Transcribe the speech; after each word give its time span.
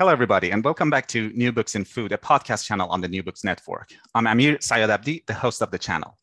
Hello, 0.00 0.10
everybody, 0.10 0.50
and 0.50 0.64
welcome 0.64 0.88
back 0.88 1.06
to 1.08 1.28
New 1.34 1.52
Books 1.52 1.74
in 1.74 1.84
Food, 1.84 2.12
a 2.12 2.16
podcast 2.16 2.64
channel 2.64 2.88
on 2.88 3.02
the 3.02 3.06
New 3.06 3.22
Books 3.22 3.44
Network. 3.44 3.90
I'm 4.14 4.26
Amir 4.26 4.56
Sayadabdi, 4.56 5.26
the 5.26 5.34
host 5.34 5.60
of 5.60 5.70
the 5.70 5.78
channel. 5.78 6.16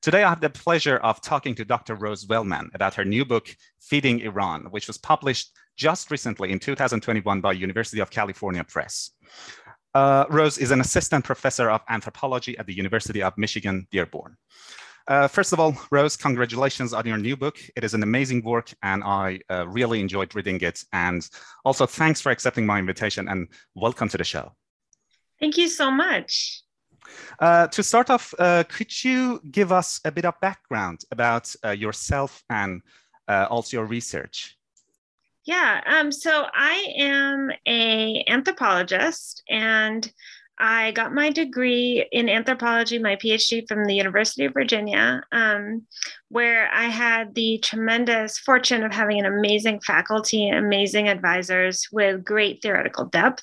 Today, 0.00 0.22
I 0.24 0.30
have 0.30 0.40
the 0.40 0.48
pleasure 0.48 0.96
of 0.96 1.20
talking 1.20 1.54
to 1.56 1.64
Dr. 1.66 1.96
Rose 1.96 2.26
Wellman 2.26 2.70
about 2.72 2.94
her 2.94 3.04
new 3.04 3.26
book, 3.26 3.54
Feeding 3.78 4.20
Iran, 4.20 4.68
which 4.70 4.86
was 4.86 4.96
published 4.96 5.50
just 5.76 6.10
recently 6.10 6.50
in 6.50 6.58
2021 6.58 7.42
by 7.42 7.52
University 7.52 8.00
of 8.00 8.08
California 8.08 8.64
Press. 8.64 9.10
Uh, 9.94 10.24
Rose 10.30 10.56
is 10.56 10.70
an 10.70 10.80
assistant 10.80 11.22
professor 11.22 11.68
of 11.68 11.82
anthropology 11.90 12.56
at 12.56 12.64
the 12.64 12.74
University 12.74 13.22
of 13.22 13.36
Michigan, 13.36 13.86
Dearborn. 13.90 14.38
Uh, 15.08 15.28
first 15.28 15.52
of 15.52 15.60
all, 15.60 15.76
Rose, 15.90 16.16
congratulations 16.16 16.92
on 16.92 17.06
your 17.06 17.18
new 17.18 17.36
book. 17.36 17.58
It 17.76 17.84
is 17.84 17.94
an 17.94 18.02
amazing 18.02 18.44
work, 18.44 18.72
and 18.82 19.02
I 19.02 19.40
uh, 19.50 19.66
really 19.68 20.00
enjoyed 20.00 20.34
reading 20.34 20.60
it. 20.60 20.84
And 20.92 21.28
also, 21.64 21.86
thanks 21.86 22.20
for 22.20 22.30
accepting 22.30 22.66
my 22.66 22.78
invitation 22.78 23.28
and 23.28 23.48
welcome 23.74 24.08
to 24.10 24.18
the 24.18 24.24
show. 24.24 24.52
Thank 25.40 25.56
you 25.56 25.68
so 25.68 25.90
much. 25.90 26.62
Uh, 27.38 27.66
to 27.68 27.82
start 27.82 28.10
off, 28.10 28.34
uh, 28.38 28.62
could 28.68 29.04
you 29.04 29.40
give 29.50 29.72
us 29.72 30.00
a 30.04 30.12
bit 30.12 30.24
of 30.24 30.34
background 30.40 31.00
about 31.10 31.52
uh, 31.64 31.70
yourself 31.70 32.42
and 32.50 32.82
uh, 33.26 33.46
also 33.50 33.78
your 33.78 33.86
research? 33.86 34.56
Yeah, 35.44 35.80
um, 35.86 36.12
so 36.12 36.46
I 36.52 36.94
am 36.98 37.50
a 37.66 38.24
anthropologist 38.28 39.42
and 39.48 40.12
I 40.60 40.92
got 40.92 41.14
my 41.14 41.30
degree 41.30 42.06
in 42.12 42.28
anthropology, 42.28 42.98
my 42.98 43.16
PhD 43.16 43.66
from 43.66 43.86
the 43.86 43.94
University 43.94 44.44
of 44.44 44.52
Virginia, 44.52 45.22
um, 45.32 45.86
where 46.28 46.70
I 46.72 46.84
had 46.84 47.34
the 47.34 47.58
tremendous 47.62 48.38
fortune 48.38 48.84
of 48.84 48.92
having 48.92 49.18
an 49.18 49.26
amazing 49.26 49.80
faculty, 49.80 50.50
amazing 50.50 51.08
advisors 51.08 51.88
with 51.90 52.24
great 52.24 52.60
theoretical 52.62 53.06
depth. 53.06 53.42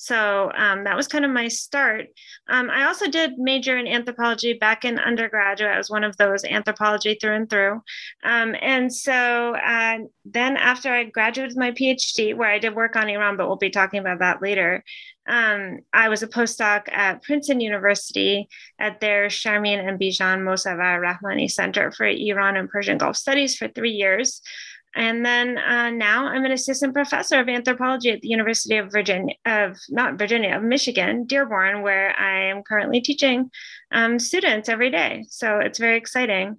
So 0.00 0.52
um, 0.54 0.84
that 0.84 0.96
was 0.96 1.08
kind 1.08 1.24
of 1.24 1.32
my 1.32 1.48
start. 1.48 2.06
Um, 2.48 2.70
I 2.70 2.86
also 2.86 3.08
did 3.08 3.36
major 3.36 3.76
in 3.76 3.88
anthropology 3.88 4.52
back 4.52 4.84
in 4.84 4.96
undergraduate. 4.96 5.72
I 5.72 5.76
was 5.76 5.90
one 5.90 6.04
of 6.04 6.16
those 6.16 6.44
anthropology 6.44 7.18
through 7.20 7.34
and 7.34 7.50
through. 7.50 7.82
Um, 8.22 8.54
and 8.62 8.94
so 8.94 9.56
uh, 9.56 9.98
then 10.24 10.56
after 10.56 10.92
I 10.92 11.02
graduated 11.02 11.56
my 11.56 11.72
PhD, 11.72 12.36
where 12.36 12.48
I 12.48 12.60
did 12.60 12.76
work 12.76 12.94
on 12.94 13.08
Iran, 13.08 13.36
but 13.36 13.48
we'll 13.48 13.56
be 13.56 13.70
talking 13.70 13.98
about 13.98 14.20
that 14.20 14.40
later, 14.40 14.84
um, 15.28 15.80
I 15.92 16.08
was 16.08 16.22
a 16.22 16.28
postdoc 16.28 16.90
at 16.90 17.22
Princeton 17.22 17.60
University 17.60 18.48
at 18.78 19.00
their 19.00 19.26
Sharmin 19.26 19.86
and 19.86 20.00
Bijan 20.00 20.40
Mossavar 20.40 21.00
Rahmani 21.00 21.50
Center 21.50 21.92
for 21.92 22.06
Iran 22.06 22.56
and 22.56 22.68
Persian 22.68 22.98
Gulf 22.98 23.16
Studies 23.16 23.56
for 23.56 23.68
three 23.68 23.92
years. 23.92 24.40
And 24.96 25.24
then 25.24 25.58
uh, 25.58 25.90
now 25.90 26.26
I'm 26.26 26.44
an 26.44 26.52
assistant 26.52 26.94
professor 26.94 27.38
of 27.38 27.48
anthropology 27.48 28.10
at 28.10 28.20
the 28.22 28.28
University 28.28 28.78
of 28.78 28.90
Virginia, 28.90 29.34
of 29.44 29.76
not 29.90 30.18
Virginia, 30.18 30.56
of 30.56 30.62
Michigan, 30.62 31.24
Dearborn, 31.24 31.82
where 31.82 32.18
I 32.18 32.46
am 32.46 32.62
currently 32.62 33.00
teaching 33.00 33.50
um, 33.92 34.18
students 34.18 34.68
every 34.68 34.90
day. 34.90 35.26
So 35.28 35.58
it's 35.58 35.78
very 35.78 35.98
exciting. 35.98 36.58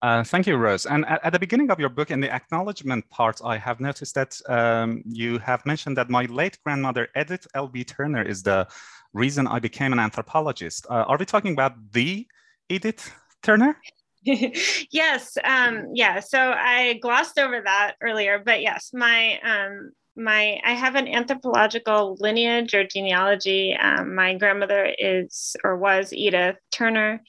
Uh, 0.00 0.22
thank 0.22 0.46
you, 0.46 0.56
Rose. 0.56 0.86
And 0.86 1.04
at, 1.06 1.24
at, 1.24 1.32
the 1.32 1.38
beginning 1.38 1.70
of 1.70 1.80
your 1.80 1.88
book, 1.88 2.12
in 2.12 2.20
the 2.20 2.32
acknowledgement 2.32 3.08
part, 3.10 3.40
I 3.44 3.56
have 3.56 3.80
noticed 3.80 4.14
that 4.14 4.40
um, 4.48 5.02
you 5.04 5.38
have 5.38 5.66
mentioned 5.66 5.96
that 5.96 6.08
my 6.08 6.24
late 6.26 6.56
grandmother, 6.64 7.08
Edith 7.16 7.48
L.B. 7.54 7.82
Turner, 7.82 8.22
is 8.22 8.44
the 8.44 8.68
reason 9.12 9.48
I 9.48 9.58
became 9.58 9.92
an 9.92 9.98
anthropologist. 9.98 10.86
Uh, 10.88 11.04
are 11.08 11.16
we 11.16 11.24
talking 11.24 11.52
about 11.52 11.72
the 11.92 12.28
Edith 12.68 13.12
Turner? 13.42 13.76
yes. 14.22 15.36
Um, 15.42 15.88
yeah. 15.94 16.20
So 16.20 16.38
I 16.38 16.98
glossed 17.02 17.38
over 17.38 17.60
that 17.64 17.94
earlier, 18.00 18.40
but 18.44 18.62
yes, 18.62 18.90
my 18.92 19.40
um, 19.40 19.90
my 20.16 20.60
I 20.64 20.72
have 20.72 20.96
an 20.96 21.08
anthropological 21.08 22.16
lineage 22.20 22.74
or 22.74 22.84
genealogy. 22.84 23.74
Um, 23.74 24.14
my 24.14 24.34
grandmother 24.34 24.92
is 24.98 25.56
or 25.64 25.76
was 25.76 26.12
Edith 26.12 26.56
Turner, 26.70 27.22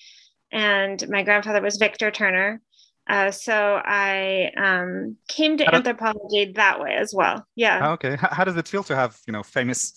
and 0.52 1.08
my 1.10 1.24
grandfather 1.24 1.62
was 1.62 1.78
Victor 1.78 2.12
Turner. 2.12 2.62
Uh, 3.10 3.32
so 3.32 3.82
I 3.84 4.52
um, 4.56 5.18
came 5.28 5.58
to 5.58 5.76
anthropology 5.76 6.54
that 6.54 6.80
way 6.80 6.94
as 6.94 7.12
well. 7.12 7.44
Yeah. 7.56 7.80
Oh, 7.82 7.92
okay. 7.94 8.16
How, 8.16 8.30
how, 8.30 8.44
does 8.44 8.56
it 8.56 8.68
feel 8.68 8.84
to 8.84 8.96
have 8.96 9.18
you 9.26 9.34
know 9.34 9.42
famous 9.42 9.94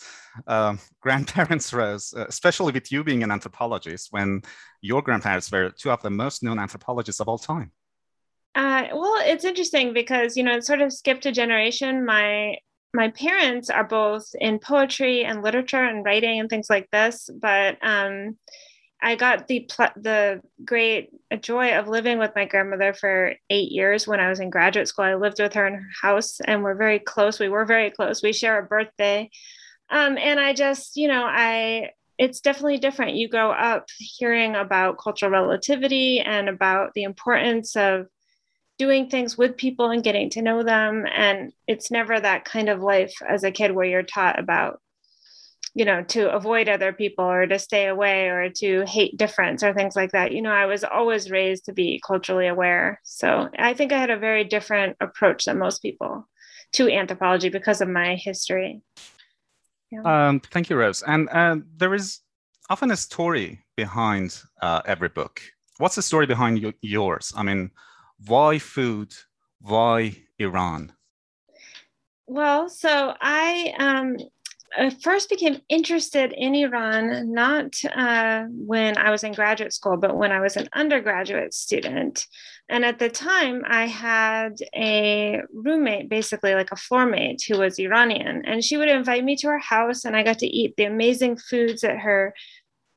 uh, 0.46 0.76
grandparents, 1.02 1.74
Rose, 1.74 2.14
uh, 2.16 2.24
especially 2.28 2.72
with 2.72 2.90
you 2.90 3.04
being 3.04 3.22
an 3.22 3.30
anthropologist, 3.30 4.08
when 4.12 4.40
your 4.80 5.02
grandparents 5.02 5.52
were 5.52 5.70
two 5.70 5.90
of 5.90 6.00
the 6.00 6.08
most 6.08 6.42
known 6.42 6.58
anthropologists 6.58 7.20
of 7.20 7.28
all 7.28 7.38
time? 7.38 7.70
Uh, 8.54 8.84
well, 8.92 9.16
it's 9.18 9.44
interesting 9.44 9.92
because 9.92 10.34
you 10.34 10.42
know 10.42 10.56
it 10.56 10.64
sort 10.64 10.80
of 10.80 10.90
skipped 10.90 11.26
a 11.26 11.32
generation. 11.32 12.06
My 12.06 12.56
my 12.94 13.08
parents 13.08 13.68
are 13.68 13.84
both 13.84 14.26
in 14.40 14.58
poetry 14.58 15.24
and 15.24 15.42
literature 15.42 15.84
and 15.84 16.04
writing 16.04 16.40
and 16.40 16.48
things 16.48 16.70
like 16.70 16.90
this, 16.90 17.28
but 17.40 17.76
um, 17.82 18.36
I 19.02 19.16
got 19.16 19.48
the 19.48 19.60
pl- 19.68 19.88
the 19.96 20.40
great 20.64 21.10
joy 21.40 21.76
of 21.76 21.88
living 21.88 22.18
with 22.18 22.30
my 22.36 22.44
grandmother 22.44 22.94
for 22.94 23.34
eight 23.50 23.72
years 23.72 24.06
when 24.06 24.20
I 24.20 24.28
was 24.28 24.38
in 24.38 24.48
graduate 24.48 24.86
school. 24.86 25.04
I 25.04 25.14
lived 25.14 25.40
with 25.40 25.54
her 25.54 25.66
in 25.66 25.74
her 25.74 25.88
house, 26.00 26.40
and 26.40 26.62
we're 26.62 26.76
very 26.76 27.00
close. 27.00 27.40
We 27.40 27.48
were 27.48 27.64
very 27.64 27.90
close. 27.90 28.22
We 28.22 28.32
share 28.32 28.58
a 28.58 28.62
birthday, 28.62 29.30
um, 29.90 30.16
and 30.18 30.38
I 30.38 30.52
just, 30.54 30.96
you 30.96 31.08
know, 31.08 31.24
I 31.24 31.90
it's 32.16 32.40
definitely 32.40 32.78
different. 32.78 33.16
You 33.16 33.28
grow 33.28 33.50
up 33.50 33.86
hearing 33.98 34.54
about 34.54 34.98
cultural 34.98 35.32
relativity 35.32 36.20
and 36.20 36.48
about 36.48 36.92
the 36.94 37.02
importance 37.02 37.74
of 37.74 38.06
doing 38.78 39.08
things 39.08 39.36
with 39.36 39.56
people 39.56 39.90
and 39.90 40.04
getting 40.04 40.30
to 40.30 40.42
know 40.42 40.62
them, 40.62 41.06
and 41.12 41.52
it's 41.66 41.90
never 41.90 42.20
that 42.20 42.44
kind 42.44 42.68
of 42.68 42.80
life 42.80 43.14
as 43.28 43.42
a 43.42 43.50
kid 43.50 43.72
where 43.72 43.86
you're 43.86 44.04
taught 44.04 44.38
about 44.38 44.80
you 45.74 45.84
know 45.84 46.02
to 46.04 46.30
avoid 46.30 46.68
other 46.68 46.92
people 46.92 47.24
or 47.24 47.46
to 47.46 47.58
stay 47.58 47.86
away 47.86 48.28
or 48.28 48.50
to 48.50 48.84
hate 48.86 49.16
difference 49.16 49.62
or 49.62 49.72
things 49.72 49.96
like 49.96 50.12
that. 50.12 50.32
You 50.32 50.42
know 50.42 50.52
i 50.52 50.66
was 50.66 50.84
always 50.84 51.30
raised 51.30 51.64
to 51.66 51.72
be 51.72 52.00
culturally 52.06 52.46
aware. 52.46 53.00
So 53.04 53.48
i 53.58 53.74
think 53.74 53.92
i 53.92 53.98
had 53.98 54.10
a 54.10 54.18
very 54.18 54.44
different 54.44 54.96
approach 55.00 55.44
than 55.46 55.58
most 55.58 55.80
people 55.82 56.28
to 56.72 56.90
anthropology 56.90 57.48
because 57.48 57.80
of 57.80 57.88
my 57.88 58.16
history. 58.16 58.82
Yeah. 59.90 60.28
um, 60.28 60.40
thank 60.40 60.70
you 60.70 60.76
rose. 60.76 61.02
And 61.02 61.28
uh, 61.28 61.56
there 61.76 61.94
is 61.94 62.20
often 62.70 62.90
a 62.90 62.96
story 62.96 63.60
behind 63.76 64.40
uh, 64.62 64.80
every 64.86 65.10
book. 65.10 65.42
What's 65.78 65.96
the 65.96 66.02
story 66.02 66.26
behind 66.26 66.62
y- 66.62 66.72
yours? 66.80 67.32
I 67.36 67.42
mean 67.42 67.70
why 68.26 68.58
food? 68.58 69.12
Why 69.60 70.16
iran? 70.38 70.92
Well 72.26 72.68
so 72.68 73.14
i 73.20 73.74
um, 73.78 74.16
I 74.76 74.90
first 74.90 75.28
became 75.28 75.60
interested 75.68 76.32
in 76.32 76.54
Iran 76.54 77.32
not 77.32 77.74
uh, 77.84 78.44
when 78.48 78.96
I 78.96 79.10
was 79.10 79.22
in 79.22 79.32
graduate 79.32 79.72
school, 79.72 79.96
but 79.96 80.16
when 80.16 80.32
I 80.32 80.40
was 80.40 80.56
an 80.56 80.68
undergraduate 80.72 81.52
student. 81.52 82.26
And 82.68 82.84
at 82.84 82.98
the 82.98 83.10
time, 83.10 83.64
I 83.66 83.86
had 83.86 84.54
a 84.74 85.42
roommate, 85.52 86.08
basically 86.08 86.54
like 86.54 86.72
a 86.72 86.76
floormate, 86.76 87.42
who 87.46 87.58
was 87.58 87.78
Iranian. 87.78 88.44
And 88.46 88.64
she 88.64 88.76
would 88.76 88.88
invite 88.88 89.24
me 89.24 89.36
to 89.36 89.48
her 89.48 89.58
house, 89.58 90.04
and 90.04 90.16
I 90.16 90.22
got 90.22 90.38
to 90.38 90.46
eat 90.46 90.74
the 90.76 90.84
amazing 90.84 91.36
foods 91.36 91.82
that 91.82 91.98
her 91.98 92.34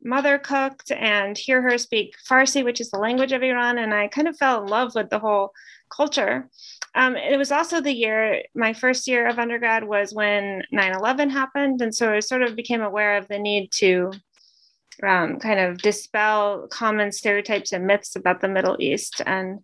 mother 0.01 0.37
cooked 0.37 0.91
and 0.91 1.37
hear 1.37 1.61
her 1.61 1.77
speak 1.77 2.15
Farsi, 2.29 2.63
which 2.63 2.79
is 2.79 2.91
the 2.91 2.99
language 2.99 3.31
of 3.31 3.43
Iran. 3.43 3.77
And 3.79 3.93
I 3.93 4.07
kind 4.07 4.27
of 4.27 4.37
fell 4.37 4.63
in 4.63 4.69
love 4.69 4.93
with 4.95 5.09
the 5.09 5.19
whole 5.19 5.51
culture. 5.89 6.49
Um, 6.95 7.17
it 7.17 7.37
was 7.37 7.51
also 7.51 7.81
the 7.81 7.93
year, 7.93 8.41
my 8.55 8.73
first 8.73 9.07
year 9.07 9.27
of 9.27 9.37
undergrad 9.37 9.83
was 9.83 10.13
when 10.13 10.63
9 10.71 10.93
11 10.93 11.29
happened. 11.29 11.81
And 11.81 11.93
so 11.93 12.13
I 12.13 12.21
sort 12.21 12.41
of 12.41 12.55
became 12.55 12.81
aware 12.81 13.17
of 13.17 13.27
the 13.27 13.37
need 13.37 13.71
to 13.73 14.11
um, 15.05 15.39
kind 15.39 15.59
of 15.59 15.79
dispel 15.79 16.67
common 16.69 17.11
stereotypes 17.11 17.73
and 17.73 17.85
myths 17.85 18.15
about 18.15 18.39
the 18.39 18.47
Middle 18.47 18.77
East 18.79 19.21
and 19.25 19.59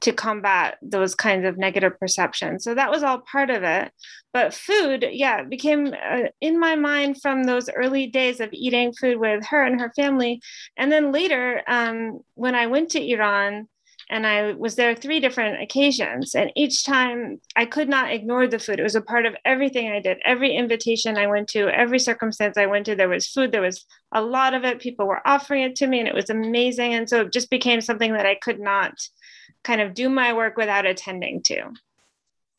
to 0.00 0.12
combat 0.12 0.78
those 0.82 1.14
kinds 1.14 1.46
of 1.46 1.58
negative 1.58 1.98
perceptions. 1.98 2.62
So 2.62 2.74
that 2.74 2.90
was 2.90 3.02
all 3.02 3.20
part 3.20 3.50
of 3.50 3.62
it. 3.62 3.90
But 4.32 4.54
food, 4.54 5.06
yeah, 5.10 5.42
became 5.42 5.92
uh, 5.92 6.28
in 6.40 6.60
my 6.60 6.76
mind 6.76 7.20
from 7.20 7.44
those 7.44 7.70
early 7.70 8.06
days 8.06 8.38
of 8.38 8.50
eating 8.52 8.92
food 8.92 9.18
with 9.18 9.44
her 9.46 9.64
and 9.64 9.80
her 9.80 9.92
family. 9.96 10.40
And 10.76 10.92
then 10.92 11.12
later, 11.12 11.62
um, 11.66 12.20
when 12.34 12.54
I 12.54 12.66
went 12.66 12.90
to 12.90 13.04
Iran, 13.04 13.68
and 14.08 14.26
I 14.26 14.52
was 14.52 14.76
there 14.76 14.94
three 14.94 15.18
different 15.18 15.60
occasions. 15.60 16.34
And 16.34 16.52
each 16.54 16.84
time 16.84 17.40
I 17.56 17.66
could 17.66 17.88
not 17.88 18.12
ignore 18.12 18.46
the 18.46 18.58
food. 18.58 18.78
It 18.78 18.84
was 18.84 18.94
a 18.94 19.00
part 19.00 19.26
of 19.26 19.34
everything 19.44 19.90
I 19.90 20.00
did. 20.00 20.18
Every 20.24 20.54
invitation 20.54 21.18
I 21.18 21.26
went 21.26 21.48
to, 21.48 21.68
every 21.68 21.98
circumstance 21.98 22.56
I 22.56 22.66
went 22.66 22.86
to, 22.86 22.94
there 22.94 23.08
was 23.08 23.26
food. 23.26 23.50
There 23.50 23.62
was 23.62 23.84
a 24.12 24.22
lot 24.22 24.54
of 24.54 24.64
it. 24.64 24.80
People 24.80 25.06
were 25.06 25.26
offering 25.26 25.62
it 25.64 25.74
to 25.76 25.88
me, 25.88 25.98
and 25.98 26.08
it 26.08 26.14
was 26.14 26.30
amazing. 26.30 26.94
And 26.94 27.08
so 27.08 27.22
it 27.22 27.32
just 27.32 27.50
became 27.50 27.80
something 27.80 28.12
that 28.12 28.26
I 28.26 28.36
could 28.36 28.60
not 28.60 28.92
kind 29.64 29.80
of 29.80 29.94
do 29.94 30.08
my 30.08 30.32
work 30.32 30.56
without 30.56 30.86
attending 30.86 31.42
to. 31.44 31.72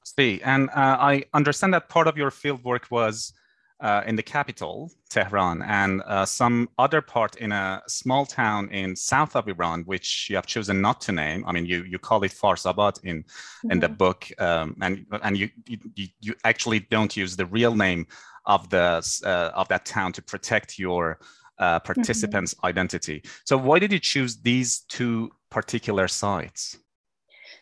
See, 0.04 0.42
and 0.44 0.70
uh, 0.70 0.98
I 1.00 1.24
understand 1.34 1.74
that 1.74 1.88
part 1.88 2.08
of 2.08 2.18
your 2.18 2.32
field 2.32 2.64
work 2.66 2.88
was 2.92 3.32
uh, 3.80 4.02
in 4.08 4.16
the 4.16 4.24
capital, 4.24 4.92
Tehran, 5.10 5.62
and 5.62 6.02
uh, 6.08 6.26
some 6.26 6.68
other 6.80 7.02
part 7.02 7.36
in 7.36 7.52
a 7.52 7.82
small 7.88 8.26
town 8.26 8.70
in 8.72 8.96
south 8.96 9.36
of 9.36 9.48
Iran, 9.48 9.84
which 9.84 10.28
you 10.30 10.36
have 10.36 10.48
chosen 10.48 10.82
not 10.82 11.00
to 11.02 11.12
name. 11.12 11.44
I 11.46 11.52
mean, 11.52 11.66
you 11.66 11.84
you 11.84 12.00
call 12.00 12.24
it 12.24 12.32
Farsabad 12.32 13.04
in 13.04 13.24
mm-hmm. 13.24 13.72
in 13.72 13.80
the 13.80 13.88
mm-hmm. 13.88 13.96
book, 13.96 14.28
um, 14.40 14.76
and 14.82 15.06
and 15.22 15.38
you, 15.38 15.50
you 15.68 16.08
you 16.20 16.34
actually 16.44 16.80
don't 16.80 17.16
use 17.16 17.36
the 17.36 17.46
real 17.46 17.76
name 17.76 18.08
of 18.46 18.70
the 18.70 19.22
uh, 19.26 19.52
of 19.54 19.68
that 19.68 19.86
town 19.86 20.12
to 20.14 20.22
protect 20.22 20.80
your 20.80 21.20
uh, 21.60 21.80
participants' 21.80 22.56
mm-hmm. 22.56 22.66
identity. 22.66 23.24
So, 23.46 23.58
why 23.58 23.80
did 23.80 23.92
you 23.92 24.00
choose 24.00 24.38
these 24.38 24.80
two 24.90 25.32
particular 25.50 26.08
sites? 26.08 26.78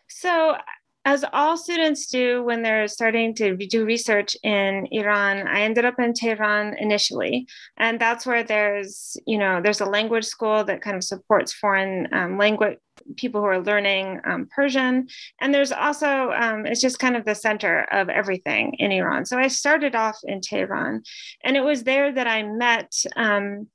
So, 0.08 0.56
as 1.06 1.24
all 1.34 1.56
students 1.56 2.08
do 2.08 2.44
when 2.44 2.64
they're 2.64 2.88
starting 2.88 3.36
to 3.36 3.56
do 3.56 3.86
research 3.86 4.36
in 4.44 4.88
Iran, 4.92 5.48
I 5.48 5.62
ended 5.62 5.86
up 5.86 6.00
in 6.00 6.14
Tehran 6.14 6.76
initially, 6.80 7.48
and 7.78 8.00
that's 8.02 8.26
where 8.26 8.44
there's 8.44 9.16
you 9.28 9.38
know 9.38 9.62
there's 9.62 9.82
a 9.82 9.86
language 9.86 10.26
school 10.26 10.64
that 10.64 10.82
kind 10.82 10.98
of 10.98 11.04
supports 11.04 11.54
foreign 11.54 12.08
um, 12.12 12.38
language 12.38 12.80
people 13.18 13.42
who 13.42 13.48
are 13.48 13.62
learning 13.62 14.20
um, 14.26 14.48
Persian, 14.56 15.08
and 15.40 15.54
there's 15.54 15.72
also 15.72 16.32
um, 16.32 16.66
it's 16.66 16.82
just 16.82 16.98
kind 16.98 17.16
of 17.16 17.24
the 17.24 17.36
center 17.36 17.84
of 17.92 18.10
everything 18.10 18.74
in 18.80 18.92
Iran. 18.92 19.26
So 19.26 19.38
I 19.38 19.48
started 19.48 19.96
off 19.96 20.18
in 20.24 20.42
Tehran, 20.42 21.04
and 21.44 21.56
it 21.56 21.64
was 21.64 21.84
there 21.84 22.12
that 22.12 22.28
I 22.28 22.42
met 22.44 22.92
um, 23.16 23.68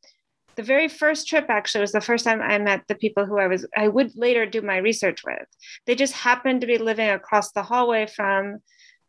the 0.56 0.62
very 0.62 0.88
first 0.88 1.29
trip 1.29 1.47
actually 1.49 1.81
was 1.81 1.93
the 1.93 2.00
first 2.00 2.25
time 2.25 2.41
I 2.41 2.58
met 2.58 2.82
the 2.88 2.94
people 2.94 3.26
who 3.26 3.38
I 3.38 3.47
was 3.47 3.67
I 3.76 3.88
would 3.88 4.12
later 4.17 4.47
do 4.47 4.62
my 4.62 4.76
research 4.79 5.23
with. 5.25 5.47
They 5.87 5.94
just 5.94 6.12
happened 6.12 6.61
to 6.61 6.67
be 6.67 6.79
living 6.79 7.08
across 7.08 7.52
the 7.52 7.62
hallway 7.62 8.06
from 8.06 8.58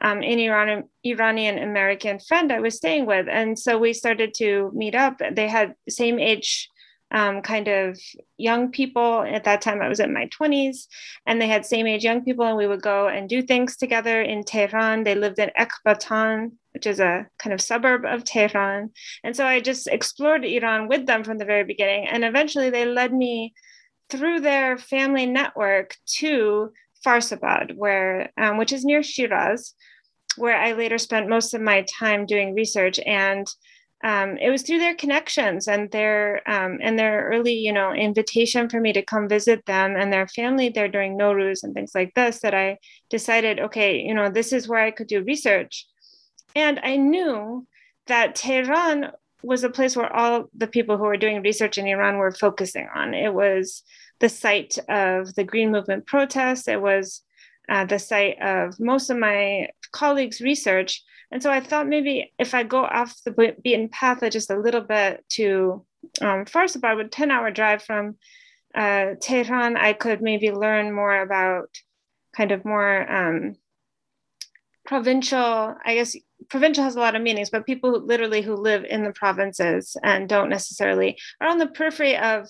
um, 0.01 0.23
an 0.23 0.39
Iran, 0.39 0.83
Iranian 1.03 1.59
American 1.59 2.19
friend 2.19 2.51
I 2.51 2.59
was 2.59 2.77
staying 2.77 3.05
with, 3.05 3.27
and 3.29 3.57
so 3.57 3.77
we 3.77 3.93
started 3.93 4.33
to 4.35 4.71
meet 4.73 4.95
up. 4.95 5.21
They 5.31 5.47
had 5.47 5.75
same 5.87 6.19
age 6.19 6.69
um, 7.11 7.41
kind 7.41 7.67
of 7.67 7.99
young 8.37 8.71
people. 8.71 9.21
At 9.21 9.43
that 9.43 9.61
time, 9.61 9.81
I 9.81 9.89
was 9.89 9.99
in 9.99 10.13
my 10.13 10.27
20s, 10.27 10.87
and 11.25 11.41
they 11.41 11.47
had 11.47 11.65
same 11.65 11.87
age 11.87 12.03
young 12.03 12.23
people, 12.23 12.45
and 12.45 12.57
we 12.57 12.67
would 12.67 12.81
go 12.81 13.07
and 13.07 13.27
do 13.27 13.41
things 13.41 13.77
together 13.77 14.21
in 14.21 14.43
Tehran. 14.43 15.03
They 15.03 15.15
lived 15.15 15.39
in 15.39 15.51
Ekbatan, 15.59 16.51
which 16.73 16.87
is 16.87 16.99
a 16.99 17.27
kind 17.37 17.53
of 17.53 17.61
suburb 17.61 18.05
of 18.05 18.23
Tehran. 18.23 18.91
And 19.23 19.35
so 19.35 19.45
I 19.45 19.59
just 19.59 19.87
explored 19.87 20.45
Iran 20.45 20.87
with 20.87 21.05
them 21.05 21.23
from 21.23 21.37
the 21.37 21.45
very 21.45 21.63
beginning. 21.63 22.07
And 22.07 22.23
eventually, 22.23 22.69
they 22.69 22.85
led 22.85 23.13
me 23.13 23.53
through 24.09 24.41
their 24.41 24.77
family 24.77 25.25
network 25.25 25.95
to 26.19 26.71
Farsabad, 27.05 27.75
where 27.75 28.31
um, 28.37 28.57
which 28.57 28.73
is 28.73 28.85
near 28.85 29.03
Shiraz, 29.03 29.73
where 30.37 30.55
I 30.55 30.73
later 30.73 30.97
spent 30.97 31.29
most 31.29 31.53
of 31.53 31.61
my 31.61 31.85
time 31.99 32.25
doing 32.25 32.53
research 32.53 32.99
and 32.99 33.47
um, 34.03 34.37
it 34.37 34.49
was 34.49 34.63
through 34.63 34.79
their 34.79 34.95
connections 34.95 35.67
and 35.67 35.91
their 35.91 36.41
um, 36.49 36.79
and 36.81 36.97
their 36.97 37.29
early 37.29 37.53
you 37.53 37.73
know 37.73 37.93
invitation 37.93 38.69
for 38.69 38.79
me 38.79 38.93
to 38.93 39.01
come 39.01 39.29
visit 39.29 39.65
them 39.65 39.95
and 39.95 40.11
their 40.11 40.27
family 40.27 40.69
there 40.69 40.87
during 40.87 41.17
Nowruz 41.17 41.63
and 41.63 41.73
things 41.73 41.91
like 41.93 42.13
this 42.15 42.39
that 42.41 42.53
I 42.53 42.77
decided 43.09 43.59
okay 43.59 43.99
you 43.99 44.13
know 44.13 44.29
this 44.29 44.53
is 44.53 44.67
where 44.67 44.83
I 44.83 44.91
could 44.91 45.07
do 45.07 45.23
research. 45.23 45.87
And 46.55 46.79
I 46.83 46.97
knew 46.97 47.65
that 48.07 48.35
Tehran 48.35 49.11
was 49.43 49.63
a 49.63 49.69
place 49.69 49.95
where 49.95 50.13
all 50.13 50.49
the 50.55 50.67
people 50.67 50.97
who 50.97 51.03
were 51.03 51.17
doing 51.17 51.41
research 51.41 51.77
in 51.77 51.87
Iran 51.87 52.17
were 52.17 52.31
focusing 52.31 52.87
on. 52.93 53.13
It 53.13 53.33
was 53.33 53.83
the 54.19 54.29
site 54.29 54.77
of 54.89 55.33
the 55.35 55.43
Green 55.43 55.71
Movement 55.71 56.05
protests. 56.05 56.67
It 56.67 56.81
was 56.81 57.23
uh, 57.69 57.85
the 57.85 57.99
site 57.99 58.39
of 58.41 58.79
most 58.79 59.09
of 59.09 59.17
my 59.17 59.69
colleagues' 59.91 60.41
research 60.41 61.03
and 61.31 61.41
so 61.41 61.49
I 61.49 61.61
thought 61.61 61.87
maybe 61.87 62.33
if 62.37 62.53
I 62.53 62.63
go 62.63 62.83
off 62.83 63.15
the 63.23 63.55
beaten 63.63 63.89
path 63.89 64.19
just 64.31 64.51
a 64.51 64.59
little 64.59 64.81
bit 64.81 65.23
to 65.33 65.85
um, 66.21 66.45
Farsabad, 66.45 67.05
a 67.05 67.07
10 67.07 67.31
hour 67.31 67.51
drive 67.51 67.83
from 67.83 68.17
uh, 68.75 69.11
Tehran, 69.21 69.77
I 69.77 69.93
could 69.93 70.21
maybe 70.21 70.51
learn 70.51 70.93
more 70.93 71.21
about 71.21 71.69
kind 72.35 72.51
of 72.51 72.65
more 72.65 73.09
um, 73.11 73.55
provincial, 74.85 75.75
I 75.85 75.95
guess 75.95 76.15
provincial 76.49 76.83
has 76.83 76.95
a 76.95 76.99
lot 76.99 77.15
of 77.15 77.21
meanings, 77.21 77.49
but 77.49 77.65
people 77.65 77.91
who, 77.91 78.05
literally 78.05 78.41
who 78.41 78.55
live 78.55 78.83
in 78.83 79.03
the 79.03 79.13
provinces 79.13 79.95
and 80.03 80.27
don't 80.27 80.49
necessarily 80.49 81.17
are 81.39 81.47
on 81.47 81.59
the 81.59 81.67
periphery 81.67 82.17
of 82.17 82.47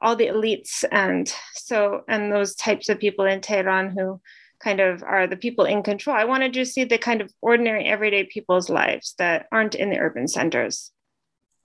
all 0.00 0.16
the 0.16 0.26
elites 0.26 0.84
and 0.90 1.32
so 1.54 2.02
and 2.08 2.32
those 2.32 2.54
types 2.54 2.88
of 2.88 2.98
people 2.98 3.24
in 3.24 3.40
Tehran 3.40 3.90
who 3.90 4.20
kind 4.64 4.80
of 4.80 5.02
are 5.02 5.26
the 5.26 5.36
people 5.36 5.66
in 5.66 5.82
control. 5.82 6.16
I 6.16 6.24
wanted 6.24 6.52
to 6.54 6.64
see 6.64 6.84
the 6.84 6.98
kind 6.98 7.20
of 7.20 7.30
ordinary, 7.42 7.84
everyday 7.84 8.24
people's 8.24 8.68
lives 8.70 9.14
that 9.18 9.46
aren't 9.52 9.74
in 9.74 9.90
the 9.90 9.98
urban 9.98 10.26
centers. 10.26 10.90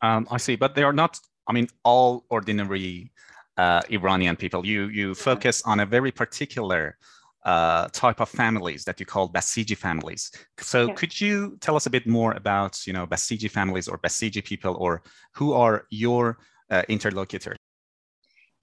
Um, 0.01 0.27
I 0.29 0.37
see, 0.37 0.55
but 0.55 0.75
they 0.75 0.83
are 0.83 0.93
not. 0.93 1.19
I 1.47 1.53
mean, 1.53 1.67
all 1.83 2.25
ordinary 2.29 3.11
uh, 3.57 3.81
Iranian 3.89 4.35
people. 4.35 4.65
You 4.65 4.81
you 4.99 5.15
focus 5.15 5.61
on 5.65 5.79
a 5.79 5.85
very 5.85 6.11
particular 6.11 6.97
uh, 7.43 7.87
type 8.03 8.19
of 8.21 8.29
families 8.29 8.83
that 8.85 8.99
you 8.99 9.05
call 9.05 9.29
Basiji 9.29 9.75
families. 9.75 10.31
So 10.59 10.87
yeah. 10.87 10.93
could 10.93 11.19
you 11.19 11.57
tell 11.59 11.75
us 11.75 11.85
a 11.85 11.89
bit 11.89 12.05
more 12.05 12.33
about 12.33 12.85
you 12.87 12.93
know 12.93 13.05
Basiji 13.07 13.49
families 13.49 13.87
or 13.87 13.97
Basiji 13.97 14.43
people, 14.43 14.75
or 14.79 15.01
who 15.33 15.53
are 15.53 15.85
your 15.89 16.37
uh, 16.69 16.83
interlocutors? 16.87 17.57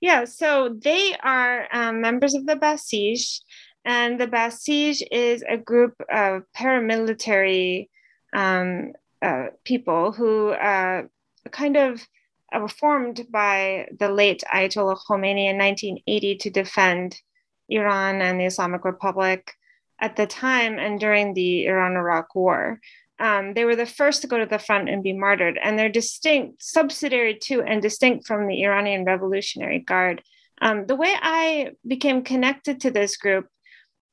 Yeah, 0.00 0.24
so 0.24 0.76
they 0.78 1.16
are 1.22 1.68
um, 1.72 2.00
members 2.00 2.34
of 2.34 2.46
the 2.46 2.56
Basij. 2.56 3.40
And 3.86 4.18
the 4.18 4.26
Basij 4.26 5.00
is 5.12 5.44
a 5.48 5.56
group 5.56 5.94
of 6.12 6.42
paramilitary 6.56 7.88
um, 8.32 8.92
uh, 9.22 9.46
people 9.64 10.10
who 10.10 10.48
uh, 10.50 11.04
kind 11.52 11.76
of 11.76 12.04
were 12.52 12.68
formed 12.68 13.26
by 13.30 13.86
the 13.96 14.08
late 14.08 14.42
Ayatollah 14.52 14.98
Khomeini 15.08 15.48
in 15.48 15.56
1980 15.56 16.36
to 16.36 16.50
defend 16.50 17.20
Iran 17.68 18.20
and 18.22 18.40
the 18.40 18.46
Islamic 18.46 18.84
Republic 18.84 19.52
at 20.00 20.16
the 20.16 20.26
time 20.26 20.80
and 20.80 20.98
during 20.98 21.34
the 21.34 21.66
Iran 21.66 21.96
Iraq 21.96 22.34
War. 22.34 22.80
Um, 23.20 23.54
they 23.54 23.64
were 23.64 23.76
the 23.76 23.86
first 23.86 24.20
to 24.22 24.26
go 24.26 24.38
to 24.38 24.46
the 24.46 24.58
front 24.58 24.88
and 24.88 25.02
be 25.02 25.12
martyred, 25.12 25.58
and 25.62 25.78
they're 25.78 25.88
distinct, 25.88 26.62
subsidiary 26.62 27.38
to, 27.44 27.62
and 27.62 27.80
distinct 27.80 28.26
from 28.26 28.46
the 28.46 28.64
Iranian 28.64 29.04
Revolutionary 29.04 29.78
Guard. 29.78 30.22
Um, 30.60 30.86
the 30.86 30.96
way 30.96 31.14
I 31.22 31.70
became 31.86 32.22
connected 32.22 32.80
to 32.80 32.90
this 32.90 33.16
group 33.16 33.46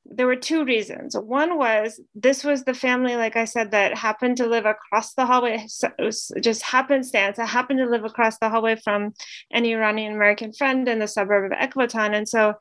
there 0.06 0.26
were 0.26 0.36
two 0.36 0.64
reasons. 0.64 1.16
One 1.16 1.56
was 1.56 2.00
this 2.14 2.44
was 2.44 2.64
the 2.64 2.74
family, 2.74 3.16
like 3.16 3.36
I 3.36 3.46
said, 3.46 3.70
that 3.70 3.96
happened 3.96 4.36
to 4.36 4.46
live 4.46 4.66
across 4.66 5.14
the 5.14 5.26
hallway. 5.26 5.64
So 5.68 5.88
it 5.98 6.02
was 6.02 6.30
just 6.40 6.62
happenstance. 6.62 7.38
I 7.38 7.46
happened 7.46 7.78
to 7.78 7.86
live 7.86 8.04
across 8.04 8.38
the 8.38 8.48
hallway 8.48 8.76
from 8.76 9.14
an 9.50 9.64
Iranian 9.64 10.14
American 10.14 10.52
friend 10.52 10.86
in 10.88 10.98
the 10.98 11.08
suburb 11.08 11.50
of 11.50 11.58
Ekbatan. 11.58 12.14
And 12.14 12.28
so, 12.28 12.54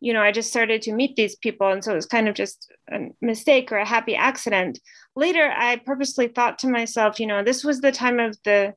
you 0.00 0.12
know, 0.12 0.20
I 0.22 0.32
just 0.32 0.50
started 0.50 0.82
to 0.82 0.92
meet 0.92 1.16
these 1.16 1.36
people. 1.36 1.70
And 1.70 1.82
so 1.82 1.92
it 1.92 1.96
was 1.96 2.06
kind 2.06 2.28
of 2.28 2.34
just 2.34 2.70
a 2.90 3.08
mistake 3.20 3.72
or 3.72 3.78
a 3.78 3.86
happy 3.86 4.14
accident. 4.14 4.78
Later, 5.16 5.52
I 5.56 5.76
purposely 5.76 6.28
thought 6.28 6.58
to 6.60 6.68
myself, 6.68 7.18
you 7.18 7.26
know, 7.26 7.42
this 7.42 7.64
was 7.64 7.80
the 7.80 7.92
time 7.92 8.20
of 8.20 8.36
the 8.44 8.74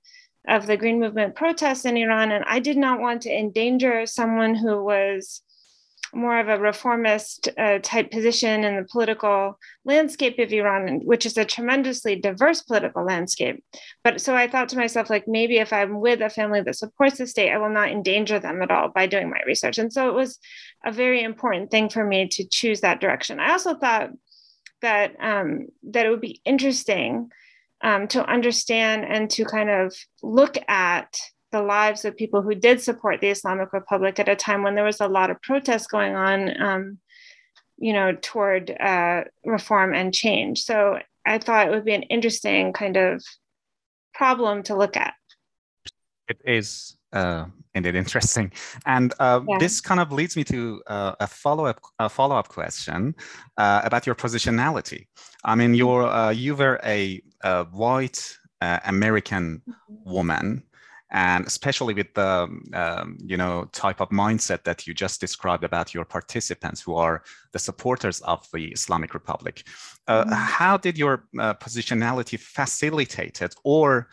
of 0.48 0.68
the 0.68 0.78
Green 0.78 1.00
Movement 1.00 1.36
protests 1.36 1.86
in 1.86 1.98
Iran, 1.98 2.32
and 2.32 2.46
I 2.48 2.60
did 2.60 2.78
not 2.78 3.00
want 3.00 3.24
to 3.24 3.36
endanger 3.36 4.06
someone 4.06 4.54
who 4.54 4.84
was 4.84 5.42
more 6.16 6.40
of 6.40 6.48
a 6.48 6.58
reformist 6.58 7.50
uh, 7.58 7.80
type 7.84 8.10
position 8.10 8.64
in 8.64 8.76
the 8.76 8.88
political 8.90 9.60
landscape 9.84 10.40
of 10.40 10.52
Iran, 10.52 11.02
which 11.04 11.26
is 11.26 11.38
a 11.38 11.46
tremendously 11.46 12.16
diverse 12.16 12.62
political 12.62 13.04
landscape. 13.04 13.64
But 14.04 14.22
so 14.22 14.36
I 14.36 14.48
thought 14.48 14.70
to 14.70 14.78
myself, 14.78 15.10
like, 15.10 15.28
maybe 15.28 15.58
if 15.58 15.74
I'm 15.74 16.00
with 16.00 16.22
a 16.22 16.30
family 16.30 16.62
that 16.62 16.76
supports 16.76 17.18
the 17.18 17.28
state, 17.28 17.52
I 17.52 17.58
will 17.58 17.70
not 17.70 17.90
endanger 17.90 18.40
them 18.40 18.62
at 18.62 18.72
all 18.72 18.90
by 18.90 19.08
doing 19.08 19.30
my 19.30 19.42
research. 19.46 19.78
And 19.78 19.92
so 19.92 20.10
it 20.10 20.14
was 20.14 20.40
a 20.86 20.92
very 20.92 21.22
important 21.24 21.72
thing 21.72 21.90
for 21.90 22.06
me 22.06 22.28
to 22.30 22.48
choose 22.48 22.82
that 22.82 23.02
direction. 23.02 23.40
I 23.40 23.52
also 23.52 23.76
thought 23.76 24.12
that 24.82 25.16
um, 25.20 25.68
that 25.84 26.06
it 26.06 26.10
would 26.10 26.22
be 26.22 26.42
interesting 26.46 27.30
um, 27.84 28.08
to 28.10 28.26
understand 28.26 29.06
and 29.06 29.30
to 29.32 29.46
kind 29.46 29.70
of 29.70 29.96
look 30.22 30.58
at 30.68 31.18
the 31.56 31.62
lives 31.62 32.04
of 32.04 32.18
people 32.18 32.42
who 32.42 32.54
did 32.54 32.82
support 32.82 33.22
the 33.22 33.30
Islamic 33.30 33.72
Republic 33.72 34.20
at 34.20 34.28
a 34.28 34.36
time 34.36 34.62
when 34.62 34.76
there 34.76 34.84
was 34.84 35.00
a 35.00 35.08
lot 35.08 35.30
of 35.32 35.42
protests 35.42 35.88
going 35.88 36.14
on, 36.14 36.62
um, 36.62 37.00
you 37.78 37.94
know, 37.94 38.10
toward 38.22 38.72
uh, 38.72 39.24
reform 39.46 39.94
and 39.94 40.14
change. 40.14 40.64
So 40.64 41.00
I 41.26 41.38
thought 41.38 41.68
it 41.68 41.72
would 41.72 41.86
be 41.86 41.94
an 41.94 42.04
interesting 42.04 42.74
kind 42.74 42.98
of 42.98 43.24
problem 44.14 44.64
to 44.64 44.76
look 44.76 44.98
at. 44.98 45.14
It 46.28 46.40
is 46.44 46.98
uh, 47.14 47.46
indeed 47.74 47.96
interesting, 47.96 48.52
and 48.86 49.14
uh, 49.20 49.40
yeah. 49.48 49.58
this 49.58 49.80
kind 49.80 50.02
of 50.02 50.12
leads 50.12 50.36
me 50.36 50.44
to 50.46 50.82
uh, 50.88 51.14
a 51.22 51.28
follow 51.28 51.66
up 51.68 51.80
a 52.00 52.10
follow 52.10 52.36
up 52.36 52.50
question 52.50 53.16
uh, 53.58 53.82
about 53.86 54.06
your 54.06 54.16
positionality. 54.16 55.06
I 55.46 55.56
mean, 55.56 55.74
you're 55.74 56.08
uh, 56.08 56.32
you 56.32 56.56
were 56.56 56.80
a, 56.84 57.22
a 57.44 57.64
white 57.66 58.22
uh, 58.62 58.80
American 58.86 59.62
mm-hmm. 59.62 60.12
woman 60.16 60.64
and 61.12 61.46
especially 61.46 61.94
with 61.94 62.14
the 62.14 62.48
um, 62.74 63.18
you 63.24 63.38
know 63.38 63.70
type 63.72 64.02
of 64.02 64.10
mindset 64.10 64.64
that 64.64 64.88
you 64.88 64.94
just 64.94 65.22
described 65.22 65.64
about 65.64 65.94
your 65.94 66.06
participants 66.06 66.82
who 66.82 66.96
are 66.96 67.24
the 67.52 67.60
supporters 67.60 68.22
of 68.22 68.48
the 68.54 68.66
Islamic 68.72 69.14
Republic. 69.14 69.64
Uh, 70.08 70.24
mm-hmm. 70.24 70.34
How 70.34 70.78
did 70.78 70.98
your 70.98 71.26
uh, 71.40 71.54
positionality 71.56 72.40
facilitated 72.40 73.54
or 73.64 74.10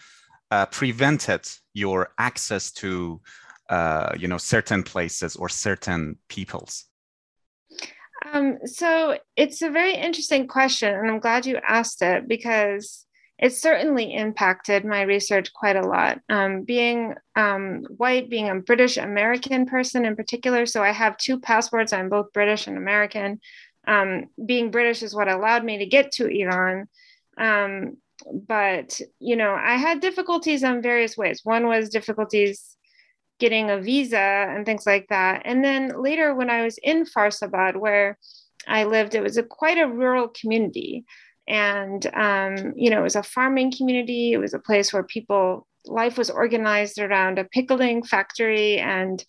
uh, 0.50 0.66
prevented 0.66 1.48
your 1.72 2.12
access 2.18 2.70
to 2.72 3.20
uh, 3.70 4.12
you 4.18 4.28
know 4.28 4.38
certain 4.38 4.82
places 4.82 5.36
or 5.36 5.48
certain 5.48 6.18
peoples? 6.28 6.84
Um, 8.32 8.58
so 8.64 9.18
it's 9.34 9.62
a 9.62 9.70
very 9.70 9.94
interesting 9.94 10.46
question, 10.46 10.94
and 10.94 11.10
I'm 11.10 11.20
glad 11.20 11.46
you 11.46 11.58
asked 11.66 12.02
it 12.02 12.28
because 12.28 13.06
it 13.38 13.52
certainly 13.52 14.14
impacted 14.14 14.84
my 14.84 15.02
research 15.02 15.52
quite 15.52 15.76
a 15.76 15.86
lot. 15.86 16.20
Um, 16.28 16.62
being 16.62 17.14
um, 17.34 17.84
white, 17.96 18.30
being 18.30 18.48
a 18.48 18.60
British 18.60 18.96
American 18.96 19.66
person 19.66 20.04
in 20.04 20.16
particular, 20.16 20.66
so 20.66 20.82
I 20.82 20.92
have 20.92 21.16
two 21.16 21.40
passports. 21.40 21.92
I'm 21.92 22.08
both 22.08 22.32
British 22.32 22.66
and 22.66 22.76
American. 22.76 23.40
Um, 23.86 24.26
being 24.44 24.70
British 24.70 25.02
is 25.02 25.14
what 25.14 25.28
allowed 25.28 25.64
me 25.64 25.78
to 25.78 25.86
get 25.86 26.12
to 26.12 26.26
Iran. 26.26 26.88
Um, 27.36 27.96
but 28.46 29.00
you 29.18 29.36
know, 29.36 29.52
I 29.52 29.76
had 29.76 30.00
difficulties 30.00 30.62
in 30.62 30.82
various 30.82 31.16
ways. 31.16 31.40
One 31.42 31.66
was 31.66 31.88
difficulties 31.88 32.76
getting 33.40 33.70
a 33.70 33.80
visa 33.80 34.18
and 34.18 34.64
things 34.64 34.86
like 34.86 35.08
that. 35.08 35.42
And 35.44 35.64
then 35.64 36.00
later, 36.00 36.32
when 36.32 36.48
I 36.48 36.62
was 36.62 36.78
in 36.78 37.04
Farsabad, 37.04 37.76
where 37.76 38.18
I 38.68 38.84
lived, 38.84 39.16
it 39.16 39.22
was 39.22 39.36
a, 39.36 39.42
quite 39.42 39.78
a 39.78 39.88
rural 39.88 40.28
community 40.28 41.04
and 41.48 42.06
um, 42.14 42.72
you 42.76 42.90
know 42.90 43.00
it 43.00 43.04
was 43.04 43.16
a 43.16 43.22
farming 43.22 43.72
community. 43.76 44.32
It 44.32 44.38
was 44.38 44.54
a 44.54 44.58
place 44.58 44.92
where 44.92 45.02
people 45.02 45.66
life 45.86 46.16
was 46.16 46.30
organized 46.30 46.98
around 46.98 47.38
a 47.38 47.44
pickling 47.44 48.02
factory 48.04 48.78
and 48.78 49.24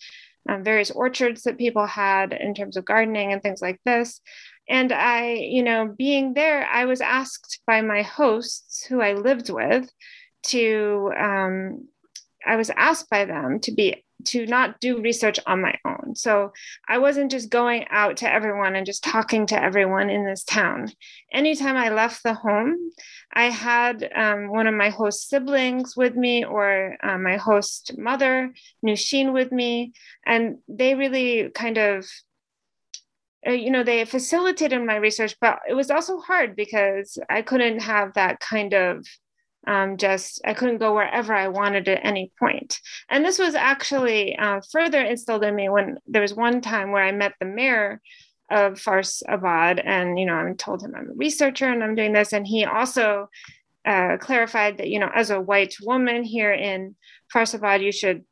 um, 0.47 0.63
various 0.63 0.91
orchards 0.91 1.43
that 1.43 1.57
people 1.57 1.85
had 1.85 2.33
in 2.33 2.53
terms 2.53 2.77
of 2.77 2.85
gardening 2.85 3.33
and 3.33 3.41
things 3.41 3.61
like 3.61 3.79
this. 3.85 4.21
And 4.69 4.93
i 4.93 5.33
you 5.33 5.61
know 5.61 5.93
being 5.97 6.35
there 6.35 6.65
i 6.71 6.85
was 6.85 7.01
asked 7.01 7.59
by 7.67 7.81
my 7.81 8.01
hosts 8.01 8.85
who 8.85 9.01
i 9.01 9.11
lived 9.11 9.49
with 9.49 9.89
to 10.43 11.11
um, 11.17 11.87
i 12.45 12.55
was 12.55 12.69
asked 12.69 13.09
by 13.09 13.25
them 13.25 13.59
to 13.59 13.73
be 13.73 14.05
to 14.25 14.45
not 14.45 14.79
do 14.79 15.01
research 15.01 15.39
on 15.45 15.61
my 15.61 15.75
own. 15.85 16.15
So 16.15 16.53
I 16.87 16.97
wasn't 16.97 17.31
just 17.31 17.49
going 17.49 17.85
out 17.89 18.17
to 18.17 18.31
everyone 18.31 18.75
and 18.75 18.85
just 18.85 19.03
talking 19.03 19.45
to 19.47 19.61
everyone 19.61 20.09
in 20.09 20.25
this 20.25 20.43
town. 20.43 20.91
Anytime 21.31 21.77
I 21.77 21.89
left 21.89 22.23
the 22.23 22.33
home, 22.33 22.77
I 23.33 23.45
had 23.45 24.09
um, 24.15 24.49
one 24.49 24.67
of 24.67 24.73
my 24.73 24.89
host 24.89 25.29
siblings 25.29 25.95
with 25.95 26.15
me 26.15 26.45
or 26.45 26.97
uh, 27.03 27.17
my 27.17 27.37
host 27.37 27.97
mother, 27.97 28.53
Nushin, 28.85 29.33
with 29.33 29.51
me. 29.51 29.93
And 30.25 30.57
they 30.67 30.95
really 30.95 31.49
kind 31.49 31.77
of 31.77 32.05
uh, 33.45 33.51
you 33.51 33.69
know 33.69 33.83
they 33.83 34.05
facilitated 34.05 34.81
my 34.81 34.95
research 34.95 35.35
but 35.41 35.59
it 35.67 35.73
was 35.73 35.91
also 35.91 36.17
hard 36.19 36.55
because 36.55 37.17
i 37.29 37.41
couldn't 37.41 37.79
have 37.79 38.13
that 38.13 38.39
kind 38.39 38.73
of 38.73 39.05
um, 39.67 39.97
just 39.97 40.41
I 40.45 40.53
couldn't 40.53 40.79
go 40.79 40.93
wherever 40.93 41.33
I 41.33 41.47
wanted 41.47 41.87
at 41.87 42.05
any 42.05 42.31
point. 42.37 42.79
And 43.09 43.23
this 43.23 43.39
was 43.39 43.55
actually 43.55 44.35
uh, 44.35 44.61
further 44.71 45.01
instilled 45.01 45.43
in 45.43 45.55
me 45.55 45.69
when 45.69 45.97
there 46.07 46.21
was 46.21 46.33
one 46.33 46.61
time 46.61 46.91
where 46.91 47.03
I 47.03 47.11
met 47.11 47.33
the 47.39 47.45
mayor 47.45 48.01
of 48.49 48.73
Farsabad, 48.73 49.81
and 49.83 50.19
you 50.19 50.25
know 50.25 50.35
I 50.35 50.53
told 50.57 50.83
him 50.83 50.93
I'm 50.95 51.09
a 51.09 51.15
researcher 51.15 51.69
and 51.69 51.83
I'm 51.83 51.95
doing 51.95 52.13
this, 52.13 52.33
and 52.33 52.45
he 52.45 52.65
also 52.65 53.29
uh, 53.85 54.17
clarified 54.17 54.77
that 54.77 54.89
you 54.89 54.99
know 54.99 55.09
as 55.13 55.29
a 55.29 55.41
white 55.41 55.75
woman 55.81 56.23
here 56.23 56.51
in 56.51 56.95
Farsabad, 57.33 57.81
you 57.81 57.91
should 57.91 58.23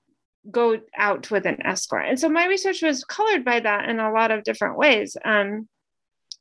go 0.50 0.80
out 0.98 1.30
with 1.30 1.46
an 1.46 1.66
escort. 1.66 2.08
And 2.08 2.20
so 2.20 2.28
my 2.28 2.48
research 2.48 2.82
was 2.82 3.04
colored 3.04 3.46
by 3.46 3.60
that 3.60 3.88
in 3.88 4.00
a 4.00 4.12
lot 4.12 4.32
of 4.32 4.44
different 4.44 4.78
ways. 4.78 5.16
Um, 5.24 5.68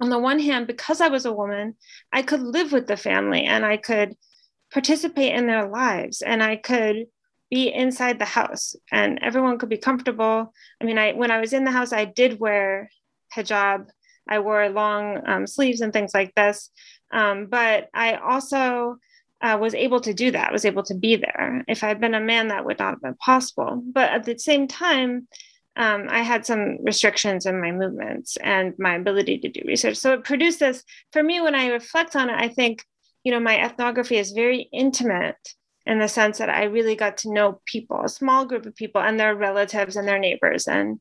on 0.00 0.08
the 0.08 0.18
one 0.18 0.38
hand, 0.38 0.66
because 0.66 1.02
I 1.02 1.08
was 1.08 1.26
a 1.26 1.32
woman, 1.32 1.76
I 2.10 2.22
could 2.22 2.40
live 2.40 2.72
with 2.72 2.86
the 2.86 2.96
family 2.96 3.44
and 3.44 3.64
I 3.64 3.76
could 3.76 4.14
participate 4.72 5.34
in 5.34 5.46
their 5.46 5.68
lives 5.68 6.22
and 6.22 6.42
I 6.42 6.56
could 6.56 7.06
be 7.50 7.72
inside 7.72 8.18
the 8.18 8.24
house 8.24 8.76
and 8.92 9.18
everyone 9.22 9.58
could 9.58 9.68
be 9.68 9.76
comfortable. 9.76 10.52
I 10.80 10.84
mean, 10.84 10.98
I 10.98 11.12
when 11.12 11.30
I 11.30 11.40
was 11.40 11.52
in 11.52 11.64
the 11.64 11.72
house, 11.72 11.92
I 11.92 12.04
did 12.04 12.38
wear 12.38 12.90
hijab. 13.34 13.88
I 14.28 14.38
wore 14.38 14.68
long 14.68 15.20
um, 15.26 15.46
sleeves 15.46 15.80
and 15.80 15.92
things 15.92 16.14
like 16.14 16.34
this. 16.34 16.70
Um, 17.12 17.46
but 17.46 17.88
I 17.92 18.14
also 18.14 18.98
uh, 19.42 19.58
was 19.60 19.74
able 19.74 20.00
to 20.00 20.14
do 20.14 20.30
that, 20.30 20.52
was 20.52 20.64
able 20.64 20.84
to 20.84 20.94
be 20.94 21.16
there. 21.16 21.64
If 21.66 21.82
I'd 21.82 22.00
been 22.00 22.14
a 22.14 22.20
man, 22.20 22.48
that 22.48 22.64
would 22.64 22.78
not 22.78 22.90
have 22.90 23.02
been 23.02 23.14
possible. 23.14 23.82
But 23.84 24.10
at 24.10 24.24
the 24.24 24.38
same 24.38 24.68
time, 24.68 25.26
um, 25.76 26.06
I 26.10 26.22
had 26.22 26.44
some 26.44 26.78
restrictions 26.84 27.46
in 27.46 27.60
my 27.60 27.72
movements 27.72 28.36
and 28.36 28.74
my 28.78 28.96
ability 28.96 29.38
to 29.38 29.48
do 29.48 29.62
research. 29.66 29.96
So 29.96 30.12
it 30.12 30.24
produced 30.24 30.60
this, 30.60 30.84
for 31.12 31.22
me, 31.22 31.40
when 31.40 31.54
I 31.54 31.68
reflect 31.68 32.16
on 32.16 32.28
it, 32.28 32.36
I 32.36 32.48
think 32.48 32.84
you 33.24 33.32
know, 33.32 33.40
my 33.40 33.62
ethnography 33.62 34.16
is 34.16 34.32
very 34.32 34.68
intimate 34.72 35.54
in 35.86 35.98
the 35.98 36.08
sense 36.08 36.38
that 36.38 36.50
I 36.50 36.64
really 36.64 36.94
got 36.94 37.18
to 37.18 37.32
know 37.32 37.60
people, 37.66 38.02
a 38.02 38.08
small 38.08 38.44
group 38.44 38.66
of 38.66 38.76
people 38.76 39.00
and 39.00 39.18
their 39.18 39.34
relatives 39.34 39.96
and 39.96 40.06
their 40.06 40.18
neighbors 40.18 40.68
and 40.68 41.00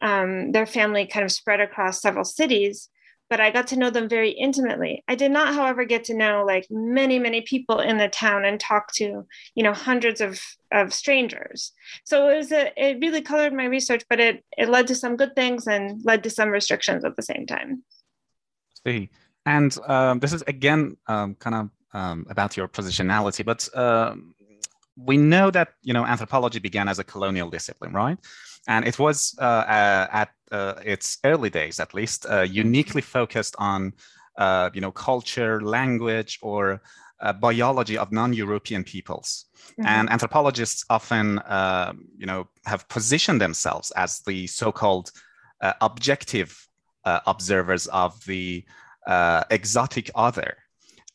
um, 0.00 0.52
their 0.52 0.66
family 0.66 1.06
kind 1.06 1.24
of 1.24 1.32
spread 1.32 1.60
across 1.60 2.00
several 2.00 2.24
cities. 2.24 2.88
But 3.28 3.40
I 3.40 3.50
got 3.50 3.68
to 3.68 3.76
know 3.76 3.90
them 3.90 4.08
very 4.08 4.30
intimately. 4.30 5.04
I 5.06 5.14
did 5.14 5.30
not, 5.30 5.54
however, 5.54 5.84
get 5.84 6.02
to 6.04 6.16
know 6.16 6.42
like 6.44 6.66
many, 6.68 7.20
many 7.20 7.42
people 7.42 7.78
in 7.78 7.96
the 7.96 8.08
town 8.08 8.44
and 8.44 8.58
talk 8.58 8.92
to, 8.94 9.24
you 9.54 9.62
know, 9.62 9.72
hundreds 9.72 10.20
of, 10.20 10.40
of 10.72 10.92
strangers. 10.92 11.70
So 12.04 12.28
it 12.28 12.36
was 12.38 12.50
a, 12.50 12.72
it 12.76 12.98
really 13.00 13.22
colored 13.22 13.52
my 13.52 13.66
research, 13.66 14.02
but 14.08 14.18
it 14.18 14.44
it 14.58 14.68
led 14.68 14.88
to 14.88 14.96
some 14.96 15.16
good 15.16 15.36
things 15.36 15.68
and 15.68 16.04
led 16.04 16.24
to 16.24 16.30
some 16.30 16.48
restrictions 16.48 17.04
at 17.04 17.14
the 17.14 17.22
same 17.22 17.46
time. 17.46 17.84
See, 18.84 19.10
and 19.46 19.76
um, 19.86 20.20
this 20.20 20.32
is 20.32 20.42
again 20.42 20.96
um, 21.06 21.34
kind 21.36 21.56
of 21.56 21.70
um, 21.92 22.26
about 22.28 22.56
your 22.56 22.68
positionality, 22.68 23.44
but 23.44 23.68
um, 23.76 24.34
we 24.96 25.16
know 25.16 25.50
that 25.50 25.68
you 25.82 25.92
know 25.92 26.04
anthropology 26.04 26.58
began 26.58 26.88
as 26.88 26.98
a 26.98 27.04
colonial 27.04 27.50
discipline, 27.50 27.92
right? 27.92 28.18
And 28.68 28.86
it 28.86 28.98
was 28.98 29.34
uh, 29.38 29.44
uh, 29.44 30.06
at 30.12 30.30
uh, 30.52 30.74
its 30.84 31.18
early 31.24 31.50
days, 31.50 31.80
at 31.80 31.94
least, 31.94 32.26
uh, 32.26 32.42
uniquely 32.42 33.00
focused 33.00 33.56
on 33.58 33.94
uh, 34.36 34.70
you 34.74 34.80
know 34.80 34.92
culture, 34.92 35.60
language, 35.60 36.38
or 36.42 36.82
uh, 37.20 37.32
biology 37.32 37.96
of 37.96 38.12
non-European 38.12 38.84
peoples. 38.84 39.46
Mm-hmm. 39.72 39.86
And 39.86 40.10
anthropologists 40.10 40.84
often 40.90 41.40
um, 41.46 42.08
you 42.16 42.26
know 42.26 42.48
have 42.64 42.88
positioned 42.88 43.40
themselves 43.40 43.90
as 43.92 44.20
the 44.20 44.46
so-called 44.46 45.12
objective 45.82 46.66
observers 47.04 47.86
of 47.88 48.24
the 48.24 48.64
uh, 49.06 49.44
exotic 49.50 50.10
other. 50.14 50.56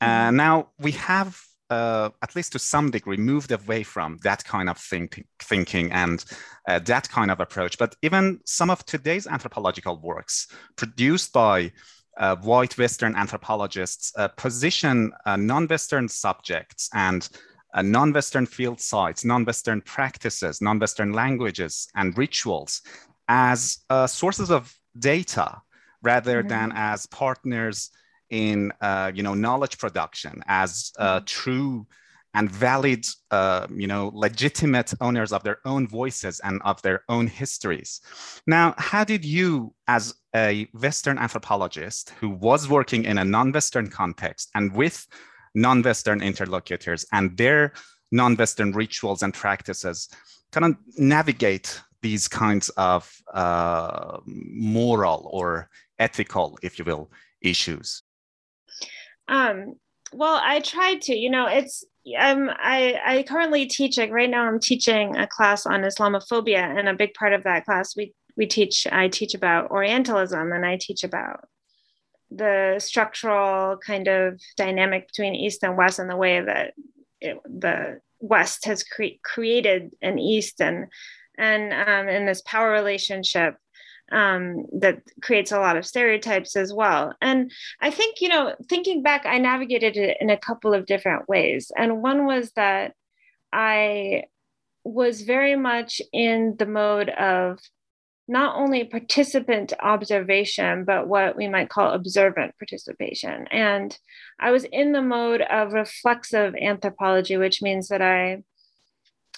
Uh, 0.01 0.06
mm-hmm. 0.06 0.36
now 0.36 0.70
we 0.80 0.92
have, 0.92 1.39
uh, 1.70 2.10
at 2.22 2.36
least 2.36 2.51
to 2.51 2.60
some 2.60 2.92
degree, 2.92 3.18
moved 3.18 3.51
away 3.51 3.84
from 3.84 4.18
that 4.24 4.44
kind 4.44 4.70
of 4.70 4.77
think- 4.77 5.25
thinking 5.39 5.92
and 5.92 6.25
uh, 6.68 6.80
that 6.80 7.10
kind 7.10 7.32
of 7.32 7.39
approach. 7.39 7.77
But 7.77 7.96
even 8.01 8.39
some 8.46 8.70
of 8.70 8.86
today's 8.86 9.27
anthropological 9.27 10.00
works 10.01 10.48
produced 10.75 11.32
by 11.34 11.72
uh, 12.18 12.36
white 12.38 12.77
Western 12.77 13.15
anthropologists 13.15 14.13
uh, 14.18 14.30
position 14.30 15.12
non-Western 15.25 16.08
subjects 16.08 16.89
and 16.94 17.27
non-Western 17.75 18.46
field 18.46 18.80
sites, 18.80 19.25
non-Western 19.25 19.82
practices, 19.82 20.62
non-Western 20.62 21.12
languages 21.12 21.89
and 21.96 22.18
rituals 22.18 22.82
as 23.27 23.80
sources 24.08 24.50
of 24.50 24.74
data 24.98 25.62
rather 26.05 26.39
mm-hmm. 26.39 26.47
than 26.47 26.71
as 26.75 27.05
partners 27.07 27.89
in 28.29 28.71
uh, 28.81 29.12
you 29.13 29.24
know 29.24 29.33
knowledge 29.33 29.77
production 29.77 30.43
as 30.47 30.91
uh, 30.97 31.17
mm-hmm. 31.17 31.25
true 31.25 31.88
and 32.35 32.51
valid, 32.51 33.05
uh, 33.31 33.65
you 33.74 33.88
know, 33.88 34.12
legitimate 34.13 34.93
owners 35.00 35.31
of 35.31 35.41
their 35.43 35.59
own 35.63 35.88
voices 35.88 36.41
and 36.43 36.62
of 36.65 36.81
their 36.81 37.01
own 37.07 37.27
histories. 37.27 38.01
Now, 38.45 38.75
how 38.77 39.05
did 39.05 39.24
you, 39.24 39.74
as 39.88 40.13
a 40.35 40.67
Western 40.74 41.17
anthropologist 41.17 42.09
who 42.19 42.29
was 42.29 42.67
working 42.67 43.05
in 43.05 43.17
a 43.17 43.24
non-Western 43.24 43.89
context 43.89 44.51
and 44.53 44.75
with 44.75 45.07
non-Western 45.55 46.21
interlocutors 46.21 47.05
and 47.13 47.38
their 47.38 47.71
non-Western 48.12 48.74
rituals 48.74 49.24
and 49.24 49.33
practices, 49.33 50.09
kind 50.51 50.65
of 50.65 50.75
navigate 50.97 51.79
these 52.01 52.27
kinds 52.27 52.67
of 52.75 53.09
uh, 53.33 54.19
moral 54.25 55.29
or 55.31 55.69
ethical, 55.99 56.57
if 56.61 56.79
you 56.79 56.85
will, 56.85 57.11
issues? 57.41 58.03
Um, 59.27 59.75
well, 60.13 60.39
I 60.41 60.59
tried 60.59 61.01
to. 61.03 61.15
You 61.15 61.29
know, 61.29 61.47
it's 61.47 61.83
um, 62.17 62.49
I 62.53 62.99
I 63.05 63.23
currently 63.23 63.65
teach. 63.65 63.97
Like 63.97 64.11
right 64.11 64.29
now, 64.29 64.45
I'm 64.45 64.59
teaching 64.59 65.15
a 65.15 65.27
class 65.27 65.65
on 65.65 65.81
Islamophobia, 65.81 66.77
and 66.77 66.87
a 66.87 66.93
big 66.93 67.13
part 67.13 67.33
of 67.33 67.43
that 67.43 67.65
class 67.65 67.95
we 67.95 68.13
we 68.37 68.45
teach. 68.45 68.87
I 68.91 69.07
teach 69.07 69.33
about 69.33 69.71
Orientalism, 69.71 70.51
and 70.51 70.65
I 70.65 70.77
teach 70.77 71.03
about 71.03 71.47
the 72.31 72.75
structural 72.79 73.77
kind 73.77 74.07
of 74.07 74.39
dynamic 74.57 75.07
between 75.07 75.35
East 75.35 75.63
and 75.63 75.77
West, 75.77 75.99
and 75.99 76.09
the 76.09 76.15
way 76.15 76.41
that 76.41 76.73
it, 77.21 77.37
the 77.43 77.99
West 78.19 78.65
has 78.65 78.83
cre- 78.83 79.19
created 79.23 79.95
an 80.01 80.19
East 80.19 80.61
and 80.61 80.87
and 81.37 81.73
um, 81.73 82.07
in 82.07 82.25
this 82.25 82.41
power 82.43 82.71
relationship 82.71 83.55
um, 84.12 84.65
that 84.79 85.01
creates 85.21 85.51
a 85.51 85.59
lot 85.59 85.77
of 85.77 85.85
stereotypes 85.85 86.55
as 86.55 86.74
well. 86.74 87.13
And 87.21 87.51
I 87.81 87.91
think, 87.91 88.21
you 88.21 88.29
know, 88.29 88.55
thinking 88.69 89.01
back, 89.01 89.25
I 89.25 89.38
navigated 89.38 89.97
it 89.97 90.17
in 90.19 90.29
a 90.29 90.38
couple 90.38 90.74
of 90.74 90.85
different 90.85 91.27
ways. 91.27 91.71
And 91.75 92.01
one 92.01 92.25
was 92.25 92.51
that 92.55 92.93
I 93.51 94.24
was 94.83 95.21
very 95.21 95.55
much 95.55 96.01
in 96.13 96.55
the 96.57 96.65
mode 96.65 97.09
of 97.09 97.59
not 98.27 98.55
only 98.55 98.83
participant 98.83 99.74
observation, 99.81 100.83
but 100.83 101.07
what 101.07 101.35
we 101.35 101.47
might 101.47 101.69
call 101.69 101.91
observant 101.91 102.57
participation. 102.57 103.47
And 103.51 103.97
I 104.39 104.51
was 104.51 104.63
in 104.65 104.93
the 104.93 105.01
mode 105.01 105.41
of 105.41 105.74
reflexive 105.74 106.55
anthropology, 106.55 107.38
which 107.38 107.62
means 107.62 107.89
that 107.89 108.01
I 108.01 108.43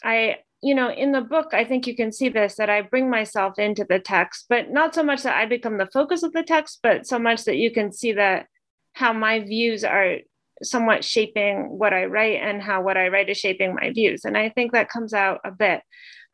I 0.04 0.38
you 0.62 0.74
know, 0.74 0.92
in 0.92 1.12
the 1.12 1.22
book, 1.22 1.54
I 1.54 1.64
think 1.66 1.86
you 1.86 1.96
can 1.96 2.12
see 2.12 2.30
this 2.30 2.56
that 2.56 2.70
I 2.70 2.82
bring 2.82 3.10
myself 3.10 3.60
into 3.60 3.86
the 3.88 4.00
text, 4.00 4.46
but 4.50 4.72
not 4.72 4.96
so 4.96 5.04
much 5.04 5.24
that 5.24 5.38
I 5.38 5.46
become 5.46 5.78
the 5.78 5.90
focus 5.94 6.24
of 6.24 6.34
the 6.34 6.44
text, 6.44 6.80
but 6.82 7.06
so 7.06 7.20
much 7.20 7.46
that 7.46 7.58
you 7.58 7.72
can 7.72 7.92
see 7.92 8.14
that 8.14 8.48
how 8.94 9.14
my 9.14 9.40
views 9.40 9.84
are 9.84 10.18
somewhat 10.64 11.04
shaping 11.04 11.78
what 11.78 11.94
I 11.94 12.06
write 12.06 12.42
and 12.42 12.62
how 12.62 12.82
what 12.82 12.98
I 12.98 13.10
write 13.10 13.30
is 13.30 13.38
shaping 13.38 13.76
my 13.76 13.92
views. 13.92 14.26
And 14.26 14.36
I 14.36 14.50
think 14.50 14.72
that 14.72 14.90
comes 14.90 15.14
out 15.14 15.42
a 15.46 15.52
bit. 15.52 15.82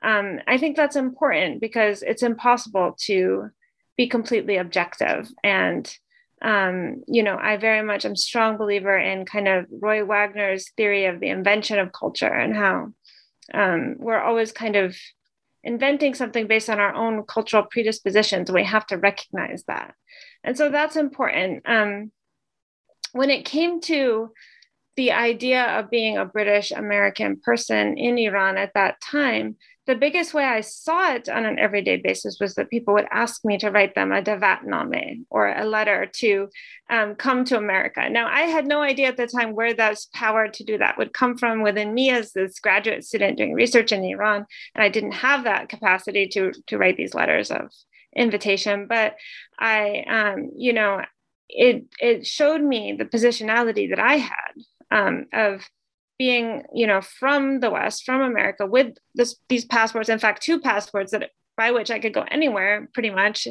Um, 0.02 0.40
I 0.48 0.58
think 0.58 0.78
that's 0.78 0.96
important 0.96 1.60
because 1.60 2.02
it's 2.02 2.24
impossible 2.24 2.96
to 3.06 3.50
be 3.98 4.08
completely 4.08 4.58
objective. 4.58 5.30
And, 5.44 5.94
um, 6.42 7.04
you 7.08 7.24
know, 7.24 7.38
I 7.38 7.58
very 7.58 7.84
much 7.84 8.06
am 8.06 8.16
strong 8.16 8.58
believer 8.58 8.98
in 8.98 9.26
kind 9.26 9.48
of 9.48 9.66
Roy 9.70 10.06
Wagner's 10.06 10.72
theory 10.78 11.06
of 11.06 11.20
the 11.20 11.30
invention 11.30 11.80
of 11.80 11.92
culture 11.92 12.34
and 12.34 12.56
how 12.56 12.94
um, 13.54 13.96
we're 13.98 14.22
always 14.22 14.52
kind 14.52 14.76
of 14.76 14.96
inventing 15.64 16.14
something 16.14 16.48
based 16.48 16.70
on 16.70 16.80
our 16.80 16.94
own 16.94 17.24
cultural 17.24 17.64
predispositions. 17.64 18.52
We 18.52 18.64
have 18.66 18.86
to 18.88 18.98
recognize 18.98 19.64
that. 19.68 19.96
And 20.44 20.58
so 20.58 20.70
that's 20.70 20.96
important. 20.96 21.64
Um, 21.66 22.12
when 23.14 23.30
it 23.30 23.46
came 23.46 23.80
to 23.82 24.32
the 24.96 25.12
idea 25.12 25.64
of 25.80 25.90
being 25.90 26.18
a 26.18 26.26
British 26.26 26.72
American 26.72 27.40
person 27.40 27.98
in 27.98 28.18
Iran 28.18 28.58
at 28.58 28.74
that 28.76 29.02
time, 29.02 29.56
the 29.86 29.96
biggest 29.96 30.34
way 30.34 30.46
I 30.46 30.62
saw 30.62 31.14
it 31.14 31.28
on 31.28 31.46
an 31.46 31.60
everyday 31.60 31.98
basis 31.98 32.38
was 32.40 32.56
that 32.56 32.70
people 32.70 32.94
would 32.94 33.08
ask 33.12 33.44
me 33.44 33.58
to 33.58 33.70
write 33.70 33.96
them 33.96 34.14
a 34.14 34.22
davatname 34.22 35.26
or 35.30 35.50
a 35.50 35.66
letter 35.66 36.06
to 36.20 36.48
um, 36.90 37.16
come 37.16 37.44
to 37.46 37.58
America. 37.58 38.10
Now, 38.10 38.28
I 38.28 38.42
had 38.42 38.66
no 38.66 38.82
idea 38.82 39.10
at 39.10 39.18
the 39.18 39.28
time 39.28 39.54
where 39.54 39.74
that 39.74 39.98
power 40.14 40.48
to 40.48 40.64
do 40.64 40.78
that 40.78 40.98
would 40.98 41.14
come 41.14 41.38
from 41.38 41.62
within 41.64 41.94
me 41.94 42.12
as 42.12 42.32
this 42.32 42.60
graduate 42.60 43.04
student 43.04 43.38
doing 43.38 43.54
research 43.54 43.92
in 43.92 44.06
Iran. 44.06 44.46
And 44.74 44.84
I 44.84 44.90
didn't 44.90 45.14
have 45.14 45.44
that 45.44 45.68
capacity 45.68 46.30
to, 46.30 46.54
to 46.68 46.78
write 46.78 46.96
these 46.96 47.14
letters 47.14 47.52
of 47.52 47.70
invitation. 48.16 48.88
But 48.88 49.18
I, 49.60 50.06
um, 50.08 50.52
you 50.56 50.72
know, 50.72 51.02
it, 51.50 51.86
it 52.00 52.26
showed 52.26 52.62
me 52.62 52.96
the 52.98 53.06
positionality 53.06 53.90
that 53.90 54.00
I 54.00 54.16
had 54.16 54.54
um, 54.92 55.26
of 55.34 55.68
being 56.18 56.64
you 56.74 56.86
know 56.86 57.02
from 57.02 57.60
the 57.60 57.70
west 57.70 58.04
from 58.06 58.22
america 58.22 58.66
with 58.66 58.96
this, 59.16 59.36
these 59.50 59.66
passports 59.66 60.10
in 60.10 60.20
fact 60.20 60.42
two 60.42 60.60
passports 60.60 61.12
that 61.12 61.32
by 61.56 61.72
which 61.72 61.92
i 61.92 62.00
could 62.00 62.14
go 62.14 62.26
anywhere 62.30 62.90
pretty 62.94 63.10
much. 63.10 63.48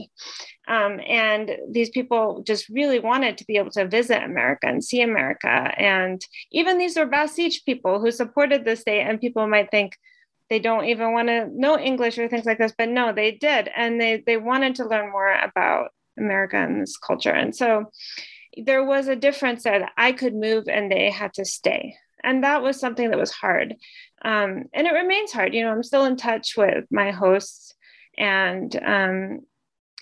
Um, 0.68 1.01
and 1.07 1.51
these 1.70 1.90
people 1.90 2.42
just 2.46 2.68
really 2.68 2.98
wanted 2.98 3.38
to 3.38 3.44
be 3.44 3.57
able 3.57 3.70
to 3.72 3.87
visit 3.87 4.22
america 4.22 4.66
and 4.66 4.83
see 4.83 5.03
america. 5.03 5.48
And 5.48 6.20
even 6.51 6.79
these 6.79 6.96
are 6.96 7.07
basij 7.07 7.64
people 7.64 8.01
who 8.01 8.11
supported 8.11 8.64
the 8.64 8.77
state 8.77 9.03
and 9.03 9.20
people 9.20 9.46
might 9.46 9.70
think 9.70 9.96
they 10.51 10.59
don't 10.59 10.85
even 10.85 11.12
want 11.12 11.29
to 11.29 11.48
know 11.53 11.79
english 11.79 12.18
or 12.18 12.29
things 12.29 12.44
like 12.44 12.59
this 12.59 12.75
but 12.77 12.88
no 12.88 13.12
they 13.12 13.33
did. 13.33 13.70
And 13.77 14.01
they 14.01 14.22
they 14.27 14.37
wanted 14.37 14.75
to 14.77 14.88
learn 14.88 15.11
more 15.11 15.33
about 15.33 15.90
america 16.18 16.57
and 16.57 16.83
this 16.83 16.96
culture. 16.96 17.33
And 17.33 17.55
so 17.55 17.90
there 18.66 18.85
was 18.85 19.09
a 19.09 19.16
difference 19.16 19.62
that 19.62 19.92
i 19.96 20.12
could 20.12 20.35
move 20.35 20.64
and 20.68 20.90
they 20.90 21.11
had 21.11 21.33
to 21.35 21.44
stay 21.44 21.94
and 22.24 22.44
that 22.44 22.62
was 22.62 22.78
something 22.78 23.11
that 23.11 23.18
was 23.18 23.30
hard. 23.30 23.74
Um, 24.24 24.64
and 24.72 24.87
it 24.87 24.92
remains 24.92 25.32
hard 25.32 25.52
you 25.54 25.62
know 25.62 25.72
i'm 25.72 25.82
still 25.82 26.04
in 26.04 26.16
touch 26.16 26.56
with 26.56 26.85
my 26.90 27.11
hosts. 27.11 27.74
And 28.18 28.74
um, 28.85 29.40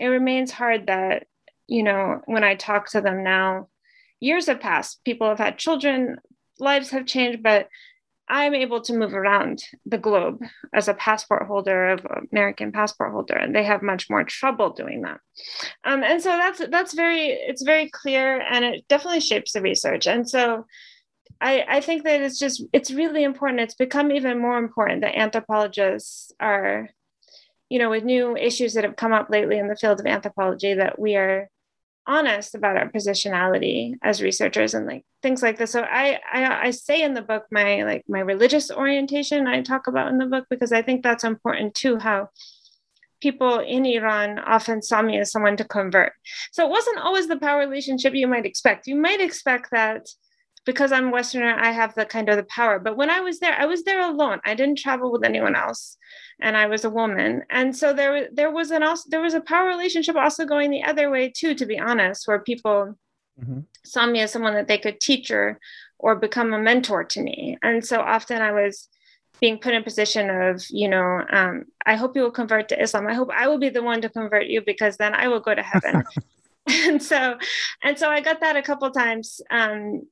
it 0.01 0.09
remains 0.09 0.51
hard 0.51 0.89
that 0.89 1.27
you 1.69 1.83
know 1.83 2.21
when 2.27 2.43
i 2.43 2.55
talk 2.55 2.91
to 2.91 3.01
them 3.01 3.23
now 3.23 3.69
years 4.19 4.47
have 4.47 4.61
passed 4.61 5.05
people 5.05 5.29
have 5.29 5.39
had 5.39 5.59
children 5.59 6.17
lives 6.59 6.91
have 6.91 7.07
changed 7.07 7.43
but 7.43 7.69
i'm 8.29 8.55
able 8.55 8.81
to 8.81 8.93
move 8.93 9.15
around 9.15 9.63
the 9.87 9.99
globe 9.99 10.43
as 10.75 10.89
a 10.89 10.95
passport 10.95 11.47
holder 11.47 11.91
of 11.91 12.05
american 12.33 12.73
passport 12.73 13.13
holder 13.13 13.35
and 13.35 13.55
they 13.55 13.65
have 13.65 13.83
much 13.83 14.11
more 14.11 14.25
trouble 14.25 14.71
doing 14.71 15.03
that. 15.03 15.21
Um, 15.85 16.03
and 16.03 16.23
so 16.23 16.31
that's 16.31 16.61
that's 16.71 16.95
very 16.95 17.29
it's 17.29 17.63
very 17.63 17.89
clear 17.91 18.41
and 18.41 18.65
it 18.65 18.89
definitely 18.89 19.21
shapes 19.21 19.53
the 19.53 19.63
research. 19.63 20.07
And 20.07 20.29
so 20.29 20.67
I, 21.41 21.65
I 21.69 21.81
think 21.81 22.05
that 22.05 22.21
it's 22.21 22.39
just 22.39 22.63
it's 22.73 22.91
really 22.91 23.25
important 23.25 23.61
it's 23.61 23.75
become 23.75 24.13
even 24.13 24.39
more 24.39 24.59
important 24.59 25.01
that 25.01 25.19
anthropologists 25.19 26.33
are 26.39 26.89
you 27.69 27.79
know 27.79 27.91
with 27.91 28.05
new 28.05 28.37
issues 28.37 28.75
that 28.75 28.85
have 28.85 28.97
come 28.97 29.13
up 29.13 29.31
lately 29.31 29.59
in 29.59 29.69
the 29.69 29.77
field 29.77 30.01
of 30.01 30.07
anthropology 30.07 30.75
that 30.75 30.99
we 30.99 31.17
are 31.17 31.49
honest 32.07 32.55
about 32.55 32.77
our 32.77 32.91
positionality 32.91 33.95
as 34.03 34.23
researchers 34.23 34.75
and 34.75 34.87
like 34.87 35.05
things 35.23 35.43
like 35.43 35.59
this 35.59 35.71
so 35.71 35.83
I, 35.83 36.19
I 36.33 36.67
i 36.67 36.71
say 36.71 37.03
in 37.03 37.15
the 37.15 37.23
book 37.23 37.45
my 37.51 37.85
like 37.85 38.05
my 38.09 38.21
religious 38.21 38.71
orientation 38.71 39.47
i 39.47 39.63
talk 39.63 39.87
about 39.87 40.09
in 40.09 40.19
the 40.19 40.27
book 40.27 40.47
because 40.51 40.73
i 40.73 40.83
think 40.83 41.03
that's 41.03 41.25
important 41.25 41.75
too 41.75 41.99
how 41.99 42.31
people 43.21 43.59
in 43.59 43.85
Iran 43.85 44.39
often 44.39 44.81
saw 44.83 45.03
me 45.03 45.19
as 45.19 45.31
someone 45.31 45.57
to 45.59 45.65
convert. 45.65 46.13
So 46.53 46.65
it 46.65 46.71
wasn't 46.71 46.99
always 46.99 47.29
the 47.29 47.39
power 47.39 47.61
relationship 47.61 48.15
you 48.15 48.27
might 48.27 48.47
expect. 48.47 48.87
You 48.87 48.97
might 48.97 49.21
expect 49.21 49.71
that 49.73 50.07
because 50.67 50.93
I'm 50.93 51.11
Westerner, 51.11 51.57
I 51.59 51.71
have 51.71 51.95
the 51.95 52.05
kind 52.05 52.29
of 52.29 52.37
the 52.37 52.45
power. 52.45 52.79
But 52.79 52.97
when 52.97 53.11
I 53.11 53.21
was 53.21 53.39
there, 53.39 53.55
I 53.59 53.65
was 53.65 53.85
there 53.85 54.01
alone. 54.01 54.41
I 54.45 54.55
didn't 54.55 54.79
travel 54.79 55.11
with 55.11 55.25
anyone 55.25 55.57
else, 55.57 55.97
and 56.41 56.57
I 56.57 56.67
was 56.67 56.85
a 56.85 56.91
woman. 56.91 57.43
And 57.51 57.77
so 57.77 57.93
there, 57.93 58.29
there 58.33 58.51
was 58.51 58.71
an 58.71 58.83
also 58.83 59.09
there 59.11 59.21
was 59.21 59.35
a 59.35 59.41
power 59.41 59.69
relationship 59.69 60.17
also 60.17 60.45
going 60.45 60.71
the 60.71 60.85
other 60.85 61.11
way 61.11 61.33
too. 61.35 61.55
To 61.55 61.67
be 61.67 61.79
honest, 61.79 62.29
where 62.29 62.41
people 62.41 62.99
mm-hmm. 63.41 63.61
saw 63.85 64.07
me 64.07 64.21
as 64.21 64.33
someone 64.33 64.55
that 64.55 64.69
they 64.69 64.79
could 64.79 65.01
teach 65.01 65.31
or 65.31 65.59
or 65.99 66.17
become 66.17 66.53
a 66.53 66.59
mentor 66.59 67.05
to 67.05 67.23
me. 67.23 67.59
And 67.63 67.85
so 67.85 68.01
often 68.01 68.41
I 68.41 68.53
was 68.53 68.89
being 69.41 69.59
put 69.59 69.75
in 69.75 69.81
a 69.81 69.85
position 69.85 70.29
of, 70.31 70.63
you 70.71 70.89
know, 70.89 71.25
um, 71.31 71.65
I 71.87 71.97
hope 71.97 72.15
you 72.15 72.23
will 72.23 72.31
convert 72.31 72.69
to 72.69 72.83
Islam. 72.83 73.07
I 73.07 73.15
hope 73.15 73.31
I 73.35 73.49
will 73.49 73.59
be 73.59 73.71
the 73.71 73.83
one 73.83 74.01
to 74.03 74.09
convert 74.09 74.47
you 74.47 74.63
because 74.65 74.97
then 74.99 75.15
I 75.15 75.29
will 75.29 75.41
go 75.41 75.55
to 75.55 75.63
heaven. 75.63 76.05
and 76.67 77.03
so, 77.03 77.39
and 77.83 77.99
so 77.99 78.09
I 78.09 78.21
got 78.21 78.41
that 78.41 78.57
a 78.57 78.63
couple 78.63 78.91
times. 78.91 79.41
Um, 79.51 80.03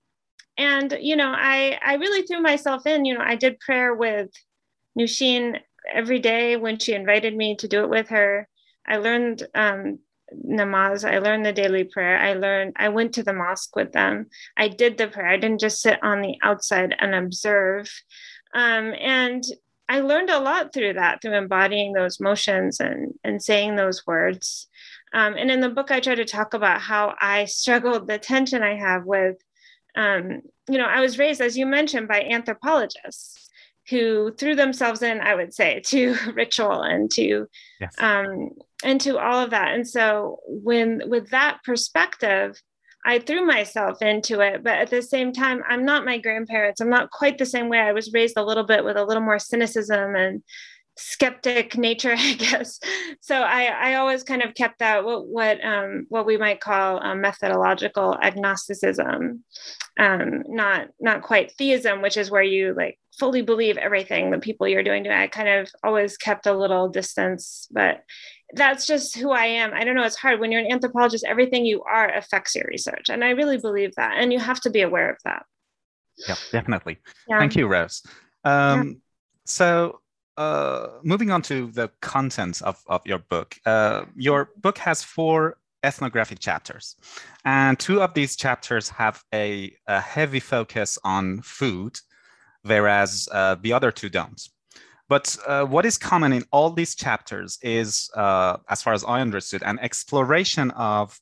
and 0.58 0.98
you 1.00 1.16
know 1.16 1.32
i 1.34 1.78
i 1.84 1.94
really 1.94 2.22
threw 2.22 2.42
myself 2.42 2.86
in 2.86 3.04
you 3.04 3.14
know 3.14 3.24
i 3.24 3.36
did 3.36 3.58
prayer 3.60 3.94
with 3.94 4.28
nushin 4.98 5.58
every 5.92 6.18
day 6.18 6.56
when 6.56 6.78
she 6.78 6.92
invited 6.92 7.36
me 7.36 7.56
to 7.56 7.68
do 7.68 7.82
it 7.82 7.90
with 7.90 8.08
her. 8.08 8.48
I 8.86 8.96
learned 8.96 9.46
um, 9.54 9.98
namaz 10.46 11.10
i 11.10 11.18
learned 11.20 11.46
the 11.46 11.54
daily 11.54 11.84
prayer 11.84 12.18
i 12.18 12.34
learned 12.34 12.74
i 12.76 12.90
went 12.90 13.14
to 13.14 13.22
the 13.22 13.32
mosque 13.32 13.74
with 13.74 13.92
them. 13.92 14.26
I 14.58 14.68
did 14.68 14.98
the 14.98 15.08
prayer 15.08 15.28
i 15.28 15.38
didn't 15.38 15.60
just 15.60 15.80
sit 15.80 16.02
on 16.02 16.20
the 16.20 16.36
outside 16.42 16.94
and 16.98 17.14
observe. 17.14 17.90
Um, 18.54 18.92
and 19.00 19.42
i 19.88 20.00
learned 20.00 20.28
a 20.28 20.38
lot 20.38 20.74
through 20.74 20.94
that 20.94 21.22
through 21.22 21.34
embodying 21.34 21.94
those 21.94 22.20
motions 22.20 22.78
and 22.78 23.14
and 23.24 23.42
saying 23.42 23.76
those 23.76 24.06
words. 24.06 24.68
Um, 25.14 25.34
and 25.38 25.50
in 25.50 25.60
the 25.60 25.70
book 25.70 25.90
i 25.90 26.00
try 26.00 26.14
to 26.14 26.26
talk 26.26 26.52
about 26.52 26.82
how 26.82 27.14
i 27.18 27.44
struggled 27.60 28.06
the 28.06 28.18
tension 28.18 28.62
i 28.62 28.76
have 28.76 29.06
with 29.06 29.36
um, 29.96 30.42
you 30.68 30.78
know, 30.78 30.86
I 30.86 31.00
was 31.00 31.18
raised, 31.18 31.40
as 31.40 31.56
you 31.56 31.66
mentioned, 31.66 32.08
by 32.08 32.22
anthropologists 32.22 33.48
who 33.88 34.32
threw 34.34 34.54
themselves 34.54 35.02
in, 35.02 35.20
I 35.20 35.34
would 35.34 35.54
say, 35.54 35.80
to 35.86 36.16
ritual 36.34 36.82
and 36.82 37.10
to 37.12 37.46
yes. 37.80 37.94
um, 37.98 38.50
and 38.84 39.00
to 39.00 39.18
all 39.18 39.40
of 39.40 39.50
that. 39.50 39.74
And 39.74 39.86
so, 39.88 40.38
when 40.46 41.02
with 41.06 41.30
that 41.30 41.58
perspective, 41.64 42.60
I 43.04 43.18
threw 43.20 43.46
myself 43.46 44.02
into 44.02 44.40
it, 44.40 44.62
but 44.62 44.74
at 44.74 44.90
the 44.90 45.02
same 45.02 45.32
time, 45.32 45.62
I'm 45.68 45.84
not 45.84 46.04
my 46.04 46.18
grandparents. 46.18 46.80
I'm 46.80 46.90
not 46.90 47.10
quite 47.10 47.38
the 47.38 47.46
same 47.46 47.68
way. 47.68 47.78
I 47.78 47.92
was 47.92 48.12
raised 48.12 48.36
a 48.36 48.44
little 48.44 48.64
bit 48.64 48.84
with 48.84 48.96
a 48.96 49.04
little 49.04 49.22
more 49.22 49.38
cynicism 49.38 50.14
and 50.14 50.42
skeptic 50.98 51.78
nature, 51.78 52.14
I 52.18 52.34
guess. 52.34 52.80
So 53.20 53.36
I, 53.36 53.64
I 53.64 53.94
always 53.94 54.22
kind 54.22 54.42
of 54.42 54.54
kept 54.54 54.80
that 54.80 55.04
what 55.04 55.26
what 55.26 55.64
um, 55.64 56.06
what 56.08 56.26
we 56.26 56.36
might 56.36 56.60
call 56.60 57.02
um, 57.02 57.20
methodological 57.20 58.18
agnosticism, 58.20 59.44
um, 59.98 60.42
not 60.48 60.88
not 61.00 61.22
quite 61.22 61.52
theism, 61.52 62.02
which 62.02 62.16
is 62.16 62.30
where 62.30 62.42
you 62.42 62.74
like 62.76 62.98
fully 63.18 63.42
believe 63.42 63.76
everything 63.78 64.30
the 64.30 64.38
people 64.38 64.68
you're 64.68 64.82
doing 64.82 65.04
to. 65.04 65.16
I 65.16 65.28
kind 65.28 65.48
of 65.48 65.70
always 65.82 66.16
kept 66.16 66.46
a 66.46 66.56
little 66.56 66.88
distance, 66.88 67.68
but 67.70 68.02
that's 68.54 68.86
just 68.86 69.16
who 69.16 69.30
I 69.30 69.46
am. 69.46 69.74
I 69.74 69.84
don't 69.84 69.94
know. 69.94 70.04
It's 70.04 70.16
hard 70.16 70.40
when 70.40 70.52
you're 70.52 70.62
an 70.62 70.72
anthropologist. 70.72 71.24
Everything 71.26 71.64
you 71.64 71.82
are 71.82 72.12
affects 72.14 72.54
your 72.54 72.66
research, 72.68 73.08
and 73.08 73.24
I 73.24 73.30
really 73.30 73.58
believe 73.58 73.94
that, 73.96 74.18
and 74.18 74.32
you 74.32 74.38
have 74.38 74.60
to 74.62 74.70
be 74.70 74.82
aware 74.82 75.10
of 75.10 75.16
that. 75.24 75.44
Yeah, 76.26 76.34
definitely. 76.50 76.98
Yeah. 77.28 77.38
Thank 77.38 77.54
you, 77.54 77.68
Rose. 77.68 78.02
Um, 78.44 78.88
yeah. 78.88 78.92
So 79.44 80.00
uh, 80.38 81.00
moving 81.02 81.32
on 81.32 81.42
to 81.42 81.66
the 81.72 81.90
contents 82.00 82.62
of, 82.62 82.80
of 82.86 83.04
your 83.04 83.18
book, 83.18 83.58
uh, 83.66 84.04
your 84.16 84.50
book 84.58 84.78
has 84.78 85.02
four 85.02 85.58
ethnographic 85.82 86.38
chapters, 86.38 86.94
and 87.44 87.76
two 87.78 88.00
of 88.00 88.14
these 88.14 88.36
chapters 88.36 88.88
have 88.88 89.24
a, 89.34 89.74
a 89.88 90.00
heavy 90.00 90.38
focus 90.38 90.96
on 91.02 91.42
food, 91.42 91.98
whereas 92.62 93.28
uh, 93.32 93.56
the 93.60 93.72
other 93.72 93.90
two 93.90 94.08
don't. 94.08 94.48
But 95.08 95.36
uh, 95.44 95.64
what 95.64 95.84
is 95.84 95.98
common 95.98 96.32
in 96.32 96.44
all 96.52 96.70
these 96.70 96.94
chapters 96.94 97.58
is, 97.60 98.08
uh, 98.14 98.58
as 98.68 98.80
far 98.80 98.92
as 98.92 99.04
I 99.04 99.20
understood, 99.20 99.64
an 99.64 99.80
exploration 99.80 100.70
of 100.72 101.20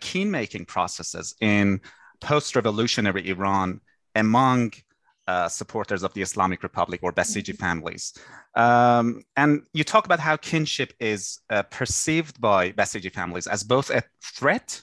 kin 0.00 0.30
making 0.30 0.66
processes 0.66 1.34
in 1.40 1.80
post 2.20 2.54
revolutionary 2.54 3.28
Iran 3.28 3.80
among 4.14 4.72
uh, 5.26 5.48
supporters 5.48 6.02
of 6.02 6.12
the 6.14 6.22
Islamic 6.22 6.62
Republic 6.62 7.00
or 7.02 7.12
Basiji 7.12 7.56
families. 7.56 8.12
Um, 8.54 9.22
and 9.36 9.62
you 9.72 9.84
talk 9.84 10.04
about 10.06 10.20
how 10.20 10.36
kinship 10.36 10.92
is 10.98 11.40
uh, 11.50 11.62
perceived 11.64 12.40
by 12.40 12.72
Basiji 12.72 13.12
families 13.12 13.46
as 13.46 13.62
both 13.62 13.90
a 13.90 14.02
threat 14.22 14.82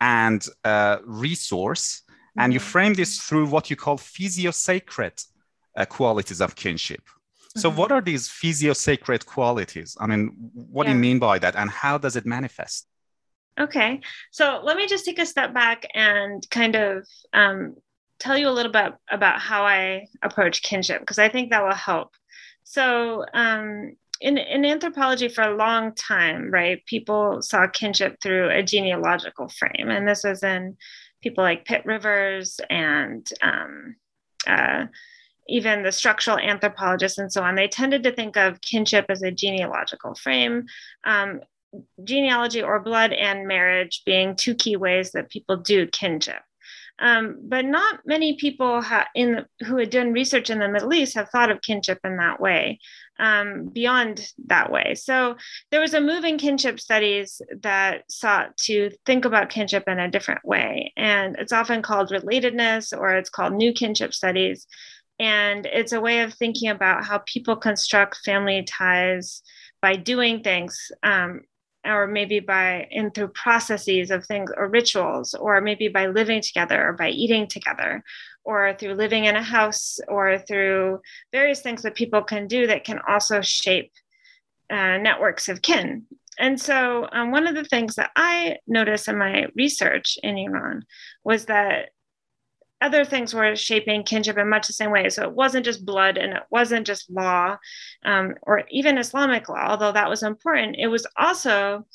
and 0.00 0.44
a 0.64 0.98
resource. 1.04 2.02
Mm-hmm. 2.02 2.40
And 2.40 2.52
you 2.52 2.60
mm-hmm. 2.60 2.68
frame 2.68 2.94
this 2.94 3.20
through 3.20 3.46
what 3.46 3.70
you 3.70 3.76
call 3.76 3.96
physio-sacred 3.96 5.14
uh, 5.76 5.84
qualities 5.84 6.40
of 6.40 6.56
kinship. 6.56 7.04
Mm-hmm. 7.04 7.60
So, 7.60 7.70
what 7.70 7.92
are 7.92 8.00
these 8.00 8.28
physio-sacred 8.28 9.26
qualities? 9.26 9.96
I 10.00 10.06
mean, 10.06 10.32
what 10.54 10.86
yeah. 10.86 10.92
do 10.92 10.96
you 10.96 11.00
mean 11.00 11.18
by 11.18 11.38
that, 11.38 11.56
and 11.56 11.70
how 11.70 11.98
does 11.98 12.16
it 12.16 12.26
manifest? 12.26 12.86
Okay, 13.58 14.00
so 14.30 14.60
let 14.62 14.76
me 14.76 14.86
just 14.86 15.04
take 15.04 15.18
a 15.18 15.26
step 15.26 15.52
back 15.52 15.84
and 15.94 16.48
kind 16.48 16.76
of 16.76 17.06
um, 17.32 17.74
tell 18.18 18.36
you 18.36 18.48
a 18.48 18.50
little 18.50 18.72
bit 18.72 18.94
about 19.10 19.40
how 19.40 19.64
I 19.64 20.06
approach 20.22 20.62
kinship 20.62 21.00
because 21.00 21.18
I 21.18 21.28
think 21.28 21.50
that 21.50 21.64
will 21.64 21.74
help. 21.74 22.14
So, 22.64 23.24
um, 23.32 23.96
in, 24.20 24.36
in 24.36 24.64
anthropology, 24.64 25.28
for 25.28 25.42
a 25.42 25.56
long 25.56 25.94
time, 25.94 26.50
right, 26.50 26.84
people 26.86 27.40
saw 27.40 27.68
kinship 27.68 28.16
through 28.20 28.50
a 28.50 28.64
genealogical 28.64 29.48
frame. 29.48 29.90
And 29.90 30.08
this 30.08 30.24
was 30.24 30.42
in 30.42 30.76
people 31.22 31.44
like 31.44 31.64
Pitt 31.64 31.86
Rivers 31.86 32.60
and 32.68 33.26
um, 33.42 33.96
uh, 34.46 34.86
even 35.48 35.82
the 35.82 35.92
structural 35.92 36.38
anthropologists 36.38 37.18
and 37.18 37.32
so 37.32 37.42
on. 37.42 37.54
They 37.54 37.68
tended 37.68 38.02
to 38.02 38.12
think 38.12 38.36
of 38.36 38.60
kinship 38.60 39.06
as 39.08 39.22
a 39.22 39.30
genealogical 39.30 40.14
frame. 40.14 40.66
Um, 41.04 41.40
genealogy 42.02 42.62
or 42.62 42.80
blood 42.80 43.12
and 43.12 43.46
marriage 43.46 44.02
being 44.04 44.34
two 44.34 44.54
key 44.54 44.76
ways 44.76 45.12
that 45.12 45.30
people 45.30 45.56
do 45.56 45.86
kinship. 45.86 46.42
Um, 47.00 47.38
but 47.42 47.64
not 47.64 48.00
many 48.04 48.36
people 48.36 48.82
ha- 48.82 49.08
in 49.14 49.32
the, 49.32 49.64
who 49.66 49.76
had 49.76 49.90
done 49.90 50.12
research 50.12 50.50
in 50.50 50.58
the 50.58 50.68
Middle 50.68 50.92
East 50.92 51.14
have 51.14 51.28
thought 51.30 51.50
of 51.50 51.62
kinship 51.62 52.00
in 52.04 52.16
that 52.16 52.40
way, 52.40 52.80
um, 53.18 53.68
beyond 53.68 54.26
that 54.46 54.72
way. 54.72 54.94
So 54.94 55.36
there 55.70 55.80
was 55.80 55.94
a 55.94 56.00
move 56.00 56.24
in 56.24 56.38
kinship 56.38 56.80
studies 56.80 57.40
that 57.62 58.10
sought 58.10 58.56
to 58.64 58.90
think 59.06 59.24
about 59.24 59.50
kinship 59.50 59.84
in 59.86 59.98
a 59.98 60.10
different 60.10 60.44
way. 60.44 60.92
And 60.96 61.36
it's 61.38 61.52
often 61.52 61.82
called 61.82 62.10
relatedness 62.10 62.96
or 62.96 63.16
it's 63.16 63.30
called 63.30 63.52
new 63.52 63.72
kinship 63.72 64.12
studies. 64.12 64.66
And 65.20 65.66
it's 65.66 65.92
a 65.92 66.00
way 66.00 66.20
of 66.20 66.34
thinking 66.34 66.68
about 66.68 67.04
how 67.04 67.18
people 67.26 67.56
construct 67.56 68.20
family 68.24 68.62
ties 68.62 69.42
by 69.80 69.96
doing 69.96 70.42
things 70.42 70.90
um, 71.02 71.42
or 71.88 72.06
maybe 72.06 72.40
by 72.40 72.86
in 72.90 73.10
through 73.10 73.28
processes 73.28 74.10
of 74.10 74.24
things 74.26 74.50
or 74.56 74.68
rituals 74.68 75.34
or 75.34 75.60
maybe 75.60 75.88
by 75.88 76.06
living 76.06 76.42
together 76.42 76.88
or 76.88 76.92
by 76.92 77.08
eating 77.08 77.46
together 77.46 78.02
or 78.44 78.74
through 78.74 78.94
living 78.94 79.24
in 79.24 79.36
a 79.36 79.42
house 79.42 79.98
or 80.08 80.38
through 80.38 81.00
various 81.32 81.60
things 81.60 81.82
that 81.82 81.94
people 81.94 82.22
can 82.22 82.46
do 82.46 82.66
that 82.66 82.84
can 82.84 83.00
also 83.08 83.40
shape 83.40 83.92
uh, 84.70 84.98
networks 84.98 85.48
of 85.48 85.62
kin. 85.62 86.04
And 86.38 86.60
so 86.60 87.08
um, 87.10 87.32
one 87.32 87.46
of 87.46 87.54
the 87.54 87.64
things 87.64 87.96
that 87.96 88.10
i 88.14 88.56
noticed 88.66 89.08
in 89.08 89.18
my 89.18 89.46
research 89.56 90.18
in 90.22 90.38
iran 90.38 90.84
was 91.24 91.46
that 91.46 91.88
other 92.80 93.04
things 93.04 93.34
were 93.34 93.56
shaping 93.56 94.04
kinship 94.04 94.38
in 94.38 94.48
much 94.48 94.66
the 94.66 94.72
same 94.72 94.90
way. 94.90 95.08
So 95.08 95.22
it 95.22 95.32
wasn't 95.32 95.64
just 95.64 95.84
blood 95.84 96.16
and 96.16 96.32
it 96.34 96.42
wasn't 96.50 96.86
just 96.86 97.10
law 97.10 97.56
um, 98.04 98.34
or 98.42 98.62
even 98.70 98.98
Islamic 98.98 99.48
law, 99.48 99.66
although 99.68 99.92
that 99.92 100.08
was 100.08 100.22
important. 100.22 100.76
It 100.78 100.86
was 100.86 101.06
also 101.16 101.86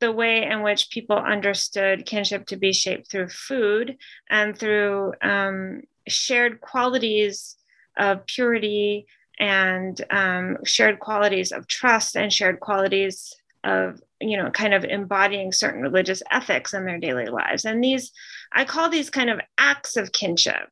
the 0.00 0.12
way 0.12 0.44
in 0.44 0.62
which 0.62 0.90
people 0.90 1.16
understood 1.16 2.06
kinship 2.06 2.46
to 2.46 2.56
be 2.56 2.72
shaped 2.72 3.08
through 3.10 3.28
food 3.28 3.96
and 4.28 4.58
through 4.58 5.12
um, 5.22 5.82
shared 6.08 6.60
qualities 6.60 7.56
of 7.96 8.26
purity 8.26 9.06
and 9.38 10.00
um, 10.10 10.58
shared 10.64 10.98
qualities 10.98 11.52
of 11.52 11.68
trust 11.68 12.16
and 12.16 12.32
shared 12.32 12.58
qualities 12.58 13.34
of 13.64 14.00
you 14.20 14.36
know 14.36 14.50
kind 14.50 14.74
of 14.74 14.84
embodying 14.84 15.52
certain 15.52 15.82
religious 15.82 16.22
ethics 16.30 16.74
in 16.74 16.84
their 16.84 16.98
daily 16.98 17.26
lives. 17.26 17.64
And 17.64 17.82
these 17.82 18.12
i 18.52 18.64
call 18.64 18.88
these 18.88 19.10
kind 19.10 19.30
of 19.30 19.40
acts 19.58 19.96
of 19.96 20.12
kinship. 20.12 20.68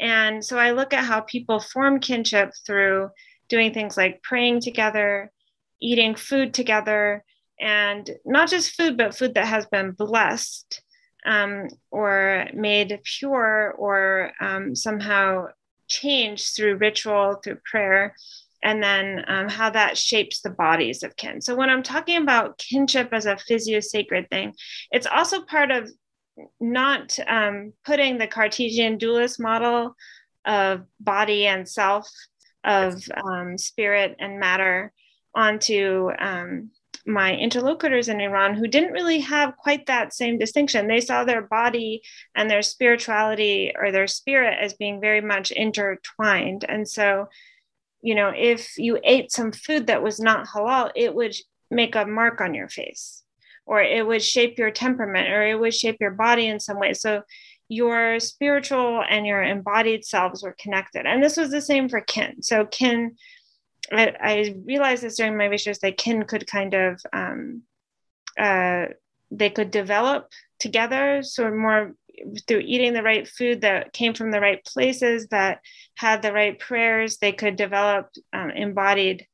And 0.00 0.44
so 0.44 0.58
i 0.58 0.72
look 0.72 0.92
at 0.92 1.04
how 1.04 1.20
people 1.20 1.60
form 1.60 2.00
kinship 2.00 2.52
through 2.66 3.10
doing 3.48 3.72
things 3.72 3.96
like 3.96 4.22
praying 4.22 4.60
together 4.60 5.30
eating 5.80 6.14
food 6.14 6.54
together 6.54 7.24
and 7.60 8.10
not 8.24 8.48
just 8.48 8.74
food 8.74 8.96
but 8.96 9.16
food 9.16 9.34
that 9.34 9.46
has 9.46 9.66
been 9.66 9.92
blessed 9.92 10.82
um, 11.24 11.68
or 11.90 12.46
made 12.54 12.98
pure 13.04 13.74
or 13.78 14.32
um, 14.40 14.74
somehow 14.74 15.46
changed 15.88 16.54
through 16.54 16.76
ritual 16.76 17.40
through 17.42 17.58
prayer 17.70 18.14
and 18.66 18.82
then 18.82 19.24
um, 19.28 19.48
how 19.48 19.70
that 19.70 19.96
shapes 19.96 20.40
the 20.40 20.50
bodies 20.50 21.04
of 21.04 21.14
kin. 21.14 21.40
So 21.40 21.54
when 21.54 21.70
I'm 21.70 21.84
talking 21.84 22.16
about 22.20 22.58
kinship 22.58 23.10
as 23.12 23.24
a 23.24 23.36
physio-sacred 23.36 24.28
thing, 24.28 24.54
it's 24.90 25.06
also 25.06 25.42
part 25.42 25.70
of 25.70 25.88
not 26.60 27.16
um, 27.28 27.72
putting 27.84 28.18
the 28.18 28.26
Cartesian 28.26 28.98
dualist 28.98 29.38
model 29.38 29.94
of 30.44 30.82
body 30.98 31.46
and 31.46 31.68
self, 31.68 32.10
of 32.64 33.00
um, 33.24 33.56
spirit 33.56 34.16
and 34.18 34.40
matter 34.40 34.92
onto 35.32 36.10
um, 36.18 36.70
my 37.06 37.36
interlocutors 37.36 38.08
in 38.08 38.20
Iran 38.20 38.54
who 38.54 38.66
didn't 38.66 38.98
really 38.98 39.20
have 39.20 39.56
quite 39.56 39.86
that 39.86 40.12
same 40.12 40.38
distinction. 40.38 40.88
They 40.88 41.00
saw 41.00 41.22
their 41.22 41.42
body 41.42 42.02
and 42.34 42.50
their 42.50 42.62
spirituality 42.62 43.72
or 43.78 43.92
their 43.92 44.08
spirit 44.08 44.58
as 44.60 44.74
being 44.74 45.00
very 45.00 45.20
much 45.20 45.52
intertwined. 45.52 46.64
And 46.68 46.88
so 46.88 47.28
you 48.06 48.14
know, 48.14 48.30
if 48.52 48.78
you 48.78 49.00
ate 49.02 49.32
some 49.32 49.50
food 49.50 49.88
that 49.88 50.00
was 50.00 50.20
not 50.20 50.46
halal, 50.46 50.92
it 50.94 51.12
would 51.12 51.34
make 51.72 51.96
a 51.96 52.06
mark 52.06 52.40
on 52.40 52.54
your 52.54 52.68
face, 52.68 53.24
or 53.66 53.82
it 53.82 54.06
would 54.06 54.22
shape 54.22 54.60
your 54.60 54.70
temperament, 54.70 55.28
or 55.28 55.42
it 55.44 55.58
would 55.58 55.74
shape 55.74 55.96
your 56.00 56.12
body 56.12 56.46
in 56.46 56.60
some 56.60 56.78
way. 56.78 56.92
So 56.92 57.22
your 57.68 58.20
spiritual 58.20 59.02
and 59.10 59.26
your 59.26 59.42
embodied 59.42 60.04
selves 60.04 60.44
were 60.44 60.54
connected. 60.62 61.04
And 61.04 61.20
this 61.20 61.36
was 61.36 61.50
the 61.50 61.60
same 61.60 61.88
for 61.88 62.00
kin. 62.00 62.44
So 62.44 62.64
kin, 62.64 63.16
I, 63.90 64.14
I 64.20 64.54
realized 64.64 65.02
this 65.02 65.16
during 65.16 65.36
my 65.36 65.46
research 65.46 65.80
that 65.80 65.98
kin 65.98 66.22
could 66.26 66.46
kind 66.46 66.74
of 66.74 67.02
um, 67.12 67.62
uh, 68.38 68.86
they 69.32 69.50
could 69.50 69.72
develop 69.72 70.30
together, 70.60 71.24
So 71.24 71.50
more 71.50 71.94
through 72.46 72.60
eating 72.60 72.92
the 72.92 73.02
right 73.02 73.28
food 73.28 73.60
that 73.62 73.92
came 73.92 74.14
from 74.14 74.30
the 74.30 74.40
right 74.40 74.64
places 74.64 75.28
that 75.28 75.60
had 75.94 76.22
the 76.22 76.32
right 76.32 76.58
prayers 76.58 77.18
they 77.18 77.32
could 77.32 77.56
develop 77.56 78.10
um, 78.32 78.50
embodied 78.50 79.26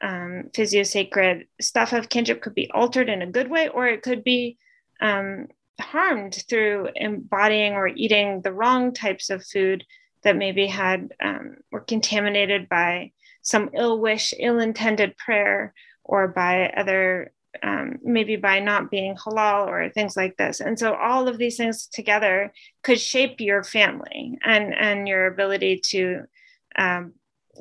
um, 0.00 0.50
physio-sacred 0.54 1.46
stuff 1.60 1.92
of 1.92 2.08
kinship. 2.08 2.42
Could 2.42 2.54
be 2.54 2.70
altered 2.70 3.08
in 3.08 3.22
a 3.22 3.30
good 3.30 3.50
way 3.50 3.68
or 3.68 3.86
it 3.86 4.02
could 4.02 4.24
be 4.24 4.58
um, 5.00 5.48
harmed 5.80 6.42
through 6.48 6.88
embodying 6.94 7.74
or 7.74 7.88
eating 7.88 8.40
the 8.42 8.52
wrong 8.52 8.92
types 8.92 9.30
of 9.30 9.44
food 9.44 9.84
that 10.22 10.36
maybe 10.36 10.66
had 10.66 11.12
um, 11.22 11.56
were 11.70 11.80
contaminated 11.80 12.68
by 12.68 13.12
some 13.42 13.70
ill 13.74 14.00
wish, 14.00 14.32
ill 14.38 14.60
intended 14.60 15.16
prayer, 15.16 15.74
or 16.04 16.28
by 16.28 16.68
other 16.76 17.32
um, 17.62 17.98
maybe 18.02 18.36
by 18.36 18.60
not 18.60 18.90
being 18.90 19.14
halal 19.16 19.66
or 19.66 19.88
things 19.90 20.16
like 20.16 20.36
this. 20.36 20.60
And 20.60 20.78
so 20.78 20.94
all 20.94 21.28
of 21.28 21.38
these 21.38 21.56
things 21.56 21.86
together 21.86 22.52
could 22.82 23.00
shape 23.00 23.40
your 23.40 23.62
family 23.62 24.38
and 24.44 24.74
and 24.74 25.06
your 25.06 25.26
ability 25.26 25.80
to 25.90 26.22
um, 26.78 27.12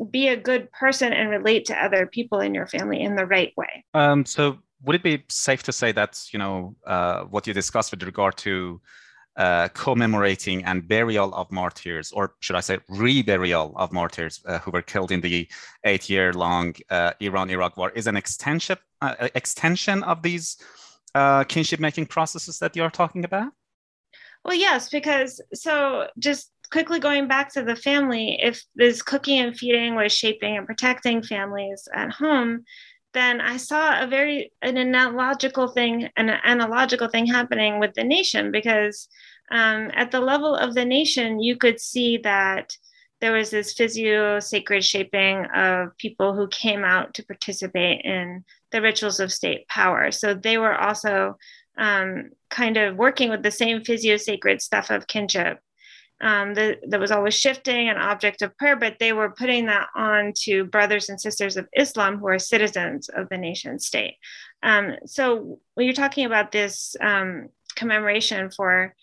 be 0.10 0.30
a 0.30 0.38
good 0.38 0.72
person 0.72 1.12
and 1.14 1.30
relate 1.30 1.66
to 1.66 1.84
other 1.84 2.06
people 2.06 2.40
in 2.40 2.54
your 2.54 2.68
family 2.68 3.02
in 3.02 3.16
the 3.16 3.26
right 3.26 3.54
way. 3.58 3.84
Um, 3.94 4.26
so 4.26 4.58
would 4.84 4.96
it 4.96 5.04
be 5.04 5.24
safe 5.28 5.64
to 5.64 5.72
say 5.72 5.92
that 5.92 6.24
you 6.32 6.40
know 6.40 6.76
uh, 6.88 7.24
what 7.24 7.46
you 7.48 7.54
discussed 7.54 7.92
with 7.92 8.04
regard 8.04 8.38
to 8.38 8.82
uh, 9.38 9.68
commemorating 9.70 10.64
and 10.66 10.88
burial 10.88 11.34
of 11.34 11.52
martyrs, 11.52 12.12
or 12.12 12.36
should 12.42 12.56
I 12.56 12.60
say, 12.60 12.80
reburial 12.90 13.74
of 13.76 13.92
martyrs 13.92 14.42
uh, 14.46 14.60
who 14.60 14.72
were 14.72 14.82
killed 14.82 15.12
in 15.12 15.22
the 15.22 15.48
eight-year-long 15.86 16.76
uh, 16.90 17.14
Iran-Iraq 17.22 17.78
war, 17.78 17.92
is 17.92 18.08
an 18.08 18.18
extension 18.18 18.78
uh, 19.02 19.30
extension 19.36 20.04
of 20.04 20.22
these 20.22 20.58
uh, 21.16 21.44
kinship-making 21.44 22.06
processes 22.06 22.60
that 22.60 22.76
you 22.76 22.84
are 22.84 22.90
talking 22.90 23.26
about? 23.26 23.52
Well, 24.44 24.56
yes, 24.56 24.90
because 24.90 25.42
so 25.54 26.08
just 26.18 26.52
quickly 26.72 27.00
going 27.00 27.28
back 27.28 27.54
to 27.54 27.64
the 27.64 27.76
family, 27.76 28.40
if 28.42 28.64
this 28.76 29.02
cooking 29.02 29.40
and 29.40 29.56
feeding 29.56 29.96
was 29.96 30.14
shaping 30.14 30.58
and 30.58 30.66
protecting 30.66 31.22
families 31.22 31.88
at 31.94 32.12
home, 32.12 32.64
then 33.14 33.42
I 33.42 33.58
saw 33.58 34.02
a 34.02 34.08
very 34.08 34.54
an 34.62 34.78
analogical 34.78 35.68
thing, 35.68 36.10
an 36.16 36.30
analogical 36.30 37.10
thing 37.10 37.26
happening 37.26 37.80
with 37.80 37.94
the 37.94 38.04
nation 38.04 38.52
because 38.52 39.10
um, 39.52 39.92
at 39.94 40.12
the 40.12 40.22
level 40.22 40.56
of 40.56 40.74
the 40.74 40.86
nation, 40.86 41.42
you 41.42 41.58
could 41.58 41.80
see 41.80 42.18
that 42.20 42.76
there 43.20 43.34
was 43.34 43.50
this 43.50 43.74
physio 43.74 44.40
sacred 44.40 44.84
shaping 44.84 45.46
of 45.54 45.96
people 45.98 46.34
who 46.34 46.48
came 46.48 46.84
out 46.84 47.14
to 47.14 47.26
participate 47.26 48.02
in 48.06 48.44
the 48.72 48.82
rituals 48.82 49.20
of 49.20 49.32
state 49.32 49.68
power. 49.68 50.12
So 50.12 50.34
they 50.34 50.58
were 50.58 50.76
also 50.76 51.38
um, 51.78 52.32
kind 52.50 52.78
of 52.78 52.96
working 52.96 53.30
with 53.30 53.44
the 53.44 53.52
same 53.52 53.84
physio 53.84 54.18
sacred 54.18 54.62
stuff 54.62 54.90
of 54.90 55.08
kinship 55.08 55.60
um, 56.22 56.54
that, 56.54 57.00
was 57.00 57.12
always 57.12 57.34
shifting 57.34 57.90
an 57.90 57.98
object 57.98 58.42
of 58.42 58.56
prayer, 58.58 58.76
but 58.76 58.98
they 59.00 59.12
were 59.12 59.32
putting 59.32 59.66
that 59.66 59.88
on 59.96 60.34
to 60.44 60.66
brothers 60.66 61.10
and 61.10 61.20
sisters 61.20 61.58
of 61.58 61.68
Islam 61.76 62.20
who 62.20 62.28
are 62.28 62.40
citizens 62.40 63.10
of 63.10 63.28
the 63.30 63.38
nation 63.38 63.80
state. 63.80 64.16
Um, 64.62 64.96
so 65.06 65.60
when 65.74 65.88
you're 65.88 65.96
talking 65.96 66.26
about 66.26 66.52
this 66.52 66.96
um, 67.02 67.50
commemoration 67.76 68.52
for 68.52 68.94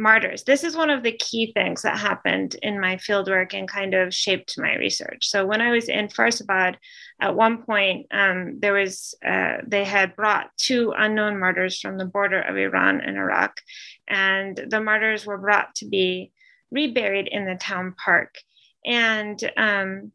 martyrs, 0.00 0.44
this 0.44 0.64
is 0.64 0.76
one 0.76 0.90
of 0.90 1.02
the 1.02 1.12
key 1.12 1.52
things 1.52 1.82
that 1.82 1.98
happened 1.98 2.56
in 2.62 2.80
my 2.80 2.96
fieldwork 2.96 3.54
and 3.54 3.68
kind 3.68 3.94
of 3.94 4.14
shaped 4.14 4.58
my 4.58 4.74
research. 4.76 5.28
So 5.28 5.46
when 5.46 5.60
I 5.60 5.70
was 5.70 5.88
in 5.88 6.08
Farsabad, 6.08 6.76
at 7.20 7.36
one 7.36 7.62
point 7.62 8.06
um, 8.10 8.58
there 8.60 8.72
was 8.72 9.14
uh, 9.24 9.58
they 9.66 9.84
had 9.84 10.16
brought 10.16 10.50
two 10.56 10.92
unknown 10.96 11.38
martyrs 11.38 11.78
from 11.78 11.98
the 11.98 12.06
border 12.06 12.40
of 12.40 12.56
Iran 12.56 13.00
and 13.00 13.16
Iraq, 13.16 13.60
and 14.08 14.56
the 14.56 14.80
martyrs 14.80 15.26
were 15.26 15.38
brought 15.38 15.74
to 15.76 15.86
be 15.86 16.32
reburied 16.70 17.28
in 17.28 17.44
the 17.44 17.56
town 17.56 17.94
park. 18.02 18.36
And 18.84 19.38
um, 19.56 20.12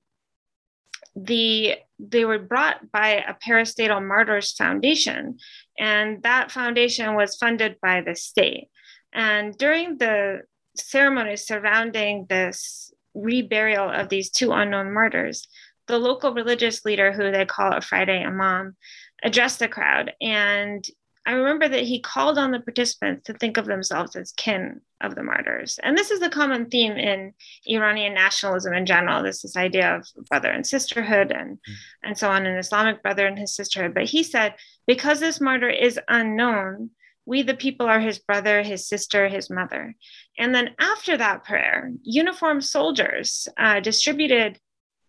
the 1.16 1.76
they 1.98 2.26
were 2.26 2.40
brought 2.40 2.92
by 2.92 3.24
a 3.26 3.34
parastatal 3.34 4.06
martyrs 4.06 4.52
foundation 4.52 5.38
and 5.80 6.22
that 6.24 6.52
foundation 6.52 7.16
was 7.16 7.38
funded 7.38 7.78
by 7.82 8.02
the 8.02 8.16
state 8.16 8.68
and 9.16 9.58
during 9.58 9.98
the 9.98 10.42
ceremonies 10.76 11.48
surrounding 11.48 12.26
this 12.30 12.94
reburial 13.16 13.90
of 14.00 14.10
these 14.10 14.30
two 14.30 14.52
unknown 14.52 14.94
martyrs 14.94 15.48
the 15.88 15.98
local 15.98 16.34
religious 16.34 16.86
leader 16.86 17.12
who 17.12 17.32
they 17.32 17.46
call 17.46 17.74
a 17.74 17.82
friday 17.82 18.24
imam 18.24 18.76
addressed 19.24 19.60
the 19.60 19.68
crowd 19.68 20.14
and 20.22 20.86
I 21.28 21.32
remember 21.32 21.68
that 21.68 21.84
he 21.84 22.00
called 22.00 22.38
on 22.38 22.52
the 22.52 22.60
participants 22.60 23.26
to 23.26 23.34
think 23.34 23.58
of 23.58 23.66
themselves 23.66 24.16
as 24.16 24.32
kin 24.34 24.82
of 25.02 25.16
the 25.16 25.24
martyrs. 25.24 25.80
And 25.82 25.98
this 25.98 26.12
is 26.12 26.22
a 26.22 26.30
common 26.30 26.70
theme 26.70 26.94
in 26.94 27.34
Iranian 27.66 28.14
nationalism 28.14 28.74
in 28.74 28.86
general, 28.86 29.24
this, 29.24 29.42
this 29.42 29.58
idea 29.58 29.96
of 29.96 30.08
brother 30.30 30.50
and 30.52 30.66
sisterhood 30.66 31.32
and, 31.32 31.58
mm. 31.58 31.74
and 32.04 32.18
so 32.18 32.30
on, 32.30 32.46
an 32.46 32.58
Islamic 32.58 33.02
brother 33.02 33.26
and 33.26 33.40
his 33.40 33.56
sisterhood. 33.56 33.96
But 33.96 34.06
he 34.06 34.22
said, 34.22 34.54
because 34.86 35.20
this 35.20 35.42
martyr 35.42 35.70
is 35.70 36.00
unknown, 36.08 36.92
we 37.26 37.42
the 37.42 37.56
people 37.56 37.88
are 37.88 38.00
his 38.00 38.20
brother, 38.20 38.62
his 38.62 38.88
sister, 38.88 39.28
his 39.28 39.50
mother. 39.50 39.96
And 40.38 40.54
then 40.54 40.76
after 40.80 41.18
that 41.18 41.44
prayer, 41.44 41.92
uniformed 42.04 42.64
soldiers 42.64 43.48
uh, 43.58 43.80
distributed 43.80 44.60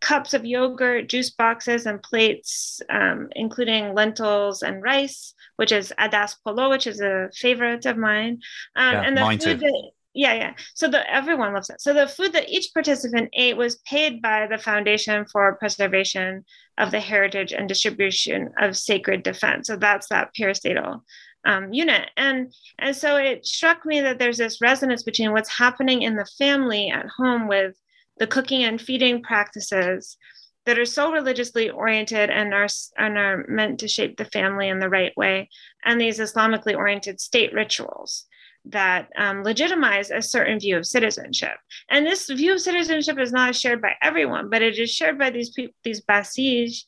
cups 0.00 0.34
of 0.34 0.44
yogurt, 0.44 1.08
juice 1.08 1.30
boxes, 1.30 1.86
and 1.86 2.02
plates, 2.02 2.80
um, 2.90 3.28
including 3.34 3.94
lentils 3.94 4.62
and 4.62 4.82
rice 4.82 5.34
which 5.56 5.72
is 5.72 5.92
adas 5.98 6.36
polo, 6.44 6.70
which 6.70 6.86
is 6.86 7.00
a 7.00 7.30
favorite 7.34 7.86
of 7.86 7.96
mine. 7.96 8.40
Um, 8.76 8.92
yeah, 8.92 9.02
and 9.02 9.16
the 9.16 9.24
food 9.24 9.40
too. 9.40 9.54
that 9.56 9.90
yeah, 10.16 10.32
yeah. 10.32 10.54
So 10.74 10.88
the 10.88 11.08
everyone 11.12 11.52
loves 11.52 11.68
it. 11.68 11.80
So 11.80 11.92
the 11.92 12.08
food 12.08 12.32
that 12.32 12.48
each 12.48 12.72
participant 12.72 13.28
ate 13.34 13.56
was 13.56 13.76
paid 13.86 14.22
by 14.22 14.46
the 14.46 14.56
Foundation 14.56 15.26
for 15.26 15.56
Preservation 15.56 16.44
of 16.78 16.90
the 16.90 17.00
Heritage 17.00 17.52
and 17.52 17.68
Distribution 17.68 18.50
of 18.58 18.78
Sacred 18.78 19.22
Defense. 19.22 19.66
So 19.66 19.76
that's 19.76 20.08
that 20.08 20.30
parastatal 20.34 21.02
um, 21.44 21.72
unit. 21.72 22.10
And 22.16 22.50
and 22.78 22.96
so 22.96 23.16
it 23.16 23.44
struck 23.44 23.84
me 23.84 24.00
that 24.00 24.18
there's 24.18 24.38
this 24.38 24.62
resonance 24.62 25.02
between 25.02 25.32
what's 25.32 25.50
happening 25.50 26.00
in 26.00 26.16
the 26.16 26.28
family 26.38 26.90
at 26.90 27.06
home 27.18 27.46
with 27.46 27.76
the 28.18 28.26
cooking 28.26 28.64
and 28.64 28.80
feeding 28.80 29.22
practices 29.22 30.16
that 30.64 30.78
are 30.78 30.86
so 30.86 31.12
religiously 31.12 31.68
oriented 31.68 32.30
and 32.30 32.54
are, 32.54 32.66
and 32.96 33.18
are 33.18 33.44
meant 33.48 33.78
to 33.80 33.86
shape 33.86 34.16
the 34.16 34.24
family 34.24 34.68
in 34.68 34.80
the 34.80 34.88
right 34.88 35.12
way, 35.16 35.48
and 35.84 36.00
these 36.00 36.18
Islamically 36.18 36.74
oriented 36.74 37.20
state 37.20 37.52
rituals 37.52 38.24
that 38.68 39.08
um, 39.16 39.42
legitimize 39.42 40.10
a 40.10 40.20
certain 40.20 40.58
view 40.58 40.76
of 40.76 40.86
citizenship. 40.86 41.56
And 41.90 42.06
this 42.06 42.28
view 42.28 42.54
of 42.54 42.60
citizenship 42.60 43.18
is 43.18 43.32
not 43.32 43.54
shared 43.54 43.80
by 43.80 43.92
everyone, 44.02 44.50
but 44.50 44.62
it 44.62 44.78
is 44.78 44.90
shared 44.90 45.18
by 45.18 45.30
these 45.30 45.50
people, 45.50 45.74
these 45.84 46.02
Basij, 46.04 46.82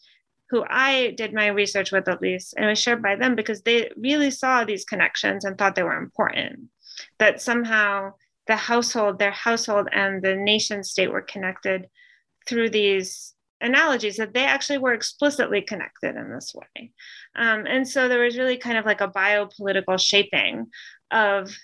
who 0.51 0.65
I 0.69 1.15
did 1.17 1.35
my 1.35 1.49
research 1.49 1.93
with 1.93 2.09
at 2.09 2.23
least, 2.23 2.55
and 2.57 2.65
it 2.65 2.71
was 2.71 2.79
shared 2.79 3.03
by 3.03 3.17
them 3.17 3.35
because 3.35 3.63
they 3.63 3.91
really 3.97 4.31
saw 4.31 4.65
these 4.65 4.85
connections 4.85 5.45
and 5.45 5.57
thought 5.57 5.75
they 5.75 5.83
were 5.83 5.99
important. 5.99 6.69
That 7.19 7.41
somehow 7.41 8.15
the 8.47 8.57
household, 8.57 9.19
their 9.19 9.31
household, 9.31 9.89
and 9.93 10.23
the 10.23 10.35
nation 10.35 10.83
state 10.83 11.13
were 11.13 11.23
connected 11.23 11.89
through 12.47 12.71
these 12.71 13.35
analogies 13.61 14.17
that 14.17 14.35
they 14.35 14.45
actually 14.45 14.79
were 14.79 14.95
explicitly 14.95 15.61
connected 15.61 16.17
in 16.17 16.31
this 16.33 16.55
way. 16.55 16.93
Um, 17.37 17.67
and 17.67 17.87
so 17.87 18.09
there 18.09 18.23
was 18.23 18.39
really 18.39 18.57
kind 18.57 18.79
of 18.79 18.87
like 18.87 19.01
a 19.01 19.09
biopolitical 19.09 20.01
shaping 20.01 20.67
of 21.11 21.55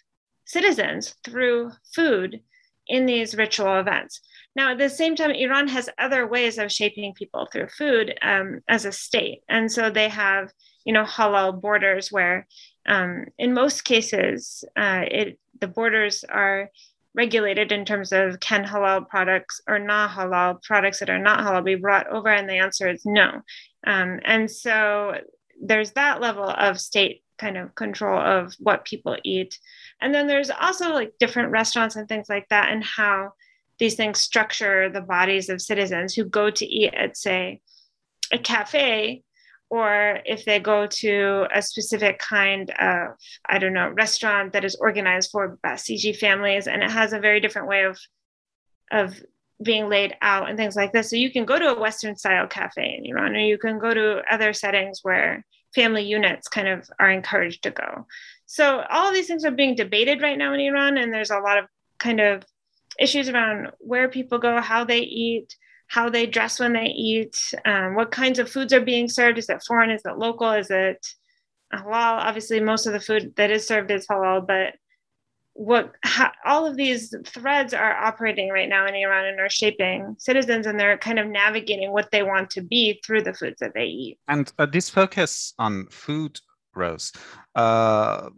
citizens 0.44 1.14
through 1.24 1.72
food 1.94 2.40
in 2.87 3.07
these 3.07 3.35
ritual 3.35 3.78
events. 3.80 4.20
Now, 4.57 4.72
at 4.72 4.78
the 4.78 4.88
same 4.88 5.16
time, 5.16 5.30
Iran 5.33 5.68
has 5.68 5.88
other 5.98 6.26
ways 6.26 6.59
of 6.59 6.70
shaping 6.70 7.12
people 7.14 7.48
through 7.50 7.68
food 7.68 8.16
um, 8.22 8.61
as 8.68 8.85
a 8.85 8.92
state. 8.92 9.42
And 9.48 9.70
so 9.70 9.90
they 9.90 10.09
have, 10.09 10.52
you 10.85 10.92
know, 10.92 11.04
halal 11.04 11.61
borders 11.61 12.12
where, 12.12 12.46
um, 12.87 13.26
in 13.38 13.52
most 13.52 13.85
cases, 13.85 14.64
uh, 14.76 15.04
it, 15.07 15.38
the 15.61 15.66
borders 15.66 16.24
are 16.28 16.70
regulated 17.14 17.72
in 17.72 17.85
terms 17.85 18.12
of 18.12 18.38
can 18.40 18.64
halal 18.64 19.09
products 19.09 19.61
or 19.66 19.78
not 19.78 20.11
halal 20.11 20.62
products 20.62 20.98
that 20.98 21.11
are 21.11 21.18
not 21.18 21.40
halal 21.40 21.64
be 21.64 21.74
brought 21.74 22.07
over? 22.09 22.28
And 22.28 22.48
the 22.48 22.59
answer 22.59 22.88
is 22.88 23.02
no. 23.04 23.40
Um, 23.87 24.20
and 24.24 24.48
so 24.50 25.14
there's 25.61 25.92
that 25.92 26.20
level 26.20 26.48
of 26.48 26.80
state 26.80 27.24
kind 27.38 27.57
of 27.57 27.75
control 27.75 28.18
of 28.18 28.55
what 28.59 28.85
people 28.85 29.16
eat. 29.25 29.59
And 30.01 30.14
then 30.14 30.27
there's 30.27 30.51
also 30.51 30.92
like 30.92 31.12
different 31.18 31.51
restaurants 31.51 31.97
and 31.97 32.09
things 32.09 32.29
like 32.29 32.49
that, 32.49 32.73
and 32.73 32.85
how 32.85 33.33
these 33.79 33.97
things 33.97 34.20
structure 34.20 34.88
the 34.88 35.01
bodies 35.01 35.49
of 35.49 35.61
citizens 35.61 36.14
who 36.14 36.25
go 36.25 36.51
to 36.51 36.66
eat 36.66 36.94
at, 36.94 37.16
say, 37.16 37.61
a 38.33 38.38
cafe 38.38 39.23
or 39.70 40.20
if 40.25 40.44
they 40.44 40.61
go 40.61 40.87
to 40.87 41.47
a 41.55 41.61
specific 41.62 42.18
kind 42.18 42.70
of 42.79 43.09
i 43.49 43.59
don't 43.59 43.73
know 43.73 43.88
restaurant 43.90 44.53
that 44.53 44.64
is 44.64 44.77
organized 44.77 45.31
for 45.31 45.59
uh, 45.64 45.68
basiji 45.68 46.16
families 46.16 46.66
and 46.66 46.83
it 46.83 46.90
has 46.90 47.12
a 47.12 47.18
very 47.18 47.40
different 47.40 47.68
way 47.68 47.85
of 47.85 47.99
of 48.92 49.20
being 49.62 49.88
laid 49.88 50.14
out 50.20 50.49
and 50.49 50.59
things 50.59 50.77
like 50.77 50.92
this 50.92 51.09
so 51.09 51.16
you 51.16 51.31
can 51.31 51.44
go 51.44 51.59
to 51.59 51.75
a 51.75 51.81
western 51.81 52.16
style 52.16 52.47
cafe 52.47 52.97
in 52.99 53.07
iran 53.07 53.35
or 53.35 53.38
you 53.38 53.59
can 53.59 53.79
go 53.79 53.94
to 53.94 54.23
other 54.31 54.53
settings 54.53 55.01
where 55.03 55.44
family 55.75 56.03
units 56.03 56.49
kind 56.49 56.69
of 56.69 56.89
are 56.99 57.11
encouraged 57.11 57.63
to 57.63 57.71
go 57.71 58.07
so 58.47 58.85
all 58.91 59.09
of 59.09 59.15
these 59.15 59.27
things 59.27 59.45
are 59.45 59.51
being 59.51 59.75
debated 59.75 60.23
right 60.23 60.39
now 60.39 60.53
in 60.55 60.61
iran 60.61 60.97
and 60.99 61.13
there's 61.13 61.31
a 61.31 61.39
lot 61.39 61.59
of 61.59 61.67
kind 61.99 62.21
of 62.21 62.45
issues 62.99 63.29
around 63.29 63.71
where 63.79 64.09
people 64.09 64.39
go 64.39 64.61
how 64.61 64.85
they 64.85 65.01
eat 65.01 65.55
how 65.87 66.09
they 66.09 66.27
dress 66.27 66.59
when 66.59 66.73
they 66.73 66.87
eat, 66.87 67.39
um, 67.67 67.95
what 67.95 68.11
kinds 68.11 68.39
of 68.39 68.51
foods 68.51 68.73
are 68.73 68.81
being 68.81 69.07
served. 69.07 69.39
Is 69.39 69.51
it 69.51 69.63
foreign? 69.63 69.91
Is 69.91 70.01
it 70.05 70.17
local? 70.17 70.51
Is 70.51 70.71
it 70.71 71.07
halal. 71.75 72.19
Obviously, 72.19 72.61
most 72.61 72.87
of 72.87 72.93
the 72.93 73.01
food 73.01 73.35
that 73.37 73.51
is 73.51 73.67
served 73.67 73.91
is 73.91 74.07
halal, 74.07 74.47
but 74.47 74.75
what 75.55 75.93
how, 76.03 76.33
all 76.45 76.67
of 76.67 76.77
these 76.77 77.14
threads 77.25 77.73
are 77.73 77.97
operating 77.97 78.51
right 78.51 78.69
now 78.69 78.87
in 78.87 78.95
Iran 78.95 79.25
and 79.27 79.40
are 79.40 79.49
shaping 79.49 80.17
citizens, 80.19 80.67
and 80.67 80.79
they're 80.79 80.99
kind 80.99 81.19
of 81.19 81.29
navigating 81.29 81.93
what 81.93 82.11
they 82.11 82.23
want 82.23 82.51
to 82.51 82.62
be 82.62 83.01
through 83.05 83.23
the 83.23 83.33
foods 83.33 83.61
that 83.61 83.73
they 83.75 83.85
eat. 83.85 84.19
And 84.29 84.53
uh, 84.59 84.67
this 84.67 84.90
focus 84.90 85.55
on 85.59 85.87
food, 85.87 86.40
Rose, 86.75 87.12
uh, 87.55 88.31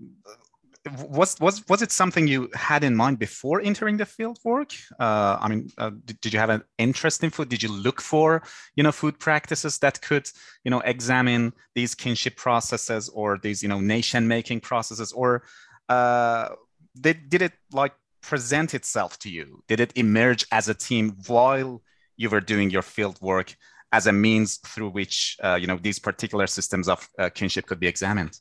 was 1.08 1.40
was 1.40 1.66
was 1.68 1.82
it 1.82 1.90
something 1.90 2.26
you 2.26 2.50
had 2.54 2.84
in 2.84 2.94
mind 2.94 3.18
before 3.18 3.60
entering 3.62 3.96
the 3.96 4.06
field 4.06 4.38
work? 4.44 4.72
Uh, 5.00 5.38
I 5.40 5.48
mean, 5.48 5.70
uh, 5.78 5.90
did, 6.04 6.20
did, 6.20 6.32
you 6.34 6.38
have 6.38 6.50
an 6.50 6.62
interest 6.78 7.24
in 7.24 7.30
food? 7.30 7.48
Did 7.48 7.62
you 7.62 7.72
look 7.72 8.00
for 8.00 8.42
you 8.76 8.82
know 8.82 8.92
food 8.92 9.18
practices 9.18 9.78
that 9.78 10.00
could 10.02 10.28
you 10.64 10.70
know 10.70 10.80
examine 10.80 11.54
these 11.74 11.94
kinship 11.94 12.36
processes 12.36 13.08
or 13.08 13.38
these 13.38 13.62
you 13.62 13.68
know 13.68 13.80
nation 13.80 14.28
making 14.28 14.60
processes, 14.60 15.12
or 15.12 15.42
uh, 15.88 16.50
did 17.00 17.28
did 17.28 17.42
it 17.42 17.52
like 17.72 17.94
present 18.22 18.74
itself 18.74 19.18
to 19.20 19.30
you? 19.30 19.62
Did 19.68 19.80
it 19.80 19.92
emerge 19.96 20.46
as 20.52 20.68
a 20.68 20.74
team 20.74 21.16
while 21.26 21.82
you 22.16 22.30
were 22.30 22.40
doing 22.40 22.70
your 22.70 22.82
field 22.82 23.18
work 23.20 23.54
as 23.92 24.06
a 24.06 24.12
means 24.12 24.56
through 24.58 24.90
which 24.90 25.36
uh, 25.42 25.54
you 25.54 25.66
know 25.66 25.78
these 25.80 25.98
particular 25.98 26.46
systems 26.46 26.88
of 26.88 27.08
uh, 27.18 27.30
kinship 27.30 27.66
could 27.66 27.80
be 27.80 27.86
examined? 27.86 28.40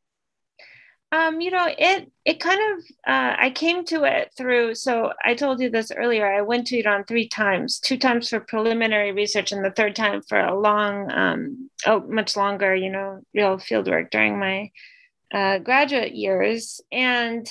Um, 1.12 1.40
you 1.40 1.52
know, 1.52 1.68
it 1.78 2.12
it 2.26 2.40
kind 2.40 2.60
of 2.60 2.84
uh, 3.08 3.36
I 3.38 3.52
came 3.52 3.86
to 3.86 4.04
it 4.04 4.34
through. 4.36 4.76
So 4.76 5.14
I 5.24 5.36
told 5.36 5.62
you 5.62 5.70
this 5.70 5.92
earlier. 5.92 6.26
I 6.26 6.42
went 6.42 6.68
to 6.68 6.80
Iran 6.80 7.06
three 7.06 7.28
times, 7.28 7.80
two 7.80 7.98
times 7.98 8.30
for 8.30 8.40
preliminary 8.40 9.12
research, 9.12 9.52
and 9.52 9.64
the 9.64 9.72
third 9.72 9.96
time 9.96 10.22
for 10.28 10.40
a 10.40 10.60
long, 10.60 11.12
um, 11.12 11.70
oh, 11.86 12.02
much 12.02 12.36
longer, 12.36 12.76
you 12.76 12.90
know, 12.90 13.22
real 13.34 13.60
field 13.60 13.88
work 13.88 14.10
during 14.12 14.40
my 14.40 14.72
uh, 15.34 15.60
graduate 15.60 16.16
years. 16.16 16.82
And 16.92 17.48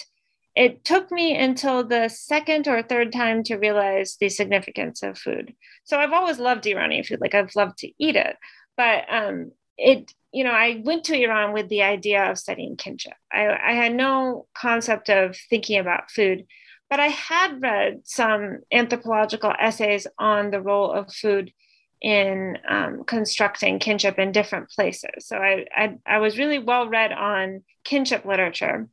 it 0.57 0.85
took 0.85 1.11
me 1.11 1.37
until 1.37 1.85
the 1.85 2.09
second 2.09 2.69
or 2.69 2.83
third 2.83 3.13
time 3.13 3.43
to 3.45 3.57
realize 3.57 4.17
the 4.21 4.29
significance 4.29 5.03
of 5.03 5.19
food. 5.19 5.55
So 5.85 5.99
I've 5.99 6.13
always 6.13 6.39
loved 6.39 6.67
Iranian 6.67 7.05
food, 7.05 7.21
like 7.21 7.35
I've 7.35 7.57
loved 7.57 7.79
to 7.79 7.93
eat 7.99 8.17
it, 8.17 8.37
but 8.77 9.05
um, 9.13 9.53
it 9.77 10.13
you 10.35 10.43
know, 10.43 10.51
I 10.51 10.83
went 10.85 11.05
to 11.05 11.15
Iran 11.15 11.53
with 11.53 11.69
the 11.69 11.83
idea 11.83 12.29
of 12.29 12.39
studying 12.39 12.77
kinship. 12.77 13.13
I, 13.33 13.47
I 13.47 13.73
had 13.75 13.95
no 13.95 14.47
concept 14.53 15.09
of 15.09 15.37
thinking 15.49 15.79
about 15.79 16.11
food, 16.11 16.45
but 16.91 16.99
I 16.99 17.07
had 17.07 17.63
read 17.63 18.01
some 18.03 18.59
anthropological 18.73 19.55
essays 19.57 20.09
on 20.19 20.51
the 20.51 20.61
role 20.61 20.91
of 20.91 21.13
food 21.13 21.53
in 22.05 22.59
um, 22.69 23.03
constructing 23.07 23.79
kinship 23.79 24.19
in 24.19 24.31
different 24.31 24.69
places. 24.69 25.27
So 25.27 25.39
I, 25.39 25.65
I, 25.75 25.97
I 26.05 26.19
was 26.19 26.37
really 26.37 26.59
well 26.59 26.87
read 26.87 27.13
on 27.13 27.63
kinship 27.83 28.27
literature. 28.27 28.91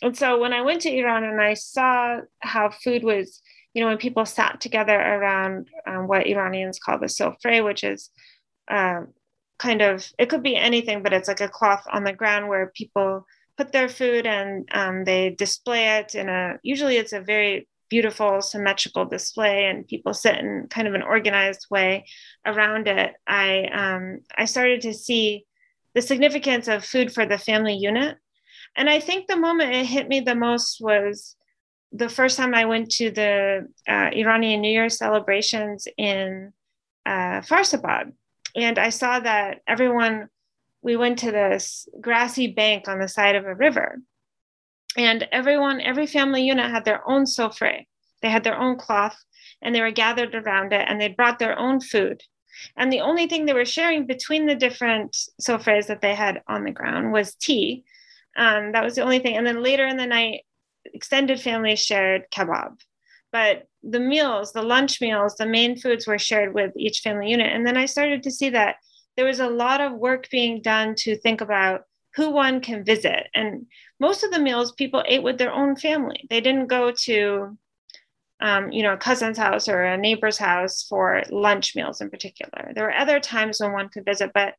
And 0.00 0.16
so 0.16 0.40
when 0.40 0.54
I 0.54 0.62
went 0.62 0.80
to 0.82 0.90
Iran 0.90 1.24
and 1.24 1.42
I 1.42 1.52
saw 1.52 2.20
how 2.40 2.70
food 2.70 3.04
was, 3.04 3.42
you 3.74 3.82
know, 3.82 3.88
when 3.88 3.98
people 3.98 4.24
sat 4.24 4.62
together 4.62 4.98
around 4.98 5.68
um, 5.86 6.08
what 6.08 6.26
Iranians 6.26 6.78
call 6.78 6.98
the 6.98 7.06
sofre, 7.06 7.62
which 7.62 7.84
is 7.84 8.08
uh, 8.70 9.02
kind 9.58 9.82
of 9.82 10.10
it 10.18 10.30
could 10.30 10.42
be 10.42 10.56
anything 10.56 11.02
but 11.02 11.12
it's 11.12 11.28
like 11.28 11.40
a 11.40 11.48
cloth 11.48 11.84
on 11.92 12.02
the 12.02 12.12
ground 12.12 12.48
where 12.48 12.72
people 12.74 13.24
put 13.56 13.70
their 13.72 13.88
food 13.88 14.26
and 14.26 14.68
um, 14.72 15.04
they 15.04 15.30
display 15.30 15.98
it 15.98 16.14
in 16.14 16.28
a 16.28 16.58
usually 16.62 16.96
it's 16.96 17.12
a 17.12 17.20
very 17.20 17.68
beautiful 17.94 18.32
symmetrical 18.42 19.04
display 19.04 19.66
and 19.66 19.86
people 19.92 20.14
sit 20.14 20.36
in 20.42 20.66
kind 20.76 20.86
of 20.88 20.94
an 20.94 21.02
organized 21.14 21.66
way 21.70 21.90
around 22.44 22.84
it 22.88 23.10
i 23.26 23.48
um, 23.80 24.20
i 24.42 24.44
started 24.44 24.80
to 24.80 24.92
see 25.06 25.44
the 25.94 26.02
significance 26.10 26.66
of 26.68 26.84
food 26.92 27.08
for 27.12 27.24
the 27.26 27.44
family 27.48 27.76
unit 27.90 28.16
and 28.76 28.86
i 28.96 28.98
think 28.98 29.20
the 29.26 29.44
moment 29.46 29.76
it 29.78 29.86
hit 29.86 30.08
me 30.08 30.18
the 30.20 30.42
most 30.48 30.80
was 30.80 31.36
the 31.92 32.08
first 32.18 32.36
time 32.36 32.54
i 32.54 32.64
went 32.72 32.90
to 32.90 33.10
the 33.10 33.66
uh, 33.94 34.08
iranian 34.22 34.60
new 34.60 34.74
year 34.78 34.88
celebrations 34.88 35.86
in 35.96 36.52
uh, 37.06 37.38
farsabad 37.50 38.12
and 38.54 38.78
I 38.78 38.90
saw 38.90 39.20
that 39.20 39.60
everyone, 39.66 40.28
we 40.82 40.96
went 40.96 41.20
to 41.20 41.32
this 41.32 41.88
grassy 42.00 42.48
bank 42.48 42.88
on 42.88 43.00
the 43.00 43.08
side 43.08 43.34
of 43.36 43.46
a 43.46 43.54
river. 43.54 44.00
And 44.96 45.26
everyone, 45.32 45.80
every 45.80 46.06
family 46.06 46.44
unit 46.44 46.70
had 46.70 46.84
their 46.84 47.08
own 47.08 47.24
sofre. 47.24 47.86
They 48.22 48.30
had 48.30 48.44
their 48.44 48.58
own 48.58 48.76
cloth 48.76 49.16
and 49.60 49.74
they 49.74 49.80
were 49.80 49.90
gathered 49.90 50.34
around 50.34 50.72
it 50.72 50.86
and 50.88 51.00
they 51.00 51.08
brought 51.08 51.38
their 51.38 51.58
own 51.58 51.80
food. 51.80 52.22
And 52.76 52.92
the 52.92 53.00
only 53.00 53.26
thing 53.26 53.44
they 53.44 53.52
were 53.52 53.64
sharing 53.64 54.06
between 54.06 54.46
the 54.46 54.54
different 54.54 55.16
sofres 55.40 55.88
that 55.88 56.00
they 56.00 56.14
had 56.14 56.42
on 56.46 56.64
the 56.64 56.70
ground 56.70 57.12
was 57.12 57.34
tea. 57.34 57.84
Um, 58.36 58.72
that 58.72 58.84
was 58.84 58.94
the 58.94 59.02
only 59.02 59.18
thing. 59.18 59.36
And 59.36 59.46
then 59.46 59.62
later 59.62 59.86
in 59.86 59.96
the 59.96 60.06
night, 60.06 60.42
extended 60.92 61.40
families 61.40 61.80
shared 61.80 62.24
kebab 62.30 62.76
but 63.34 63.66
the 63.82 63.98
meals, 63.98 64.52
the 64.52 64.62
lunch 64.62 65.00
meals, 65.00 65.34
the 65.34 65.44
main 65.44 65.76
foods 65.76 66.06
were 66.06 66.20
shared 66.20 66.54
with 66.54 66.70
each 66.76 67.00
family 67.00 67.30
unit. 67.32 67.52
And 67.52 67.66
then 67.66 67.76
I 67.76 67.86
started 67.86 68.22
to 68.22 68.30
see 68.30 68.48
that 68.50 68.76
there 69.16 69.26
was 69.26 69.40
a 69.40 69.48
lot 69.48 69.80
of 69.80 69.92
work 69.94 70.30
being 70.30 70.62
done 70.62 70.94
to 70.98 71.18
think 71.18 71.40
about 71.40 71.80
who 72.16 72.30
one 72.30 72.60
can 72.60 72.84
visit. 72.84 73.28
And 73.34 73.66
most 74.00 74.22
of 74.22 74.30
the 74.30 74.38
meals 74.38 74.72
people 74.72 75.04
ate 75.06 75.22
with 75.22 75.38
their 75.38 75.52
own 75.52 75.76
family. 75.76 76.26
They 76.30 76.40
didn't 76.40 76.68
go 76.68 76.92
to, 77.04 77.58
um, 78.40 78.70
you 78.70 78.82
know, 78.82 78.92
a 78.92 78.98
cousin's 78.98 79.38
house 79.38 79.68
or 79.68 79.82
a 79.82 79.96
neighbor's 79.96 80.38
house 80.38 80.84
for 80.88 81.22
lunch 81.30 81.74
meals 81.74 82.00
in 82.00 82.10
particular. 82.10 82.72
There 82.74 82.84
were 82.84 82.94
other 82.94 83.20
times 83.20 83.60
when 83.60 83.72
one 83.72 83.88
could 83.88 84.04
visit, 84.04 84.30
but 84.32 84.54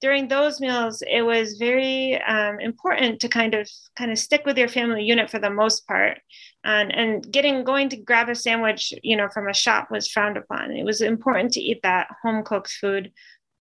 during 0.00 0.26
those 0.26 0.60
meals, 0.60 1.00
it 1.08 1.22
was 1.22 1.58
very 1.58 2.20
um, 2.22 2.58
important 2.58 3.20
to 3.20 3.28
kind 3.28 3.54
of 3.54 3.70
kind 3.96 4.10
of 4.10 4.18
stick 4.18 4.44
with 4.44 4.58
your 4.58 4.66
family 4.66 5.04
unit 5.04 5.30
for 5.30 5.38
the 5.38 5.48
most 5.48 5.86
part, 5.86 6.18
and 6.64 6.92
and 6.92 7.32
getting 7.32 7.62
going 7.62 7.88
to 7.88 7.96
grab 7.96 8.28
a 8.28 8.34
sandwich, 8.34 8.92
you 9.04 9.16
know, 9.16 9.28
from 9.32 9.48
a 9.48 9.54
shop 9.54 9.92
was 9.92 10.08
frowned 10.08 10.36
upon. 10.36 10.72
It 10.72 10.84
was 10.84 11.00
important 11.00 11.52
to 11.52 11.60
eat 11.60 11.82
that 11.84 12.08
home 12.20 12.42
cooked 12.42 12.72
food 12.80 13.12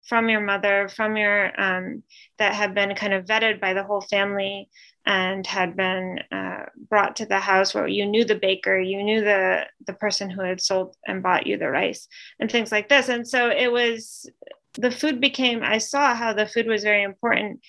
from 0.09 0.29
your 0.29 0.41
mother, 0.41 0.89
from 0.89 1.17
your 1.17 1.61
um, 1.61 2.03
that 2.39 2.55
had 2.55 2.75
been 2.75 2.95
kind 2.95 3.13
of 3.13 3.27
vetted 3.27 3.61
by 3.61 3.75
the 3.75 3.85
whole 3.85 4.01
family 4.01 4.69
and 5.07 5.47
had 5.47 5.77
been 5.77 6.19
uh, 6.33 6.65
brought 6.89 7.17
to 7.17 7.27
the 7.27 7.39
house 7.39 7.75
where 7.75 7.87
you 7.87 8.07
knew 8.07 8.25
the 8.25 8.35
baker, 8.35 8.79
you 8.79 9.03
knew 9.03 9.21
the 9.21 9.67
the 9.87 9.93
person 9.93 10.31
who 10.31 10.43
had 10.43 10.61
sold 10.61 10.97
and 11.07 11.23
bought 11.23 11.47
you 11.47 11.57
the 11.57 11.71
rice 11.71 12.09
and 12.41 12.51
things 12.51 12.73
like 12.73 12.89
this. 12.89 13.09
And 13.09 13.27
so 13.27 13.51
it 13.51 13.71
was 13.71 14.29
the 14.75 14.91
food 14.91 15.21
became, 15.21 15.63
I 15.63 15.79
saw 15.79 16.15
how 16.15 16.33
the 16.33 16.47
food 16.47 16.67
was 16.67 16.83
very 16.83 17.03
important 17.03 17.61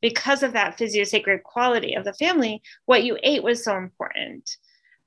because 0.00 0.42
of 0.42 0.52
that 0.52 0.76
physio-sacred 0.78 1.42
quality 1.42 1.94
of 1.94 2.04
the 2.04 2.12
family. 2.14 2.62
What 2.84 3.04
you 3.04 3.18
ate 3.22 3.42
was 3.42 3.64
so 3.64 3.76
important 3.76 4.48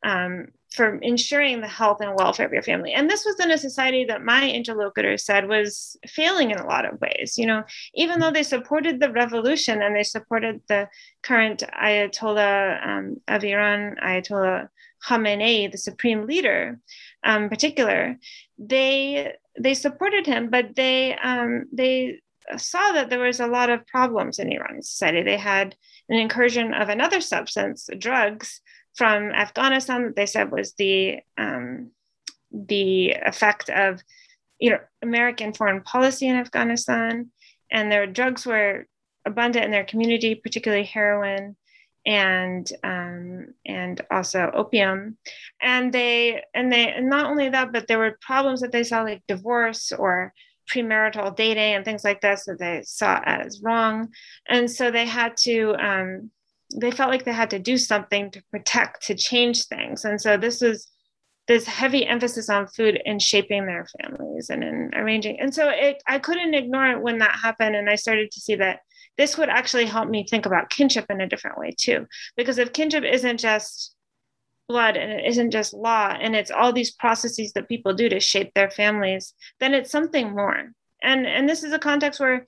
um, 0.04 0.48
for 0.74 0.96
ensuring 0.98 1.60
the 1.60 1.68
health 1.68 2.00
and 2.00 2.16
welfare 2.16 2.46
of 2.46 2.54
your 2.54 2.62
family. 2.64 2.94
And 2.94 3.10
this 3.10 3.26
was 3.26 3.40
in 3.40 3.52
a 3.52 3.58
society 3.58 4.06
that 4.06 4.24
my 4.24 4.50
interlocutor 4.50 5.18
said 5.18 5.48
was 5.48 5.98
failing 6.08 6.52
in 6.52 6.58
a 6.58 6.66
lot 6.66 6.86
of 6.86 7.00
ways. 7.02 7.38
You 7.38 7.46
know, 7.46 7.64
even 7.94 8.20
though 8.20 8.32
they 8.32 8.44
supported 8.44 9.00
the 9.00 9.12
revolution 9.12 9.82
and 9.82 9.96
they 9.96 10.04
supported 10.04 10.62
the 10.68 10.88
current 11.24 11.64
Ayatollah 11.82 12.88
um, 12.88 13.18
of 13.28 13.44
Iran, 13.44 13.98
Ayatollah 14.02 14.70
Khamenei, 15.06 15.72
the 15.72 15.78
supreme 15.78 16.26
leader, 16.26 16.80
um, 17.24 17.50
particular, 17.50 18.18
they 18.58 19.34
they 19.60 19.74
supported 19.74 20.26
him, 20.26 20.50
but 20.50 20.76
they 20.76 21.16
um, 21.18 21.66
they 21.74 22.20
saw 22.58 22.94
that 22.94 23.10
there 23.10 23.20
was 23.20 23.40
a 23.40 23.48
lot 23.48 23.70
of 23.70 23.86
problems 23.88 24.40
in 24.40 24.52
Iranian 24.52 24.84
society. 24.84 25.22
They 25.22 25.38
had 25.38 25.76
an 26.08 26.18
incursion 26.18 26.74
of 26.74 26.90
another 26.90 27.22
substance, 27.22 27.90
drugs, 27.98 28.62
from 28.96 29.32
Afghanistan 29.32 30.04
that 30.04 30.16
they 30.16 30.26
said 30.26 30.52
was 30.52 30.74
the 30.74 31.20
um, 31.38 31.92
the 32.52 33.12
effect 33.12 33.70
of 33.70 34.02
you 34.60 34.72
know 34.72 34.80
American 35.02 35.54
foreign 35.54 35.82
policy 35.82 36.28
in 36.28 36.36
Afghanistan, 36.36 37.32
and 37.72 37.92
their 37.92 38.08
drugs 38.08 38.46
were 38.46 38.88
abundant 39.26 39.66
in 39.66 39.72
their 39.72 39.86
community, 39.86 40.36
particularly 40.36 40.84
heroin 40.84 41.56
and 42.06 42.72
um, 42.84 43.54
and 43.66 44.02
also 44.10 44.52
opium. 44.54 45.18
And 45.62 45.94
they 45.94 46.44
and 46.54 46.72
they 46.72 46.92
and 46.92 47.10
not 47.10 47.30
only 47.30 47.50
that 47.50 47.72
but 47.72 47.88
there 47.88 48.00
were 48.00 48.18
problems 48.22 48.62
that 48.62 48.72
they 48.72 48.84
saw 48.84 49.04
like 49.04 49.24
divorce 49.28 49.92
or 49.92 50.34
premarital 50.72 51.36
dating 51.36 51.76
and 51.76 51.86
things 51.86 52.04
like 52.04 52.22
this 52.22 52.46
that 52.46 52.60
they 52.60 52.82
saw 52.86 53.22
as 53.26 53.62
wrong. 53.62 54.10
And 54.48 54.70
so 54.70 54.90
they 54.90 55.06
had 55.06 55.36
to 55.38 55.76
um, 55.76 56.32
they 56.80 56.92
felt 56.92 57.10
like 57.10 57.26
they 57.26 57.34
had 57.34 57.50
to 57.50 57.60
do 57.60 57.78
something 57.78 58.32
to 58.32 58.44
protect 58.52 59.06
to 59.08 59.16
change 59.16 59.66
things 59.66 60.06
and 60.06 60.20
so 60.20 60.38
this 60.38 60.62
was 60.62 60.88
this 61.48 61.66
heavy 61.66 62.06
emphasis 62.06 62.50
on 62.50 62.68
food 62.68 63.02
in 63.04 63.20
shaping 63.20 63.66
their 63.66 63.86
families 64.00 64.50
and 64.50 64.64
in 64.64 64.92
arranging 64.96 65.40
and 65.40 65.54
so 65.54 65.70
it 65.70 66.02
i 66.08 66.20
couldn't 66.20 66.54
ignore 66.54 66.88
it 66.88 67.02
when 67.02 67.18
that 67.18 67.32
happened 67.32 67.76
and 67.76 67.90
i 67.90 67.96
started 67.96 68.32
to 68.32 68.40
see 68.40 68.56
that 68.56 68.80
this 69.18 69.38
would 69.38 69.50
actually 69.50 69.86
help 69.86 70.10
me 70.10 70.26
think 70.26 70.46
about 70.46 70.70
kinship 70.70 71.06
in 71.10 71.22
a 71.22 71.28
different 71.28 71.58
way 71.58 71.72
too. 71.78 72.08
Because 72.36 72.58
if 72.58 72.74
kinship 72.74 73.04
isn't 73.04 73.40
just 73.40 73.96
blood 74.68 74.96
and 74.96 75.12
it 75.12 75.26
isn't 75.26 75.52
just 75.52 75.74
law 75.74 76.08
and 76.20 76.36
it's 76.36 76.52
all 76.52 76.72
these 76.72 76.92
processes 76.92 77.52
that 77.54 77.68
people 77.68 77.94
do 77.94 78.10
to 78.10 78.20
shape 78.20 78.54
their 78.54 78.72
families, 78.72 79.34
then 79.60 79.74
it's 79.74 79.92
something 79.92 80.32
more. 80.32 80.72
And 81.04 81.28
and 81.28 81.50
this 81.50 81.64
is 81.64 81.74
a 81.74 81.80
context 81.80 82.20
where 82.20 82.46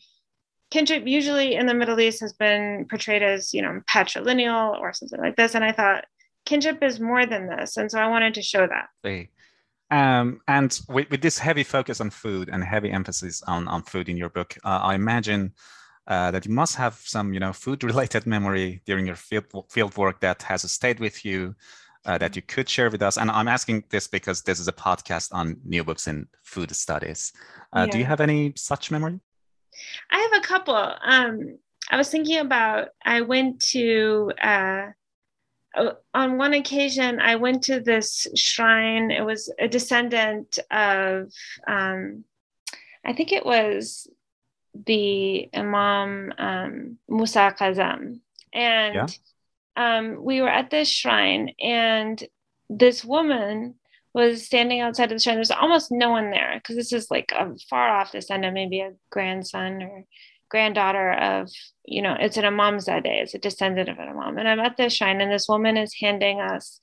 kinship 0.73 1.03
usually 1.05 1.53
in 1.53 1.67
the 1.67 1.73
Middle 1.75 1.99
East 1.99 2.19
has 2.21 2.33
been 2.33 2.87
portrayed 2.89 3.21
as, 3.21 3.53
you 3.53 3.61
know, 3.61 3.79
patrilineal 3.87 4.79
or 4.79 4.91
something 4.91 5.19
like 5.19 5.35
this. 5.35 5.53
And 5.53 5.63
I 5.63 5.71
thought 5.71 6.05
kinship 6.45 6.81
is 6.81 6.99
more 6.99 7.27
than 7.27 7.47
this. 7.47 7.77
And 7.77 7.91
so 7.91 7.99
I 7.99 8.07
wanted 8.07 8.33
to 8.33 8.41
show 8.41 8.65
that. 8.65 8.87
Um, 9.91 10.41
and 10.47 10.71
with, 10.89 11.11
with, 11.11 11.21
this 11.21 11.37
heavy 11.37 11.61
focus 11.61 12.01
on 12.01 12.09
food 12.09 12.49
and 12.51 12.63
heavy 12.63 12.89
emphasis 12.89 13.43
on, 13.43 13.67
on 13.67 13.83
food 13.83 14.09
in 14.09 14.17
your 14.17 14.29
book, 14.29 14.57
uh, 14.63 14.79
I 14.81 14.95
imagine 14.95 15.53
uh, 16.07 16.31
that 16.31 16.43
you 16.47 16.51
must 16.51 16.75
have 16.77 16.95
some, 16.95 17.35
you 17.35 17.39
know, 17.39 17.53
food-related 17.53 18.25
memory 18.35 18.81
during 18.87 19.05
your 19.05 19.15
field, 19.15 19.45
field 19.69 19.95
work 19.95 20.21
that 20.21 20.41
has 20.41 20.69
stayed 20.71 20.99
with 20.99 21.23
you, 21.23 21.53
uh, 22.05 22.17
that 22.17 22.35
you 22.35 22.41
could 22.41 22.67
share 22.67 22.89
with 22.89 23.03
us. 23.03 23.17
And 23.19 23.29
I'm 23.29 23.47
asking 23.47 23.83
this 23.91 24.07
because 24.07 24.41
this 24.41 24.59
is 24.59 24.67
a 24.67 24.73
podcast 24.73 25.29
on 25.33 25.57
new 25.63 25.83
books 25.83 26.07
in 26.07 26.27
food 26.41 26.75
studies. 26.75 27.31
Uh, 27.71 27.81
yeah. 27.85 27.91
Do 27.91 27.97
you 27.99 28.05
have 28.05 28.21
any 28.21 28.53
such 28.55 28.89
memory? 28.89 29.19
I 30.11 30.19
have 30.19 30.43
a 30.43 30.47
couple. 30.47 30.75
Um, 30.75 31.57
I 31.89 31.97
was 31.97 32.09
thinking 32.09 32.39
about, 32.39 32.89
I 33.03 33.21
went 33.21 33.61
to, 33.71 34.31
uh, 34.41 34.87
on 36.13 36.37
one 36.37 36.53
occasion, 36.53 37.19
I 37.19 37.35
went 37.35 37.63
to 37.63 37.79
this 37.79 38.27
shrine. 38.35 39.11
It 39.11 39.25
was 39.25 39.51
a 39.59 39.67
descendant 39.67 40.59
of, 40.69 41.31
um, 41.67 42.23
I 43.03 43.13
think 43.13 43.31
it 43.31 43.45
was 43.45 44.07
the 44.85 45.49
Imam 45.53 46.33
um, 46.37 46.97
Musa 47.09 47.53
Kazam. 47.59 48.19
And 48.53 48.95
yeah. 48.95 49.07
um, 49.75 50.23
we 50.23 50.41
were 50.41 50.49
at 50.49 50.69
this 50.69 50.89
shrine, 50.89 51.53
and 51.59 52.23
this 52.69 53.03
woman 53.03 53.75
was 54.13 54.45
standing 54.45 54.79
outside 54.79 55.11
of 55.11 55.17
the 55.17 55.19
shrine. 55.19 55.35
There's 55.35 55.51
almost 55.51 55.91
no 55.91 56.11
one 56.11 56.29
there 56.29 56.53
because 56.55 56.75
this 56.75 56.93
is 56.93 57.09
like 57.09 57.31
a 57.35 57.55
far 57.69 57.89
off 57.89 58.11
descendant, 58.11 58.53
maybe 58.53 58.81
a 58.81 58.93
grandson 59.09 59.81
or 59.81 60.05
granddaughter 60.49 61.13
of, 61.13 61.49
you 61.85 62.01
know, 62.01 62.15
it's 62.19 62.37
an 62.37 62.43
imamzadeh. 62.43 63.01
it's 63.05 63.33
a 63.33 63.39
descendant 63.39 63.89
of 63.89 63.97
an 63.97 64.09
imam. 64.09 64.37
And 64.37 64.47
I'm 64.47 64.59
at 64.59 64.77
the 64.77 64.89
shrine, 64.89 65.19
and 65.19 65.31
this 65.31 65.49
woman 65.49 65.77
is 65.77 65.95
handing 65.99 66.41
us 66.41 66.79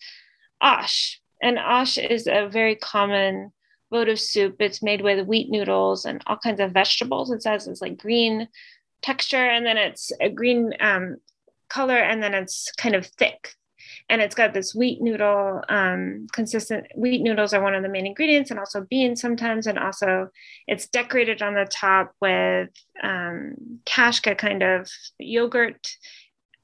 ash. 0.60 1.20
And 1.40 1.56
ash 1.56 1.96
is 1.96 2.26
a 2.26 2.48
very 2.48 2.74
common 2.74 3.52
votive 3.90 4.20
soup. 4.20 4.56
It's 4.58 4.82
made 4.82 5.02
with 5.02 5.26
wheat 5.26 5.50
noodles 5.50 6.04
and 6.04 6.20
all 6.26 6.36
kinds 6.36 6.60
of 6.60 6.72
vegetables. 6.72 7.30
It 7.30 7.42
says 7.42 7.68
it's 7.68 7.80
like 7.80 7.96
green 7.96 8.48
texture, 9.02 9.36
and 9.48 9.64
then 9.64 9.76
it's 9.76 10.10
a 10.20 10.28
green 10.28 10.74
um, 10.80 11.18
color, 11.68 11.96
and 11.96 12.20
then 12.20 12.34
it's 12.34 12.72
kind 12.72 12.96
of 12.96 13.06
thick 13.06 13.54
and 14.10 14.20
it's 14.20 14.34
got 14.34 14.52
this 14.52 14.74
wheat 14.74 15.00
noodle 15.00 15.62
um, 15.68 16.26
consistent 16.32 16.86
wheat 16.96 17.22
noodles 17.22 17.54
are 17.54 17.62
one 17.62 17.74
of 17.74 17.82
the 17.82 17.88
main 17.88 18.06
ingredients 18.06 18.50
and 18.50 18.58
also 18.58 18.82
beans 18.90 19.20
sometimes. 19.20 19.66
And 19.66 19.78
also 19.78 20.28
it's 20.66 20.88
decorated 20.88 21.42
on 21.42 21.54
the 21.54 21.66
top 21.70 22.12
with 22.20 22.70
um, 23.02 23.54
kashka 23.86 24.36
kind 24.36 24.62
of 24.62 24.90
yogurt 25.18 25.96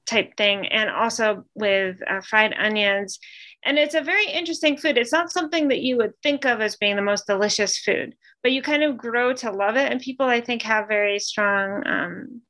type 0.06 0.36
thing 0.36 0.66
and 0.66 0.90
also 0.90 1.44
with 1.54 1.96
uh, 2.08 2.20
fried 2.20 2.52
onions. 2.58 3.18
And 3.64 3.78
it's 3.78 3.94
a 3.94 4.00
very 4.00 4.26
interesting 4.26 4.76
food. 4.76 4.98
It's 4.98 5.12
not 5.12 5.32
something 5.32 5.68
that 5.68 5.80
you 5.80 5.96
would 5.96 6.12
think 6.22 6.44
of 6.44 6.60
as 6.60 6.76
being 6.76 6.96
the 6.96 7.02
most 7.02 7.26
delicious 7.26 7.78
food 7.78 8.14
but 8.42 8.52
you 8.52 8.62
kind 8.62 8.84
of 8.84 8.96
grow 8.96 9.32
to 9.32 9.50
love 9.50 9.74
it. 9.74 9.90
And 9.90 10.00
people 10.00 10.26
i 10.26 10.40
think 10.40 10.62
have 10.62 10.86
very 10.86 11.18
strong 11.18 11.84
um, 11.84 12.42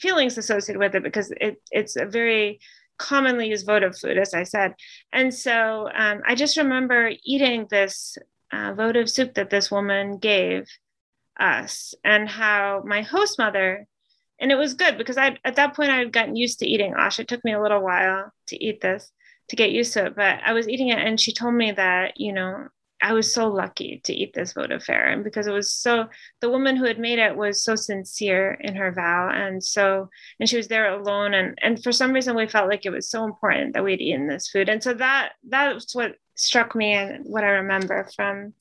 feelings 0.00 0.36
associated 0.36 0.80
with 0.80 0.96
it 0.96 1.04
because 1.04 1.32
it, 1.40 1.62
it's 1.70 1.94
a 1.94 2.04
very 2.04 2.58
commonly 2.98 3.48
used 3.48 3.66
votive 3.66 3.98
food, 3.98 4.18
as 4.18 4.34
I 4.34 4.42
said. 4.44 4.74
And 5.12 5.32
so 5.32 5.88
um, 5.94 6.22
I 6.26 6.34
just 6.34 6.56
remember 6.56 7.12
eating 7.24 7.66
this 7.70 8.16
uh, 8.52 8.74
votive 8.74 9.10
soup 9.10 9.34
that 9.34 9.50
this 9.50 9.70
woman 9.70 10.18
gave 10.18 10.68
us, 11.38 11.94
and 12.04 12.28
how 12.28 12.82
my 12.86 13.02
host 13.02 13.38
mother, 13.38 13.86
and 14.40 14.52
it 14.52 14.56
was 14.56 14.74
good 14.74 14.98
because 14.98 15.16
I 15.18 15.38
at 15.44 15.56
that 15.56 15.74
point 15.74 15.90
I 15.90 15.98
had 15.98 16.12
gotten 16.12 16.36
used 16.36 16.60
to 16.60 16.66
eating 16.66 16.94
ash. 16.96 17.18
It 17.18 17.28
took 17.28 17.44
me 17.44 17.52
a 17.52 17.60
little 17.60 17.82
while 17.82 18.32
to 18.48 18.64
eat 18.64 18.80
this 18.80 19.10
to 19.48 19.56
get 19.56 19.70
used 19.70 19.92
to 19.94 20.06
it, 20.06 20.16
but 20.16 20.40
I 20.44 20.52
was 20.52 20.68
eating 20.68 20.88
it, 20.88 20.98
and 20.98 21.20
she 21.20 21.32
told 21.32 21.54
me 21.54 21.72
that 21.72 22.18
you 22.18 22.32
know 22.32 22.68
I 23.02 23.12
was 23.12 23.32
so 23.32 23.48
lucky 23.48 24.00
to 24.04 24.12
eat 24.14 24.32
this 24.34 24.52
votive 24.52 24.82
fare. 24.82 25.08
And 25.08 25.22
because 25.22 25.46
it 25.46 25.52
was 25.52 25.70
so, 25.70 26.06
the 26.40 26.48
woman 26.48 26.76
who 26.76 26.84
had 26.84 26.98
made 26.98 27.18
it 27.18 27.36
was 27.36 27.62
so 27.62 27.74
sincere 27.74 28.52
in 28.60 28.74
her 28.74 28.90
vow. 28.90 29.28
And 29.28 29.62
so, 29.62 30.08
and 30.40 30.48
she 30.48 30.56
was 30.56 30.68
there 30.68 30.92
alone. 30.92 31.34
And, 31.34 31.58
and 31.62 31.82
for 31.82 31.92
some 31.92 32.12
reason, 32.12 32.34
we 32.34 32.46
felt 32.46 32.70
like 32.70 32.86
it 32.86 32.90
was 32.90 33.10
so 33.10 33.24
important 33.24 33.74
that 33.74 33.84
we'd 33.84 34.00
eaten 34.00 34.28
this 34.28 34.48
food. 34.48 34.68
And 34.68 34.82
so 34.82 34.94
that, 34.94 35.32
that's 35.48 35.94
what 35.94 36.16
struck 36.36 36.74
me 36.74 36.94
and 36.94 37.24
what 37.26 37.44
I 37.44 37.48
remember 37.48 38.08
from 38.16 38.54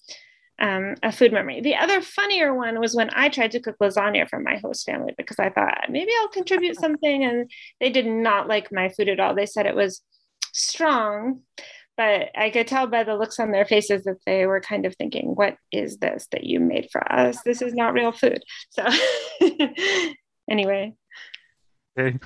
um, 0.60 0.96
a 1.04 1.12
food 1.12 1.34
memory. 1.34 1.62
The 1.62 1.76
other 1.76 2.02
funnier 2.02 2.54
one 2.54 2.80
was 2.80 2.96
when 2.96 3.10
I 3.14 3.30
tried 3.30 3.52
to 3.52 3.60
cook 3.60 3.78
lasagna 3.82 4.30
for 4.30 4.40
my 4.40 4.58
host 4.58 4.86
family 4.86 5.14
because 5.18 5.40
I 5.40 5.50
thought 5.50 5.86
maybe 5.90 6.12
I'll 6.20 6.30
contribute 6.30 6.76
something. 6.80 7.24
And 7.24 7.50
they 7.80 7.90
did 7.90 8.06
not 8.06 8.48
like 8.48 8.72
my 8.72 8.90
food 8.90 9.10
at 9.10 9.20
all. 9.20 9.36
They 9.36 9.46
said 9.46 9.66
it 9.66 9.76
was 9.76 10.02
strong 10.54 11.42
but 11.98 12.30
I 12.36 12.50
could 12.50 12.68
tell 12.68 12.88
by 12.88 13.04
the 13.04 13.16
looks 13.16 13.40
on 13.40 13.52
their 13.52 13.66
faces 13.66 14.04
that 14.04 14.18
they 14.26 14.46
were 14.46 14.60
kind 14.60 14.86
of 14.86 14.96
thinking, 14.96 15.36
what 15.36 15.58
is 15.72 15.98
this 15.98 16.28
that 16.32 16.44
you 16.44 16.60
made 16.60 16.90
for 16.92 17.12
us? 17.12 17.42
This 17.44 17.62
is 17.62 17.74
not 17.74 17.94
real 17.94 18.12
food. 18.12 18.44
So, 18.70 18.86
anyway. 20.50 20.94
Okay. 21.98 22.20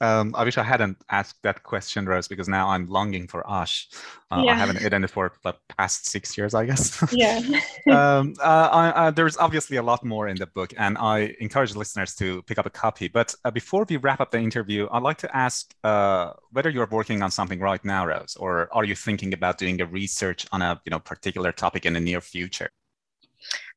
Um, 0.00 0.34
I 0.36 0.44
wish 0.44 0.58
I 0.58 0.62
hadn't 0.62 0.98
asked 1.10 1.42
that 1.42 1.62
question, 1.62 2.06
Rose, 2.06 2.28
because 2.28 2.48
now 2.48 2.68
I'm 2.68 2.86
longing 2.86 3.26
for 3.26 3.48
ash. 3.48 3.88
Uh, 4.30 4.42
yeah. 4.44 4.52
I 4.52 4.54
haven't 4.54 4.82
eaten 4.82 5.04
it 5.04 5.10
for 5.10 5.32
the 5.42 5.54
past 5.76 6.06
six 6.06 6.36
years, 6.36 6.54
I 6.54 6.66
guess. 6.66 7.02
Yeah. 7.12 7.38
um, 7.90 8.34
uh, 8.40 8.68
I, 8.72 8.88
uh, 8.88 9.10
there's 9.10 9.38
obviously 9.38 9.78
a 9.78 9.82
lot 9.82 10.04
more 10.04 10.28
in 10.28 10.36
the 10.36 10.46
book, 10.46 10.74
and 10.76 10.98
I 10.98 11.34
encourage 11.40 11.74
listeners 11.74 12.14
to 12.16 12.42
pick 12.42 12.58
up 12.58 12.66
a 12.66 12.70
copy. 12.70 13.08
But 13.08 13.34
uh, 13.44 13.50
before 13.50 13.86
we 13.88 13.96
wrap 13.96 14.20
up 14.20 14.30
the 14.30 14.38
interview, 14.38 14.86
I'd 14.90 15.02
like 15.02 15.18
to 15.18 15.36
ask 15.36 15.74
uh, 15.82 16.32
whether 16.50 16.68
you're 16.68 16.88
working 16.90 17.22
on 17.22 17.30
something 17.30 17.60
right 17.60 17.82
now, 17.84 18.06
Rose, 18.06 18.36
or 18.38 18.68
are 18.72 18.84
you 18.84 18.94
thinking 18.94 19.32
about 19.32 19.58
doing 19.58 19.80
a 19.80 19.86
research 19.86 20.46
on 20.52 20.60
a 20.60 20.80
you 20.84 20.90
know 20.90 20.98
particular 20.98 21.52
topic 21.52 21.86
in 21.86 21.94
the 21.94 22.00
near 22.00 22.20
future? 22.20 22.70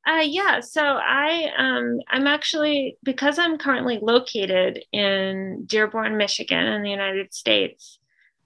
Uh, 0.10 0.24
yeah, 0.26 0.60
so 0.60 0.82
I 0.82 1.52
um, 1.56 2.00
I'm 2.10 2.26
actually 2.26 2.98
because 3.04 3.38
I'm 3.38 3.60
currently 3.60 4.00
located 4.02 4.84
in 4.92 5.66
Dearborn, 5.68 6.18
Michigan, 6.18 6.66
in 6.66 6.82
the 6.82 6.90
United 6.90 7.32
States. 7.32 8.00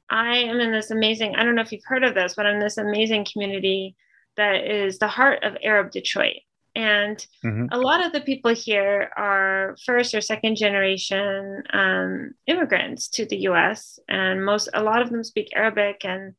I 0.10 0.40
am 0.40 0.60
in 0.60 0.74
this 0.74 0.92
amazing. 0.92 1.36
I 1.36 1.44
don't 1.44 1.56
know 1.56 1.62
if 1.62 1.72
you've 1.72 1.86
heard 1.86 2.04
of 2.04 2.16
this, 2.16 2.34
but 2.36 2.46
I'm 2.46 2.56
in 2.56 2.60
this 2.60 2.78
amazing 2.78 3.26
community 3.32 3.96
that 4.36 4.70
is 4.70 5.00
the 5.00 5.08
heart 5.08 5.44
of 5.44 5.56
Arab 5.64 5.92
Detroit. 5.92 6.42
And 6.76 7.26
mm-hmm. 7.46 7.68
a 7.72 7.80
lot 7.80 8.06
of 8.06 8.12
the 8.12 8.22
people 8.22 8.54
here 8.54 9.12
are 9.16 9.78
first 9.86 10.14
or 10.14 10.20
second 10.20 10.58
generation 10.58 11.64
um, 11.72 12.34
immigrants 12.46 13.08
to 13.10 13.26
the 13.26 13.38
U.S. 13.44 14.00
and 14.10 14.44
most 14.44 14.68
a 14.74 14.84
lot 14.84 15.02
of 15.02 15.12
them 15.12 15.24
speak 15.24 15.50
Arabic 15.56 16.04
and 16.04 16.34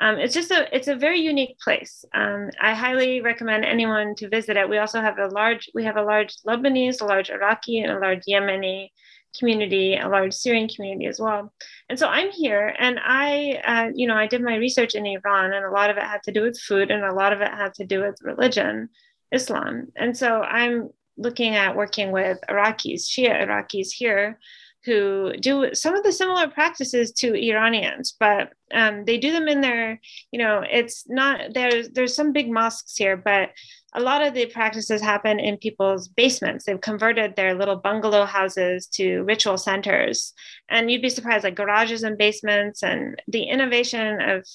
um, 0.00 0.18
it's 0.18 0.34
just 0.34 0.50
a 0.50 0.74
it's 0.74 0.88
a 0.88 0.96
very 0.96 1.20
unique 1.20 1.58
place. 1.58 2.04
Um, 2.14 2.50
I 2.60 2.74
highly 2.74 3.20
recommend 3.20 3.64
anyone 3.64 4.14
to 4.16 4.28
visit 4.28 4.56
it. 4.56 4.68
We 4.68 4.78
also 4.78 5.00
have 5.00 5.18
a 5.18 5.28
large 5.28 5.70
we 5.74 5.84
have 5.84 5.96
a 5.96 6.02
large 6.02 6.36
Lebanese, 6.46 7.00
a 7.00 7.04
large 7.04 7.30
Iraqi, 7.30 7.80
and 7.80 7.92
a 7.92 7.98
large 7.98 8.24
Yemeni 8.28 8.90
community, 9.38 9.96
a 9.96 10.08
large 10.08 10.32
Syrian 10.32 10.68
community 10.68 11.06
as 11.06 11.20
well. 11.20 11.52
And 11.88 11.98
so 11.98 12.08
I'm 12.08 12.30
here, 12.30 12.74
and 12.78 12.98
I 13.02 13.60
uh, 13.64 13.92
you 13.94 14.06
know 14.06 14.16
I 14.16 14.26
did 14.26 14.42
my 14.42 14.56
research 14.56 14.94
in 14.94 15.06
Iran, 15.06 15.54
and 15.54 15.64
a 15.64 15.70
lot 15.70 15.90
of 15.90 15.96
it 15.96 16.02
had 16.02 16.22
to 16.24 16.32
do 16.32 16.42
with 16.42 16.60
food, 16.60 16.90
and 16.90 17.04
a 17.04 17.14
lot 17.14 17.32
of 17.32 17.40
it 17.40 17.50
had 17.50 17.74
to 17.74 17.84
do 17.84 18.00
with 18.00 18.18
religion, 18.22 18.90
Islam. 19.32 19.88
And 19.96 20.16
so 20.16 20.42
I'm 20.42 20.90
looking 21.16 21.54
at 21.54 21.76
working 21.76 22.12
with 22.12 22.38
Iraqis, 22.50 23.04
Shia 23.04 23.46
Iraqis 23.46 23.90
here 23.92 24.38
who 24.86 25.32
do 25.40 25.74
some 25.74 25.94
of 25.94 26.04
the 26.04 26.12
similar 26.12 26.48
practices 26.48 27.12
to 27.12 27.34
Iranians, 27.34 28.16
but 28.18 28.52
um, 28.72 29.04
they 29.04 29.18
do 29.18 29.32
them 29.32 29.48
in 29.48 29.60
their, 29.60 30.00
you 30.30 30.38
know, 30.38 30.62
it's 30.70 31.04
not 31.08 31.52
there's 31.52 31.90
there's 31.90 32.14
some 32.14 32.32
big 32.32 32.48
mosques 32.48 32.96
here, 32.96 33.16
but 33.16 33.50
a 33.94 34.00
lot 34.00 34.24
of 34.24 34.32
the 34.32 34.46
practices 34.46 35.02
happen 35.02 35.40
in 35.40 35.56
people's 35.56 36.06
basements. 36.06 36.64
They've 36.64 36.80
converted 36.80 37.34
their 37.34 37.54
little 37.54 37.76
bungalow 37.76 38.26
houses 38.26 38.86
to 38.94 39.22
ritual 39.22 39.58
centers, 39.58 40.32
and 40.68 40.90
you'd 40.90 41.02
be 41.02 41.10
surprised, 41.10 41.44
like 41.44 41.56
garages 41.56 42.04
and 42.04 42.16
basements, 42.16 42.82
and 42.82 43.20
the 43.26 43.42
innovation 43.42 44.20
of 44.20 44.46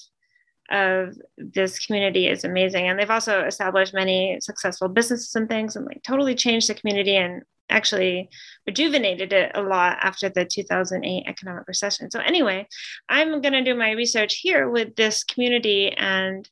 of 0.70 1.14
this 1.36 1.84
community 1.84 2.26
is 2.26 2.44
amazing. 2.44 2.88
And 2.88 2.98
they've 2.98 3.10
also 3.10 3.44
established 3.44 3.92
many 3.92 4.38
successful 4.40 4.88
businesses 4.88 5.34
and 5.34 5.48
things, 5.48 5.76
and 5.76 5.84
like 5.84 6.02
totally 6.02 6.34
changed 6.34 6.68
the 6.68 6.74
community 6.74 7.16
and 7.16 7.42
actually 7.72 8.28
rejuvenated 8.66 9.32
it 9.32 9.52
a 9.54 9.62
lot 9.62 9.98
after 10.00 10.28
the 10.28 10.44
2008 10.44 11.24
economic 11.26 11.66
recession. 11.66 12.10
So, 12.10 12.20
anyway, 12.20 12.66
I'm 13.08 13.40
going 13.40 13.52
to 13.54 13.64
do 13.64 13.74
my 13.74 13.92
research 13.92 14.36
here 14.36 14.68
with 14.68 14.94
this 14.96 15.24
community. 15.24 15.90
And 15.92 16.48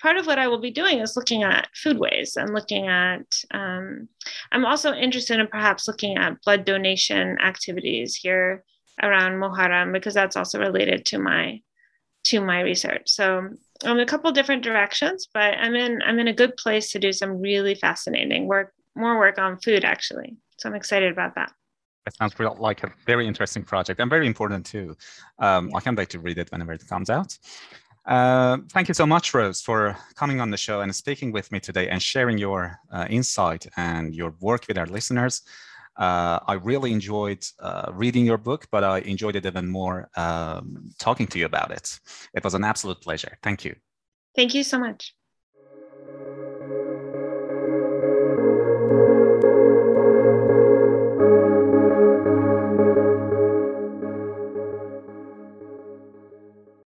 part 0.00 0.16
of 0.16 0.26
what 0.26 0.38
I 0.38 0.48
will 0.48 0.60
be 0.60 0.70
doing 0.70 1.00
is 1.00 1.16
looking 1.16 1.42
at 1.42 1.68
foodways 1.74 2.36
and 2.36 2.54
looking 2.54 2.86
at, 2.86 3.26
um, 3.50 4.08
I'm 4.52 4.64
also 4.64 4.92
interested 4.92 5.40
in 5.40 5.48
perhaps 5.48 5.88
looking 5.88 6.16
at 6.16 6.40
blood 6.42 6.64
donation 6.64 7.38
activities 7.40 8.14
here 8.14 8.64
around 9.02 9.40
Muharram 9.40 9.92
because 9.92 10.14
that's 10.14 10.36
also 10.36 10.58
related 10.58 11.04
to 11.06 11.18
my 11.18 11.60
to 12.24 12.40
my 12.40 12.60
research. 12.60 13.02
So 13.06 13.48
um, 13.84 13.98
a 14.00 14.06
couple 14.06 14.30
different 14.32 14.64
directions, 14.64 15.28
but 15.32 15.54
I'm 15.54 15.74
in 15.74 16.02
I'm 16.02 16.18
in 16.18 16.28
a 16.28 16.32
good 16.32 16.56
place 16.56 16.92
to 16.92 16.98
do 16.98 17.12
some 17.12 17.40
really 17.40 17.74
fascinating 17.74 18.46
work, 18.46 18.72
more 18.94 19.18
work 19.18 19.38
on 19.38 19.60
food 19.60 19.84
actually. 19.84 20.36
So 20.58 20.68
I'm 20.68 20.74
excited 20.74 21.12
about 21.12 21.34
that. 21.36 21.52
It 22.06 22.14
sounds 22.16 22.34
like 22.58 22.82
a 22.82 22.92
very 23.06 23.26
interesting 23.26 23.62
project 23.62 24.00
and 24.00 24.10
very 24.10 24.26
important 24.26 24.64
too. 24.66 24.96
Um, 25.38 25.70
I 25.74 25.80
can't 25.80 25.96
wait 25.96 26.10
to 26.10 26.18
read 26.18 26.38
it 26.38 26.50
whenever 26.50 26.72
it 26.72 26.86
comes 26.88 27.10
out. 27.10 27.38
Uh, 28.06 28.56
thank 28.72 28.88
you 28.88 28.94
so 28.94 29.06
much, 29.06 29.34
Rose, 29.34 29.60
for 29.60 29.96
coming 30.14 30.40
on 30.40 30.50
the 30.50 30.56
show 30.56 30.80
and 30.80 30.94
speaking 30.94 31.30
with 31.30 31.52
me 31.52 31.60
today 31.60 31.88
and 31.88 32.02
sharing 32.02 32.38
your 32.38 32.78
uh, 32.90 33.06
insight 33.10 33.66
and 33.76 34.14
your 34.14 34.34
work 34.40 34.66
with 34.66 34.78
our 34.78 34.86
listeners. 34.86 35.42
Uh, 35.96 36.38
I 36.46 36.54
really 36.54 36.92
enjoyed 36.92 37.44
uh, 37.60 37.90
reading 37.92 38.24
your 38.24 38.38
book, 38.38 38.66
but 38.70 38.82
I 38.82 39.00
enjoyed 39.00 39.36
it 39.36 39.44
even 39.44 39.68
more 39.68 40.08
um, 40.16 40.90
talking 40.98 41.26
to 41.26 41.38
you 41.38 41.44
about 41.44 41.70
it. 41.70 41.98
It 42.32 42.42
was 42.42 42.54
an 42.54 42.64
absolute 42.64 43.00
pleasure. 43.02 43.36
Thank 43.42 43.64
you. 43.64 43.74
Thank 44.34 44.54
you 44.54 44.62
so 44.62 44.78
much. 44.78 45.14